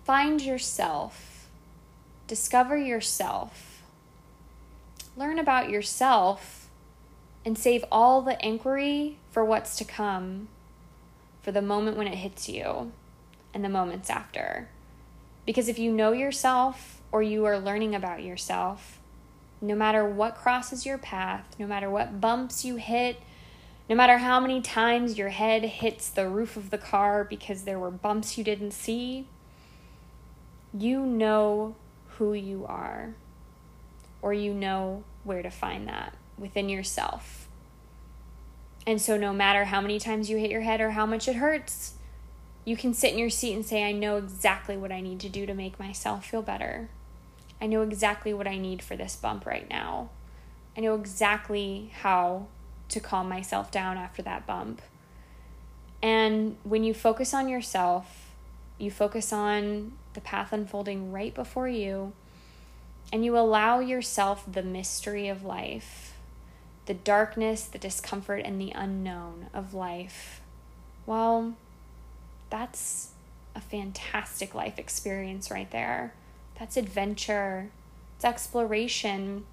Find 0.04 0.40
yourself, 0.40 1.46
discover 2.26 2.78
yourself, 2.78 3.82
learn 5.14 5.38
about 5.38 5.68
yourself, 5.68 6.63
and 7.44 7.58
save 7.58 7.84
all 7.92 8.22
the 8.22 8.42
inquiry 8.44 9.18
for 9.30 9.44
what's 9.44 9.76
to 9.76 9.84
come, 9.84 10.48
for 11.42 11.52
the 11.52 11.62
moment 11.62 11.96
when 11.96 12.06
it 12.06 12.16
hits 12.16 12.48
you 12.48 12.92
and 13.52 13.64
the 13.64 13.68
moments 13.68 14.08
after. 14.08 14.68
Because 15.44 15.68
if 15.68 15.78
you 15.78 15.92
know 15.92 16.12
yourself 16.12 17.02
or 17.12 17.22
you 17.22 17.44
are 17.44 17.58
learning 17.58 17.94
about 17.94 18.22
yourself, 18.22 18.98
no 19.60 19.74
matter 19.74 20.08
what 20.08 20.36
crosses 20.36 20.86
your 20.86 20.98
path, 20.98 21.54
no 21.58 21.66
matter 21.66 21.90
what 21.90 22.20
bumps 22.20 22.64
you 22.64 22.76
hit, 22.76 23.20
no 23.88 23.94
matter 23.94 24.18
how 24.18 24.40
many 24.40 24.62
times 24.62 25.18
your 25.18 25.28
head 25.28 25.62
hits 25.64 26.08
the 26.08 26.28
roof 26.28 26.56
of 26.56 26.70
the 26.70 26.78
car 26.78 27.24
because 27.24 27.64
there 27.64 27.78
were 27.78 27.90
bumps 27.90 28.38
you 28.38 28.44
didn't 28.44 28.70
see, 28.70 29.26
you 30.72 31.04
know 31.04 31.76
who 32.16 32.32
you 32.32 32.64
are, 32.66 33.14
or 34.22 34.32
you 34.32 34.54
know 34.54 35.04
where 35.24 35.42
to 35.42 35.50
find 35.50 35.86
that 35.88 36.14
within 36.38 36.68
yourself. 36.68 37.48
And 38.86 39.00
so, 39.00 39.16
no 39.16 39.32
matter 39.32 39.64
how 39.64 39.80
many 39.80 39.98
times 39.98 40.28
you 40.28 40.36
hit 40.36 40.50
your 40.50 40.60
head 40.60 40.80
or 40.80 40.90
how 40.90 41.06
much 41.06 41.26
it 41.26 41.36
hurts, 41.36 41.94
you 42.64 42.76
can 42.76 42.94
sit 42.94 43.12
in 43.12 43.18
your 43.18 43.30
seat 43.30 43.54
and 43.54 43.64
say, 43.64 43.84
I 43.84 43.92
know 43.92 44.16
exactly 44.16 44.76
what 44.76 44.92
I 44.92 45.00
need 45.00 45.20
to 45.20 45.28
do 45.28 45.46
to 45.46 45.54
make 45.54 45.78
myself 45.78 46.26
feel 46.26 46.42
better. 46.42 46.88
I 47.60 47.66
know 47.66 47.82
exactly 47.82 48.34
what 48.34 48.46
I 48.46 48.58
need 48.58 48.82
for 48.82 48.96
this 48.96 49.16
bump 49.16 49.46
right 49.46 49.68
now. 49.70 50.10
I 50.76 50.80
know 50.80 50.94
exactly 50.94 51.90
how 52.00 52.46
to 52.90 53.00
calm 53.00 53.28
myself 53.28 53.70
down 53.70 53.96
after 53.96 54.22
that 54.22 54.46
bump. 54.46 54.82
And 56.02 56.56
when 56.64 56.84
you 56.84 56.92
focus 56.92 57.32
on 57.32 57.48
yourself, 57.48 58.30
you 58.76 58.90
focus 58.90 59.32
on 59.32 59.92
the 60.12 60.20
path 60.20 60.52
unfolding 60.52 61.10
right 61.10 61.34
before 61.34 61.68
you, 61.68 62.12
and 63.10 63.24
you 63.24 63.38
allow 63.38 63.80
yourself 63.80 64.44
the 64.50 64.62
mystery 64.62 65.28
of 65.28 65.44
life, 65.44 66.03
the 66.86 66.94
darkness, 66.94 67.64
the 67.64 67.78
discomfort, 67.78 68.42
and 68.44 68.60
the 68.60 68.72
unknown 68.74 69.46
of 69.54 69.74
life. 69.74 70.40
Well, 71.06 71.54
that's 72.50 73.10
a 73.54 73.60
fantastic 73.60 74.54
life 74.54 74.78
experience 74.78 75.50
right 75.50 75.70
there. 75.70 76.14
That's 76.58 76.76
adventure, 76.76 77.70
it's 78.16 78.24
exploration, 78.24 79.44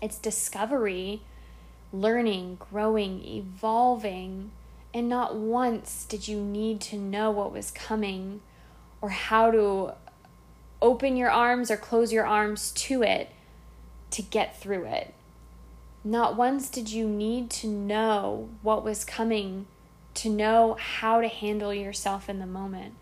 it's 0.00 0.18
discovery, 0.18 1.22
learning, 1.92 2.58
growing, 2.70 3.24
evolving. 3.24 4.50
And 4.92 5.08
not 5.08 5.34
once 5.34 6.06
did 6.08 6.28
you 6.28 6.40
need 6.40 6.80
to 6.82 6.96
know 6.96 7.30
what 7.30 7.52
was 7.52 7.70
coming 7.70 8.40
or 9.00 9.10
how 9.10 9.50
to 9.50 9.92
open 10.80 11.16
your 11.16 11.30
arms 11.30 11.70
or 11.70 11.76
close 11.76 12.12
your 12.12 12.26
arms 12.26 12.70
to 12.72 13.02
it 13.02 13.30
to 14.10 14.22
get 14.22 14.60
through 14.60 14.84
it. 14.84 15.14
Not 16.06 16.36
once 16.36 16.68
did 16.68 16.92
you 16.92 17.08
need 17.08 17.50
to 17.50 17.66
know 17.66 18.48
what 18.62 18.84
was 18.84 19.04
coming 19.04 19.66
to 20.14 20.30
know 20.30 20.76
how 20.78 21.20
to 21.20 21.26
handle 21.26 21.74
yourself 21.74 22.28
in 22.28 22.38
the 22.38 22.46
moment. 22.46 22.94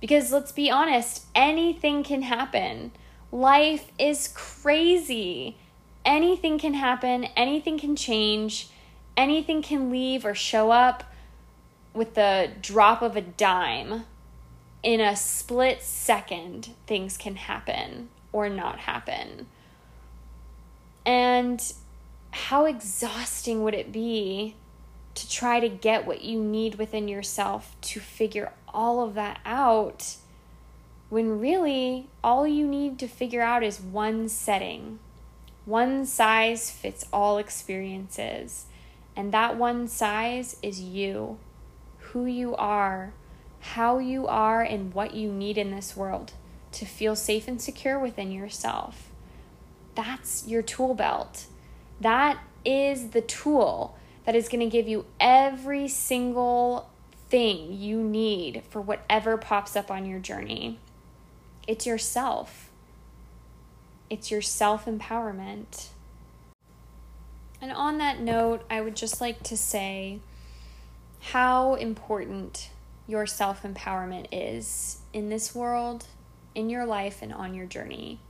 Because 0.00 0.30
let's 0.30 0.52
be 0.52 0.70
honest, 0.70 1.24
anything 1.34 2.04
can 2.04 2.22
happen. 2.22 2.92
Life 3.32 3.90
is 3.98 4.28
crazy. 4.28 5.56
Anything 6.04 6.56
can 6.56 6.74
happen, 6.74 7.24
anything 7.36 7.80
can 7.80 7.96
change, 7.96 8.68
anything 9.16 9.60
can 9.60 9.90
leave 9.90 10.24
or 10.24 10.36
show 10.36 10.70
up 10.70 11.02
with 11.94 12.14
the 12.14 12.52
drop 12.62 13.02
of 13.02 13.16
a 13.16 13.22
dime. 13.22 14.04
In 14.84 15.00
a 15.00 15.16
split 15.16 15.82
second, 15.82 16.70
things 16.86 17.16
can 17.16 17.34
happen 17.34 18.08
or 18.32 18.48
not 18.48 18.78
happen. 18.78 19.48
And 21.04 21.60
how 22.36 22.66
exhausting 22.66 23.62
would 23.64 23.74
it 23.74 23.90
be 23.90 24.54
to 25.14 25.28
try 25.28 25.58
to 25.58 25.68
get 25.68 26.06
what 26.06 26.20
you 26.20 26.38
need 26.38 26.74
within 26.74 27.08
yourself 27.08 27.74
to 27.80 27.98
figure 27.98 28.52
all 28.68 29.00
of 29.02 29.14
that 29.14 29.40
out 29.46 30.16
when 31.08 31.40
really 31.40 32.08
all 32.22 32.46
you 32.46 32.66
need 32.66 32.98
to 32.98 33.08
figure 33.08 33.40
out 33.40 33.62
is 33.62 33.80
one 33.80 34.28
setting. 34.28 34.98
One 35.64 36.04
size 36.04 36.70
fits 36.70 37.06
all 37.10 37.38
experiences. 37.38 38.66
And 39.16 39.32
that 39.32 39.56
one 39.56 39.88
size 39.88 40.56
is 40.62 40.80
you, 40.80 41.38
who 41.98 42.26
you 42.26 42.54
are, 42.56 43.14
how 43.60 43.98
you 43.98 44.26
are, 44.26 44.62
and 44.62 44.92
what 44.92 45.14
you 45.14 45.32
need 45.32 45.56
in 45.56 45.70
this 45.70 45.96
world 45.96 46.32
to 46.72 46.84
feel 46.84 47.16
safe 47.16 47.48
and 47.48 47.62
secure 47.62 47.98
within 47.98 48.30
yourself. 48.30 49.10
That's 49.94 50.46
your 50.46 50.60
tool 50.60 50.94
belt. 50.94 51.46
That 52.00 52.38
is 52.64 53.10
the 53.10 53.20
tool 53.20 53.96
that 54.24 54.34
is 54.34 54.48
going 54.48 54.60
to 54.60 54.70
give 54.70 54.88
you 54.88 55.06
every 55.20 55.88
single 55.88 56.90
thing 57.28 57.72
you 57.72 58.02
need 58.02 58.62
for 58.70 58.80
whatever 58.80 59.36
pops 59.36 59.76
up 59.76 59.90
on 59.90 60.06
your 60.06 60.20
journey. 60.20 60.78
It's 61.66 61.86
yourself, 61.86 62.70
it's 64.10 64.30
your 64.30 64.42
self 64.42 64.84
empowerment. 64.84 65.88
And 67.60 67.72
on 67.72 67.98
that 67.98 68.20
note, 68.20 68.64
I 68.70 68.80
would 68.80 68.94
just 68.94 69.20
like 69.20 69.42
to 69.44 69.56
say 69.56 70.20
how 71.20 71.74
important 71.74 72.70
your 73.08 73.26
self 73.26 73.62
empowerment 73.62 74.26
is 74.30 74.98
in 75.12 75.28
this 75.28 75.54
world, 75.54 76.06
in 76.54 76.68
your 76.68 76.84
life, 76.84 77.22
and 77.22 77.32
on 77.32 77.54
your 77.54 77.66
journey. 77.66 78.20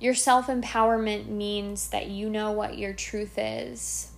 Your 0.00 0.14
self 0.14 0.46
empowerment 0.46 1.28
means 1.28 1.90
that 1.90 2.08
you 2.08 2.30
know 2.30 2.50
what 2.50 2.78
your 2.78 2.94
truth 2.94 3.34
is, 3.36 4.12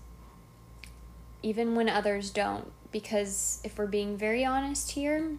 even 1.43 1.74
when 1.74 1.89
others 1.89 2.30
don't. 2.30 2.70
Because 2.93 3.61
if 3.64 3.76
we're 3.76 3.87
being 3.87 4.16
very 4.16 4.45
honest 4.45 4.93
here, 4.93 5.39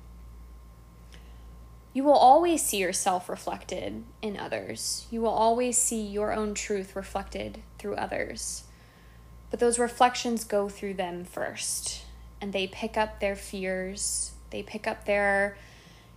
you 1.94 2.04
will 2.04 2.14
always 2.14 2.62
see 2.62 2.78
yourself 2.78 3.30
reflected 3.30 4.04
in 4.22 4.38
others. 4.38 5.06
You 5.10 5.22
will 5.22 5.30
always 5.30 5.78
see 5.78 6.02
your 6.02 6.34
own 6.34 6.56
truth 6.56 6.96
reflected 6.96 7.62
through 7.80 7.96
others. 7.96 8.64
But 9.50 9.60
those 9.60 9.80
reflections 9.80 10.44
go 10.44 10.68
through 10.68 10.96
them 10.96 11.24
first, 11.24 12.04
and 12.41 12.52
they 12.52 12.68
pick 12.68 12.98
up 12.98 13.20
their 13.20 13.36
fears, 13.36 14.32
they 14.50 14.64
pick 14.64 14.88
up 14.88 15.06
their 15.06 15.56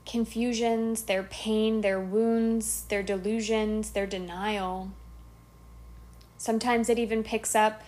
confusions, 0.07 1.03
their 1.03 1.25
pain, 1.25 1.81
their 1.81 2.01
wounds, 2.01 2.85
their 2.89 3.03
delusions, 3.03 3.91
their 3.91 4.07
denial. 4.07 4.93
Sometimes 6.39 6.89
it 6.89 6.99
even 6.99 7.25
picks 7.25 7.55
up 7.55 7.83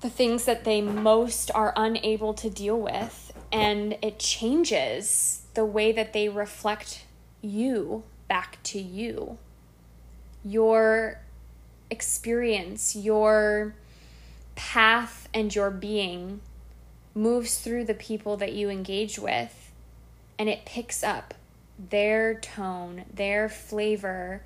the 0.00 0.08
things 0.08 0.44
that 0.46 0.64
they 0.64 0.80
most 0.80 1.50
are 1.54 1.72
unable 1.76 2.32
to 2.32 2.48
deal 2.48 2.80
with, 2.80 3.32
and 3.52 3.98
it 4.00 4.18
changes 4.18 5.42
the 5.54 5.64
way 5.64 5.92
that 5.92 6.12
they 6.12 6.28
reflect 6.28 7.04
you 7.42 8.04
back 8.28 8.62
to 8.62 8.78
you. 8.80 9.38
Your 10.44 11.20
experience, 11.90 12.94
your 12.94 13.74
path, 14.54 15.28
and 15.34 15.54
your 15.54 15.70
being 15.70 16.40
moves 17.14 17.58
through 17.58 17.84
the 17.84 17.94
people 17.94 18.36
that 18.36 18.52
you 18.52 18.70
engage 18.70 19.18
with 19.18 19.67
and 20.38 20.48
it 20.48 20.64
picks 20.64 21.02
up 21.02 21.34
their 21.78 22.34
tone, 22.34 23.04
their 23.12 23.48
flavor, 23.48 24.42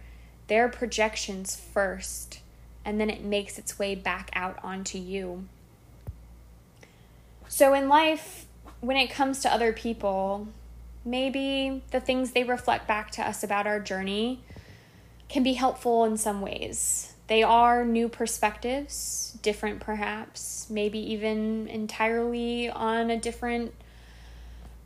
their 0.49 0.68
projections 0.68 1.57
first, 1.57 2.40
and 2.84 3.01
then 3.01 3.11
it 3.11 3.22
makes 3.22 3.59
its 3.59 3.78
way 3.78 3.95
back 3.95 4.30
out 4.34 4.59
onto 4.62 4.99
you. 4.99 5.47
So, 7.49 7.74
in 7.74 7.88
life, 7.88 8.47
when 8.80 8.97
it 8.97 9.11
comes 9.11 9.40
to 9.40 9.53
other 9.53 9.72
people, 9.72 10.49
maybe 11.05 11.82
the 11.90 12.01
things 12.01 12.32
they 12.32 12.45
reflect 12.45 12.86
back 12.86 13.11
to 13.12 13.22
us 13.26 13.43
about 13.43 13.66
our 13.66 13.80
journey 13.80 14.40
can 15.28 15.43
be 15.43 15.55
helpful 15.55 16.05
in 16.05 16.16
some 16.16 16.40
ways. 16.40 17.12
They 17.26 17.43
are 17.43 17.84
new 17.84 18.09
perspectives, 18.09 19.38
different 19.43 19.80
perhaps, 19.80 20.66
maybe 20.68 20.99
even 21.12 21.68
entirely 21.68 22.68
on 22.68 23.11
a 23.11 23.16
different 23.16 23.74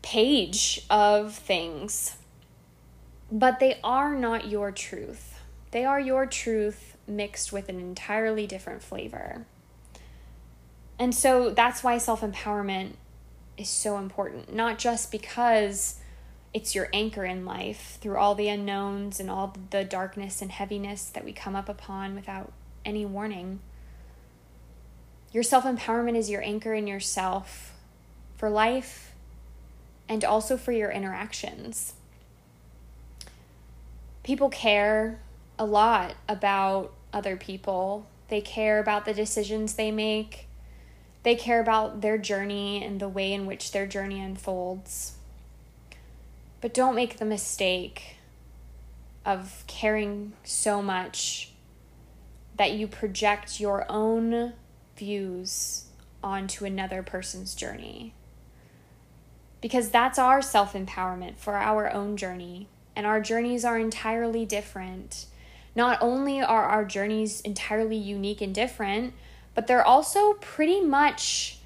page 0.07 0.87
of 0.89 1.35
things. 1.35 2.17
But 3.33 3.59
they 3.59 3.81
are 3.83 4.15
not 4.15 4.47
your 4.47 4.71
truth. 4.71 5.41
They 5.73 5.85
are 5.85 5.99
your 5.99 6.27
truth 6.27 6.97
mixed 7.09 7.53
with 7.53 7.69
an 7.69 7.81
entirely 7.81 8.47
different 8.47 8.85
flavor. 8.85 9.47
And 10.97 11.13
so 11.13 11.51
that's 11.51 11.83
why 11.83 11.99
self 11.99 12.21
empowerment 12.21 12.93
is 13.59 13.69
so 13.69 13.99
important, 13.99 14.55
not 14.55 14.79
just 14.79 15.11
because 15.11 15.99
it's 16.55 16.73
your 16.73 16.89
anchor 16.93 17.25
in 17.25 17.45
life 17.45 17.99
through 18.01 18.17
all 18.17 18.37
the 18.37 18.49
unknowns 18.49 19.19
and 19.19 19.29
all 19.29 19.57
the 19.71 19.83
darkness 19.83 20.41
and 20.41 20.53
heaviness 20.53 21.07
that 21.07 21.25
we 21.25 21.33
come 21.33 21.57
up 21.57 21.69
upon 21.69 22.15
without 22.15 22.53
any 22.85 23.05
warning. 23.05 23.59
Your 25.33 25.43
self 25.43 25.65
empowerment 25.65 26.17
is 26.17 26.31
your 26.31 26.45
anchor 26.45 26.75
in 26.75 26.87
yourself 26.87 27.73
for 28.37 28.49
life 28.49 29.16
and 30.09 30.25
also 30.25 30.57
for 30.57 30.73
your 30.73 30.91
interactions. 30.91 31.95
People 34.23 34.49
care 34.49 35.21
a 35.59 35.65
lot 35.65 36.15
about 36.29 36.93
other 37.13 37.37
people, 37.37 38.07
they 38.29 38.41
care 38.41 38.79
about 38.79 39.05
the 39.05 39.15
decisions 39.15 39.75
they 39.75 39.91
make, 39.91 40.49
they 41.23 41.35
care 41.35 41.61
about 41.61 42.03
their 42.03 42.19
journey 42.19 42.85
and 42.85 43.01
the 43.01 43.09
way 43.09 43.33
in 43.33 43.47
which 43.47 43.73
their 43.73 43.87
journey 43.87 44.21
unfolds. 44.21 45.15
But 46.61 46.75
don't 46.75 46.95
make 46.95 47.19
the 47.19 47.25
mistake 47.25 48.17
of 49.25 49.65
caring 49.67 50.33
so 50.45 50.81
much 50.81 51.53
that 52.57 52.73
you 52.73 52.87
project 52.87 53.61
your 53.61 53.85
own 53.89 54.55
views 54.97 55.87
onto 56.23 56.65
another 56.65 57.03
person's 57.03 57.55
journey. 57.55 58.15
Because 59.61 59.91
that's 59.91 60.19
our 60.19 60.43
self 60.43 60.75
empowerment 60.75 61.37
for 61.37 61.55
our 61.55 61.93
own 61.93 62.17
journey. 62.17 62.69
And 62.95 63.07
our 63.07 63.21
journeys 63.21 63.65
are 63.65 63.79
entirely 63.79 64.45
different. 64.47 65.27
Not 65.75 65.99
only 66.01 66.41
are 66.41 66.65
our 66.65 66.85
journeys 66.85 67.41
entirely 67.43 67.97
unique 67.97 68.41
and 68.41 68.55
different, 68.55 69.13
but 69.55 69.67
they're 69.67 69.85
also 69.85 70.35
pretty 70.35 70.81
much 70.81 71.59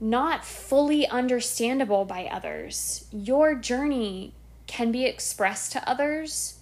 not 0.00 0.44
fully 0.44 1.06
understandable 1.08 2.04
by 2.04 2.26
others. 2.26 3.06
Your 3.12 3.54
journey 3.54 4.32
can 4.66 4.92
be 4.92 5.04
expressed 5.04 5.72
to 5.72 5.88
others 5.88 6.58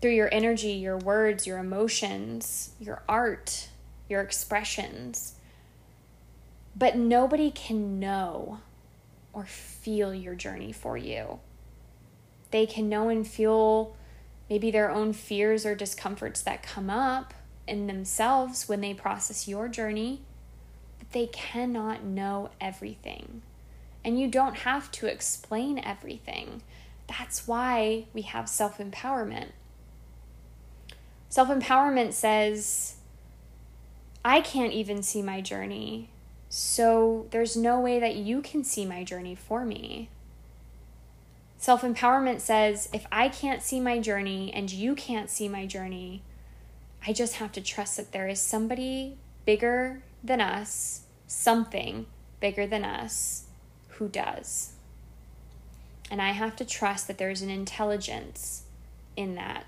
through 0.00 0.12
your 0.12 0.32
energy, 0.32 0.72
your 0.72 0.96
words, 0.96 1.46
your 1.46 1.58
emotions, 1.58 2.70
your 2.78 3.02
art, 3.08 3.68
your 4.08 4.20
expressions. 4.20 5.34
But 6.74 6.96
nobody 6.96 7.50
can 7.50 7.98
know 7.98 8.60
or 9.36 9.44
feel 9.44 10.14
your 10.14 10.34
journey 10.34 10.72
for 10.72 10.96
you. 10.96 11.38
They 12.52 12.64
can 12.64 12.88
know 12.88 13.10
and 13.10 13.28
feel 13.28 13.94
maybe 14.48 14.70
their 14.70 14.90
own 14.90 15.12
fears 15.12 15.66
or 15.66 15.74
discomforts 15.74 16.40
that 16.40 16.62
come 16.62 16.88
up 16.88 17.34
in 17.68 17.86
themselves 17.86 18.66
when 18.66 18.80
they 18.80 18.94
process 18.94 19.46
your 19.46 19.68
journey, 19.68 20.22
but 20.98 21.12
they 21.12 21.26
cannot 21.26 22.02
know 22.02 22.48
everything. 22.62 23.42
And 24.02 24.18
you 24.18 24.26
don't 24.26 24.58
have 24.58 24.90
to 24.92 25.06
explain 25.06 25.78
everything. 25.80 26.62
That's 27.06 27.46
why 27.46 28.06
we 28.14 28.22
have 28.22 28.48
self 28.48 28.78
empowerment. 28.78 29.50
Self 31.28 31.48
empowerment 31.48 32.14
says, 32.14 32.94
I 34.24 34.40
can't 34.40 34.72
even 34.72 35.02
see 35.02 35.20
my 35.20 35.42
journey, 35.42 36.08
so 36.58 37.26
there's 37.32 37.54
no 37.54 37.78
way 37.78 38.00
that 38.00 38.16
you 38.16 38.40
can 38.40 38.64
see 38.64 38.86
my 38.86 39.04
journey 39.04 39.34
for 39.34 39.66
me. 39.66 40.08
Self 41.58 41.82
empowerment 41.82 42.40
says, 42.40 42.88
if 42.94 43.06
I 43.12 43.28
can't 43.28 43.60
see 43.60 43.78
my 43.78 43.98
journey 43.98 44.50
and 44.54 44.72
you 44.72 44.94
can't 44.94 45.28
see 45.28 45.50
my 45.50 45.66
journey, 45.66 46.22
I 47.06 47.12
just 47.12 47.34
have 47.34 47.52
to 47.52 47.60
trust 47.60 47.98
that 47.98 48.12
there 48.12 48.26
is 48.26 48.40
somebody 48.40 49.18
bigger 49.44 50.02
than 50.24 50.40
us, 50.40 51.02
something 51.26 52.06
bigger 52.40 52.66
than 52.66 52.86
us, 52.86 53.44
who 53.88 54.08
does. 54.08 54.72
And 56.10 56.22
I 56.22 56.30
have 56.30 56.56
to 56.56 56.64
trust 56.64 57.06
that 57.08 57.18
there's 57.18 57.42
an 57.42 57.50
intelligence 57.50 58.62
in 59.14 59.34
that, 59.34 59.66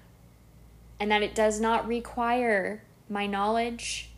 and 0.99 1.11
that 1.11 1.23
it 1.23 1.35
does 1.35 1.61
not 1.61 1.87
require 1.87 2.83
my 3.11 3.27
knowledge, 3.27 4.09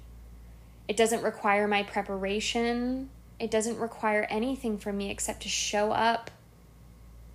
it 0.91 0.97
doesn't 0.97 1.22
require 1.22 1.68
my 1.68 1.84
preparation, 1.84 3.11
it 3.38 3.49
doesn't 3.49 3.78
require 3.78 4.26
anything 4.28 4.76
from 4.76 4.99
me 4.99 5.09
except 5.09 5.41
to 5.43 5.49
show 5.49 5.93
up 5.93 6.32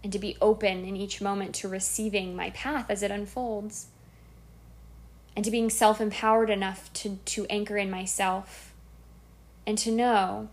and 0.04 0.12
to 0.12 0.20
be 0.20 0.36
open 0.42 0.84
in 0.84 0.98
each 0.98 1.22
moment 1.22 1.56
to 1.56 1.70
receiving 1.70 2.36
my 2.36 2.50
path 2.50 2.88
as 2.90 3.02
it 3.02 3.12
unfolds 3.12 3.88
and 5.38 5.46
to 5.46 5.52
being 5.52 5.70
self 5.70 6.02
empowered 6.02 6.50
enough 6.50 6.92
to, 6.92 7.16
to 7.24 7.46
anchor 7.50 7.78
in 7.78 7.90
myself 7.90 8.74
and 9.66 9.78
to 9.78 9.90
know 9.90 10.50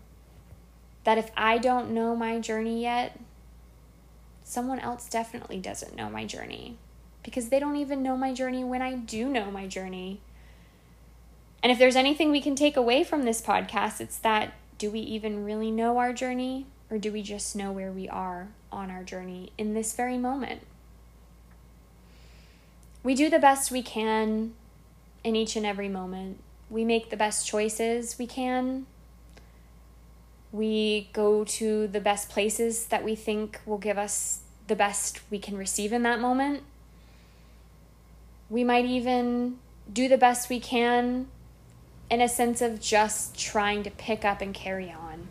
that 1.03 1.17
if 1.17 1.29
I 1.35 1.57
don't 1.57 1.91
know 1.91 2.15
my 2.15 2.39
journey 2.39 2.83
yet, 2.83 3.19
someone 4.45 4.79
else 4.79 5.09
definitely 5.09 5.57
doesn't 5.57 5.93
know 5.93 6.09
my 6.09 6.23
journey 6.23 6.77
because 7.21 7.49
they 7.49 7.59
don't 7.59 7.75
even 7.75 8.01
know 8.01 8.15
my 8.15 8.33
journey 8.33 8.63
when 8.63 8.81
I 8.81 8.95
do 8.95 9.27
know 9.27 9.51
my 9.51 9.67
journey. 9.67 10.21
And 11.63 11.71
if 11.71 11.79
there's 11.79 11.95
anything 11.95 12.29
we 12.29 12.41
can 12.41 12.55
take 12.55 12.75
away 12.75 13.05
from 13.05 13.23
this 13.23 13.41
podcast, 13.41 14.01
it's 14.01 14.17
that 14.17 14.53
do 14.77 14.91
we 14.91 14.99
even 14.99 15.45
really 15.45 15.71
know 15.71 15.97
our 15.97 16.11
journey 16.11 16.65
or 16.89 16.97
do 16.97 17.09
we 17.11 17.21
just 17.21 17.55
know 17.55 17.71
where 17.71 17.91
we 17.91 18.09
are 18.09 18.49
on 18.69 18.91
our 18.91 19.03
journey 19.03 19.53
in 19.57 19.73
this 19.73 19.93
very 19.93 20.17
moment? 20.17 20.61
We 23.01 23.15
do 23.15 23.29
the 23.29 23.39
best 23.39 23.71
we 23.71 23.81
can 23.81 24.53
in 25.23 25.37
each 25.37 25.55
and 25.55 25.65
every 25.65 25.87
moment. 25.87 26.39
We 26.69 26.83
make 26.83 27.09
the 27.09 27.17
best 27.17 27.47
choices 27.47 28.19
we 28.19 28.27
can. 28.27 28.85
We 30.51 31.09
go 31.13 31.45
to 31.45 31.87
the 31.87 32.01
best 32.01 32.27
places 32.29 32.87
that 32.87 33.05
we 33.05 33.15
think 33.15 33.61
will 33.65 33.77
give 33.77 33.97
us 33.97 34.41
the 34.67 34.75
best 34.75 35.21
we 35.31 35.39
can 35.39 35.57
receive 35.57 35.93
in 35.93 36.03
that 36.03 36.19
moment. 36.19 36.63
We 38.49 38.65
might 38.65 38.85
even 38.85 39.59
do 39.91 40.09
the 40.09 40.17
best 40.17 40.49
we 40.49 40.59
can 40.59 41.27
in 42.09 42.21
a 42.21 42.29
sense 42.29 42.61
of 42.61 42.79
just 42.79 43.37
trying 43.37 43.83
to 43.83 43.91
pick 43.91 44.23
up 44.23 44.41
and 44.41 44.53
carry 44.53 44.91
on. 44.91 45.27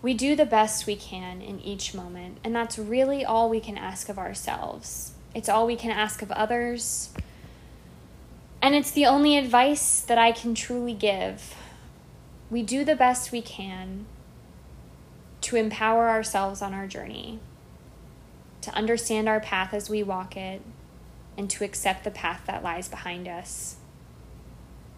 We 0.00 0.14
do 0.14 0.36
the 0.36 0.46
best 0.46 0.86
we 0.86 0.96
can 0.96 1.42
in 1.42 1.60
each 1.60 1.92
moment, 1.92 2.38
and 2.44 2.54
that's 2.54 2.78
really 2.78 3.24
all 3.24 3.48
we 3.48 3.60
can 3.60 3.76
ask 3.76 4.08
of 4.08 4.18
ourselves. 4.18 5.12
It's 5.34 5.48
all 5.48 5.66
we 5.66 5.76
can 5.76 5.90
ask 5.90 6.22
of 6.22 6.30
others. 6.30 7.10
And 8.62 8.74
it's 8.74 8.90
the 8.90 9.06
only 9.06 9.36
advice 9.36 10.00
that 10.00 10.18
I 10.18 10.32
can 10.32 10.54
truly 10.54 10.94
give. 10.94 11.54
We 12.50 12.62
do 12.62 12.84
the 12.84 12.96
best 12.96 13.32
we 13.32 13.42
can 13.42 14.06
to 15.42 15.56
empower 15.56 16.08
ourselves 16.08 16.62
on 16.62 16.74
our 16.74 16.86
journey, 16.86 17.40
to 18.62 18.70
understand 18.74 19.28
our 19.28 19.40
path 19.40 19.72
as 19.72 19.90
we 19.90 20.02
walk 20.02 20.36
it, 20.36 20.62
and 21.36 21.48
to 21.50 21.64
accept 21.64 22.04
the 22.04 22.10
path 22.10 22.42
that 22.46 22.62
lies 22.62 22.88
behind 22.88 23.28
us. 23.28 23.77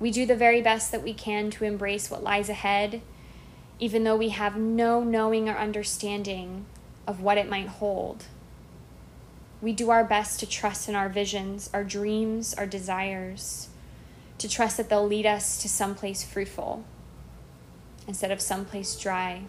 We 0.00 0.10
do 0.10 0.24
the 0.24 0.34
very 0.34 0.62
best 0.62 0.90
that 0.92 1.02
we 1.02 1.12
can 1.12 1.50
to 1.50 1.64
embrace 1.64 2.10
what 2.10 2.24
lies 2.24 2.48
ahead, 2.48 3.02
even 3.78 4.02
though 4.02 4.16
we 4.16 4.30
have 4.30 4.56
no 4.56 5.04
knowing 5.04 5.46
or 5.48 5.56
understanding 5.56 6.64
of 7.06 7.20
what 7.20 7.36
it 7.36 7.50
might 7.50 7.68
hold. 7.68 8.24
We 9.60 9.74
do 9.74 9.90
our 9.90 10.04
best 10.04 10.40
to 10.40 10.46
trust 10.46 10.88
in 10.88 10.94
our 10.94 11.10
visions, 11.10 11.68
our 11.74 11.84
dreams, 11.84 12.54
our 12.54 12.66
desires, 12.66 13.68
to 14.38 14.48
trust 14.48 14.78
that 14.78 14.88
they'll 14.88 15.06
lead 15.06 15.26
us 15.26 15.60
to 15.60 15.68
someplace 15.68 16.24
fruitful 16.24 16.82
instead 18.08 18.30
of 18.30 18.40
someplace 18.40 18.98
dry 18.98 19.42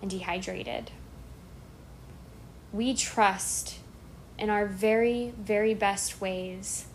and 0.00 0.10
dehydrated. 0.10 0.90
We 2.72 2.94
trust 2.94 3.80
in 4.38 4.48
our 4.48 4.64
very, 4.64 5.34
very 5.38 5.74
best 5.74 6.22
ways 6.22 6.86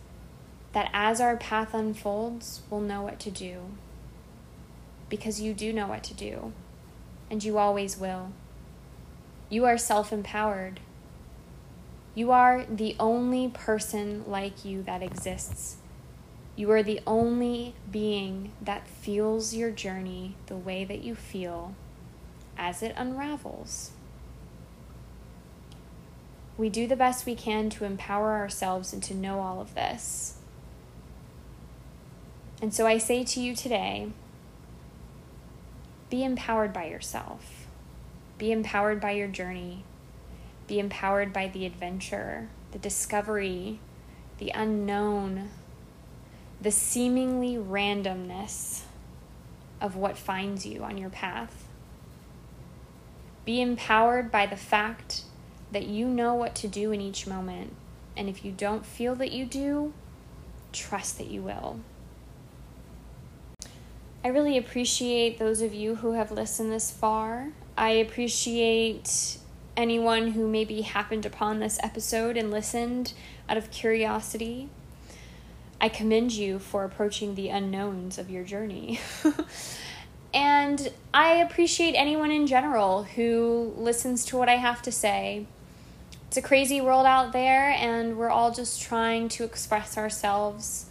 that 0.76 0.90
as 0.92 1.22
our 1.22 1.38
path 1.38 1.72
unfolds, 1.72 2.60
we'll 2.68 2.82
know 2.82 3.00
what 3.00 3.18
to 3.18 3.30
do. 3.30 3.62
Because 5.08 5.40
you 5.40 5.54
do 5.54 5.72
know 5.72 5.86
what 5.86 6.04
to 6.04 6.12
do, 6.12 6.52
and 7.30 7.42
you 7.42 7.56
always 7.56 7.96
will. 7.96 8.32
You 9.48 9.64
are 9.64 9.78
self 9.78 10.12
empowered. 10.12 10.80
You 12.14 12.30
are 12.30 12.66
the 12.68 12.94
only 13.00 13.48
person 13.48 14.22
like 14.26 14.66
you 14.66 14.82
that 14.82 15.02
exists. 15.02 15.76
You 16.56 16.70
are 16.72 16.82
the 16.82 17.00
only 17.06 17.74
being 17.90 18.52
that 18.60 18.86
feels 18.86 19.54
your 19.54 19.70
journey 19.70 20.34
the 20.44 20.56
way 20.56 20.84
that 20.84 21.02
you 21.02 21.14
feel 21.14 21.74
as 22.58 22.82
it 22.82 22.92
unravels. 22.98 23.92
we 26.58 26.68
do 26.68 26.86
the 26.86 26.96
best 26.96 27.24
we 27.24 27.34
can 27.34 27.70
to 27.70 27.86
empower 27.86 28.34
ourselves 28.34 28.92
and 28.92 29.02
to 29.02 29.14
know 29.14 29.40
all 29.40 29.60
of 29.60 29.74
this. 29.74 30.35
And 32.60 32.72
so 32.72 32.86
I 32.86 32.98
say 32.98 33.24
to 33.24 33.40
you 33.40 33.54
today 33.54 34.08
be 36.08 36.24
empowered 36.24 36.72
by 36.72 36.86
yourself, 36.86 37.66
be 38.38 38.52
empowered 38.52 39.00
by 39.00 39.10
your 39.10 39.28
journey, 39.28 39.84
be 40.66 40.78
empowered 40.78 41.32
by 41.32 41.48
the 41.48 41.66
adventure, 41.66 42.48
the 42.72 42.78
discovery, 42.78 43.80
the 44.38 44.50
unknown, 44.54 45.50
the 46.60 46.70
seemingly 46.70 47.56
randomness 47.56 48.82
of 49.80 49.96
what 49.96 50.16
finds 50.16 50.64
you 50.64 50.82
on 50.82 50.96
your 50.96 51.10
path. 51.10 51.68
Be 53.44 53.60
empowered 53.60 54.30
by 54.30 54.46
the 54.46 54.56
fact 54.56 55.22
that 55.72 55.86
you 55.86 56.06
know 56.06 56.34
what 56.34 56.54
to 56.56 56.68
do 56.68 56.92
in 56.92 57.00
each 57.00 57.26
moment. 57.26 57.74
And 58.16 58.28
if 58.28 58.44
you 58.44 58.52
don't 58.52 58.86
feel 58.86 59.14
that 59.16 59.32
you 59.32 59.44
do, 59.44 59.92
trust 60.72 61.18
that 61.18 61.28
you 61.28 61.42
will. 61.42 61.80
I 64.26 64.30
really 64.30 64.58
appreciate 64.58 65.38
those 65.38 65.62
of 65.62 65.72
you 65.72 65.94
who 65.94 66.14
have 66.14 66.32
listened 66.32 66.72
this 66.72 66.90
far. 66.90 67.50
I 67.78 67.90
appreciate 67.90 69.38
anyone 69.76 70.32
who 70.32 70.48
maybe 70.48 70.80
happened 70.80 71.24
upon 71.24 71.60
this 71.60 71.78
episode 71.80 72.36
and 72.36 72.50
listened 72.50 73.12
out 73.48 73.56
of 73.56 73.70
curiosity. 73.70 74.68
I 75.80 75.88
commend 75.88 76.32
you 76.32 76.58
for 76.58 76.82
approaching 76.82 77.36
the 77.36 77.50
unknowns 77.50 78.18
of 78.18 78.28
your 78.28 78.42
journey. 78.42 78.98
and 80.34 80.92
I 81.14 81.34
appreciate 81.34 81.92
anyone 81.92 82.32
in 82.32 82.48
general 82.48 83.04
who 83.04 83.74
listens 83.76 84.24
to 84.24 84.36
what 84.36 84.48
I 84.48 84.56
have 84.56 84.82
to 84.82 84.90
say. 84.90 85.46
It's 86.26 86.36
a 86.36 86.42
crazy 86.42 86.80
world 86.80 87.06
out 87.06 87.32
there, 87.32 87.70
and 87.70 88.18
we're 88.18 88.30
all 88.30 88.50
just 88.50 88.82
trying 88.82 89.28
to 89.28 89.44
express 89.44 89.96
ourselves. 89.96 90.85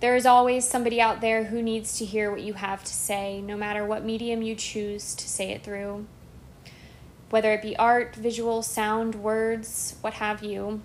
There 0.00 0.14
is 0.14 0.26
always 0.26 0.68
somebody 0.68 1.00
out 1.00 1.20
there 1.20 1.44
who 1.44 1.62
needs 1.62 1.98
to 1.98 2.04
hear 2.04 2.30
what 2.30 2.42
you 2.42 2.54
have 2.54 2.84
to 2.84 2.92
say, 2.92 3.40
no 3.40 3.56
matter 3.56 3.84
what 3.84 4.04
medium 4.04 4.42
you 4.42 4.54
choose 4.54 5.14
to 5.14 5.28
say 5.28 5.50
it 5.50 5.64
through. 5.64 6.06
Whether 7.30 7.52
it 7.52 7.62
be 7.62 7.76
art, 7.76 8.14
visual, 8.14 8.62
sound, 8.62 9.16
words, 9.16 9.96
what 10.00 10.14
have 10.14 10.42
you, 10.42 10.82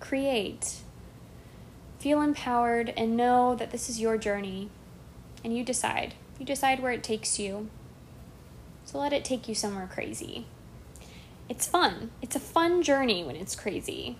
create 0.00 0.82
Feel 2.04 2.20
empowered 2.20 2.92
and 2.98 3.16
know 3.16 3.54
that 3.54 3.70
this 3.70 3.88
is 3.88 3.98
your 3.98 4.18
journey 4.18 4.68
and 5.42 5.56
you 5.56 5.64
decide. 5.64 6.12
You 6.38 6.44
decide 6.44 6.82
where 6.82 6.92
it 6.92 7.02
takes 7.02 7.38
you. 7.38 7.70
So 8.84 8.98
let 8.98 9.14
it 9.14 9.24
take 9.24 9.48
you 9.48 9.54
somewhere 9.54 9.88
crazy. 9.90 10.44
It's 11.48 11.66
fun. 11.66 12.10
It's 12.20 12.36
a 12.36 12.40
fun 12.40 12.82
journey 12.82 13.24
when 13.24 13.36
it's 13.36 13.56
crazy. 13.56 14.18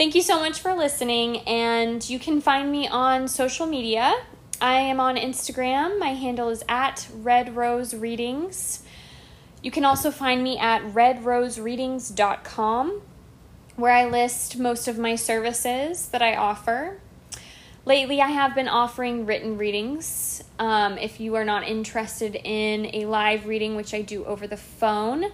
Thank 0.00 0.14
you 0.14 0.22
so 0.22 0.40
much 0.40 0.60
for 0.60 0.72
listening, 0.72 1.40
and 1.40 2.08
you 2.08 2.18
can 2.18 2.40
find 2.40 2.72
me 2.72 2.88
on 2.88 3.28
social 3.28 3.66
media. 3.66 4.14
I 4.58 4.76
am 4.76 4.98
on 4.98 5.16
Instagram. 5.16 5.98
My 5.98 6.14
handle 6.14 6.48
is 6.48 6.64
at 6.70 7.06
Red 7.14 7.54
Rose 7.54 7.92
Readings. 7.92 8.82
You 9.62 9.70
can 9.70 9.84
also 9.84 10.10
find 10.10 10.42
me 10.42 10.56
at 10.56 10.80
redrosereadings.com 10.94 13.02
where 13.76 13.92
I 13.92 14.06
list 14.06 14.58
most 14.58 14.88
of 14.88 14.96
my 14.96 15.16
services 15.16 16.08
that 16.08 16.22
I 16.22 16.34
offer. 16.34 16.98
Lately, 17.84 18.22
I 18.22 18.28
have 18.28 18.54
been 18.54 18.68
offering 18.68 19.26
written 19.26 19.58
readings. 19.58 20.42
Um, 20.58 20.96
if 20.96 21.20
you 21.20 21.34
are 21.34 21.44
not 21.44 21.68
interested 21.68 22.36
in 22.36 22.86
a 22.94 23.04
live 23.04 23.44
reading, 23.44 23.76
which 23.76 23.92
I 23.92 24.00
do 24.00 24.24
over 24.24 24.46
the 24.46 24.56
phone, 24.56 25.26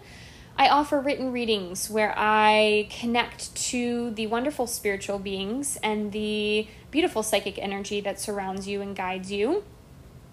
I 0.59 0.69
offer 0.69 0.99
written 1.01 1.33
readings 1.33 1.91
where 1.91 2.15
I 2.17 2.89
connect 2.91 3.55
to 3.57 4.11
the 4.13 4.27
wonderful 4.27 4.67
spiritual 4.67 5.19
beings 5.19 5.79
and 5.83 6.13
the 6.13 6.67
beautiful 6.91 7.23
psychic 7.23 7.59
energy 7.59 8.01
that 8.01 8.19
surrounds 8.19 8.67
you 8.67 8.81
and 8.81 8.97
guides 8.97 9.31
you 9.31 9.65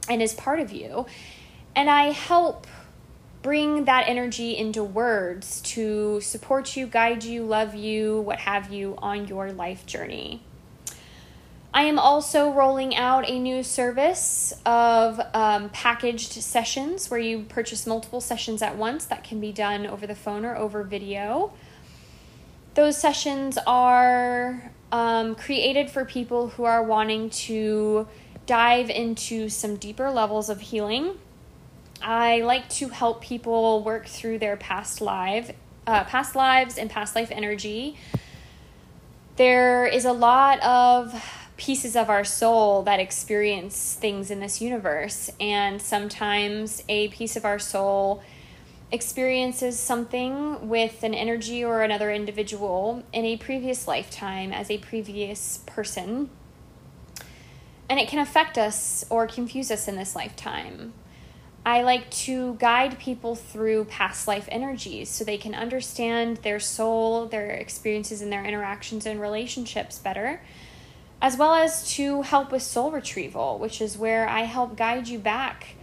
and 0.09 0.21
is 0.21 0.33
part 0.33 0.61
of 0.61 0.71
you. 0.71 1.05
And 1.75 1.89
I 1.89 2.11
help 2.11 2.67
bring 3.41 3.83
that 3.83 4.07
energy 4.07 4.55
into 4.55 4.81
words 4.81 5.59
to 5.61 6.21
support 6.21 6.77
you, 6.77 6.87
guide 6.87 7.25
you, 7.25 7.43
love 7.43 7.75
you, 7.75 8.21
what 8.21 8.39
have 8.39 8.71
you 8.71 8.95
on 8.99 9.27
your 9.27 9.51
life 9.51 9.85
journey. 9.85 10.41
I 11.73 11.83
am 11.83 11.97
also 11.97 12.51
rolling 12.51 12.95
out 12.95 13.27
a 13.27 13.39
new 13.39 13.63
service 13.63 14.53
of 14.65 15.19
um, 15.33 15.69
packaged 15.69 16.33
sessions 16.33 17.09
where 17.09 17.19
you 17.19 17.45
purchase 17.49 17.87
multiple 17.87 18.21
sessions 18.21 18.61
at 18.61 18.77
once 18.77 19.05
that 19.05 19.23
can 19.23 19.39
be 19.39 19.51
done 19.51 19.87
over 19.87 20.05
the 20.05 20.15
phone 20.15 20.45
or 20.45 20.55
over 20.55 20.83
video. 20.83 21.51
Those 22.75 22.97
sessions 22.97 23.57
are 23.65 24.71
um, 24.91 25.35
created 25.35 25.89
for 25.89 26.05
people 26.05 26.49
who 26.49 26.63
are 26.63 26.83
wanting 26.83 27.31
to 27.31 28.07
dive 28.45 28.89
into 28.89 29.49
some 29.49 29.77
deeper 29.77 30.11
levels 30.11 30.49
of 30.49 30.61
healing 30.61 31.17
I 32.03 32.41
like 32.41 32.67
to 32.69 32.89
help 32.89 33.21
people 33.21 33.81
work 33.81 34.07
through 34.07 34.39
their 34.39 34.57
past 34.57 34.99
life, 34.99 35.51
uh, 35.87 36.03
past 36.03 36.35
lives 36.35 36.77
and 36.77 36.89
past 36.89 37.15
life 37.15 37.31
energy. 37.31 37.95
There 39.37 39.85
is 39.85 40.03
a 40.03 40.11
lot 40.11 40.61
of 40.61 41.13
pieces 41.57 41.95
of 41.95 42.09
our 42.09 42.23
soul 42.23 42.81
that 42.83 42.99
experience 42.99 43.93
things 43.93 44.31
in 44.31 44.39
this 44.39 44.61
universe, 44.61 45.29
and 45.39 45.81
sometimes 45.81 46.83
a 46.89 47.07
piece 47.09 47.35
of 47.35 47.45
our 47.45 47.59
soul 47.59 48.23
experiences 48.91 49.79
something 49.79 50.69
with 50.69 51.03
an 51.03 51.15
energy 51.15 51.63
or 51.63 51.81
another 51.81 52.11
individual 52.11 53.03
in 53.11 53.25
a 53.25 53.37
previous 53.37 53.87
lifetime 53.87 54.53
as 54.53 54.69
a 54.69 54.77
previous 54.77 55.59
person. 55.65 56.29
And 57.89 57.99
it 57.99 58.07
can 58.07 58.19
affect 58.19 58.57
us 58.57 59.03
or 59.09 59.27
confuse 59.27 59.71
us 59.71 59.87
in 59.87 59.95
this 59.95 60.15
lifetime. 60.15 60.93
I 61.65 61.81
like 61.81 62.09
to 62.11 62.55
guide 62.55 62.99
people 62.99 63.35
through 63.35 63.85
past 63.85 64.27
life 64.27 64.47
energies 64.51 65.09
so 65.09 65.23
they 65.23 65.37
can 65.37 65.55
understand 65.55 66.37
their 66.37 66.59
soul, 66.59 67.25
their 67.25 67.51
experiences, 67.51 68.21
and 68.21 68.31
their 68.31 68.43
interactions 68.43 69.05
and 69.05 69.19
relationships 69.19 69.97
better, 69.97 70.41
as 71.23 71.37
well 71.37 71.55
as 71.55 71.89
to 71.93 72.21
help 72.21 72.51
with 72.51 72.61
soul 72.61 72.91
retrieval, 72.91 73.57
which 73.57 73.81
is 73.81 73.97
where 73.97 74.29
I 74.29 74.41
help 74.41 74.77
guide 74.77 75.07
you 75.07 75.17
back 75.17 75.75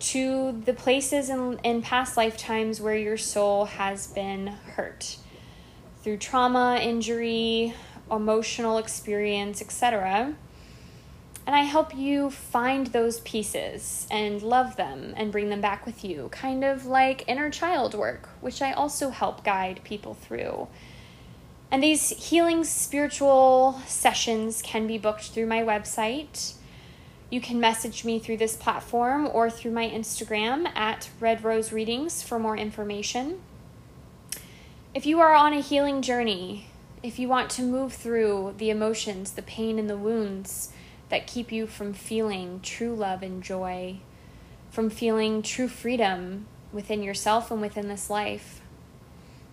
to 0.00 0.60
the 0.66 0.74
places 0.74 1.30
in, 1.30 1.58
in 1.62 1.80
past 1.80 2.18
lifetimes 2.18 2.80
where 2.80 2.96
your 2.96 3.16
soul 3.16 3.64
has 3.64 4.08
been 4.08 4.48
hurt 4.48 5.16
through 6.02 6.18
trauma, 6.18 6.78
injury, 6.82 7.72
emotional 8.10 8.76
experience, 8.76 9.62
etc 9.62 10.34
and 11.46 11.54
I 11.54 11.60
help 11.60 11.94
you 11.94 12.30
find 12.30 12.86
those 12.88 13.20
pieces 13.20 14.06
and 14.10 14.42
love 14.42 14.76
them 14.76 15.12
and 15.16 15.30
bring 15.30 15.50
them 15.50 15.60
back 15.60 15.84
with 15.84 16.04
you, 16.04 16.28
kind 16.30 16.64
of 16.64 16.86
like 16.86 17.24
inner 17.28 17.50
child 17.50 17.94
work, 17.94 18.30
which 18.40 18.62
I 18.62 18.72
also 18.72 19.10
help 19.10 19.44
guide 19.44 19.80
people 19.84 20.14
through. 20.14 20.68
And 21.74 21.82
these 21.82 22.10
healing 22.10 22.62
spiritual 22.62 23.80
sessions 23.84 24.62
can 24.62 24.86
be 24.86 24.96
booked 24.96 25.30
through 25.30 25.46
my 25.46 25.60
website. 25.64 26.54
You 27.30 27.40
can 27.40 27.58
message 27.58 28.04
me 28.04 28.20
through 28.20 28.36
this 28.36 28.54
platform 28.54 29.28
or 29.32 29.50
through 29.50 29.72
my 29.72 29.88
Instagram 29.88 30.68
at 30.76 31.10
Red 31.18 31.42
Rose 31.42 31.72
Readings 31.72 32.22
for 32.22 32.38
more 32.38 32.56
information. 32.56 33.40
If 34.94 35.04
you 35.04 35.18
are 35.18 35.34
on 35.34 35.52
a 35.52 35.60
healing 35.60 36.00
journey, 36.00 36.68
if 37.02 37.18
you 37.18 37.26
want 37.26 37.50
to 37.50 37.62
move 37.62 37.92
through 37.92 38.54
the 38.58 38.70
emotions, 38.70 39.32
the 39.32 39.42
pain, 39.42 39.76
and 39.76 39.90
the 39.90 39.98
wounds, 39.98 40.72
that 41.08 41.26
keep 41.26 41.50
you 41.50 41.66
from 41.66 41.92
feeling 41.92 42.60
true 42.62 42.94
love 42.94 43.20
and 43.20 43.42
joy, 43.42 43.96
from 44.70 44.90
feeling 44.90 45.42
true 45.42 45.66
freedom 45.66 46.46
within 46.72 47.02
yourself 47.02 47.50
and 47.50 47.60
within 47.60 47.88
this 47.88 48.08
life, 48.08 48.60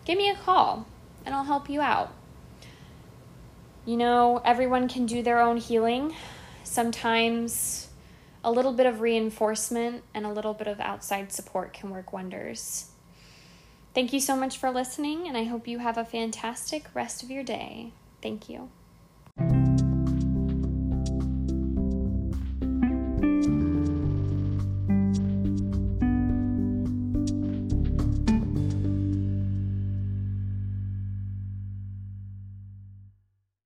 give 0.05 0.19
me 0.19 0.30
a 0.30 0.36
call 0.36 0.86
and 1.26 1.36
I'll 1.36 1.43
help 1.43 1.69
you 1.69 1.82
out. 1.82 2.13
You 3.86 3.97
know, 3.97 4.41
everyone 4.45 4.88
can 4.88 5.05
do 5.05 5.24
their 5.24 5.41
own 5.41 5.57
healing. 5.57 6.15
Sometimes 6.63 7.89
a 8.43 8.51
little 8.51 8.74
bit 8.74 8.86
of 8.86 9.01
reinforcement 9.01 10.03
and 10.13 10.26
a 10.26 10.32
little 10.32 10.53
bit 10.53 10.67
of 10.67 10.80
outside 10.80 11.32
support 11.32 11.74
can 11.74 11.89
work 11.89 12.13
wonders. 12.13 12.91
Thank 13.93 14.13
you 14.13 14.19
so 14.19 14.36
much 14.36 14.57
for 14.57 14.72
listening, 14.72 15.28
and 15.28 15.36
I 15.36 15.43
hope 15.43 15.67
you 15.67 15.80
have 15.80 15.97
a 15.97 16.05
fantastic 16.05 16.86
rest 16.93 17.24
of 17.24 17.30
your 17.30 17.43
day. 17.43 17.91
Thank 18.22 18.47
you. 18.47 18.69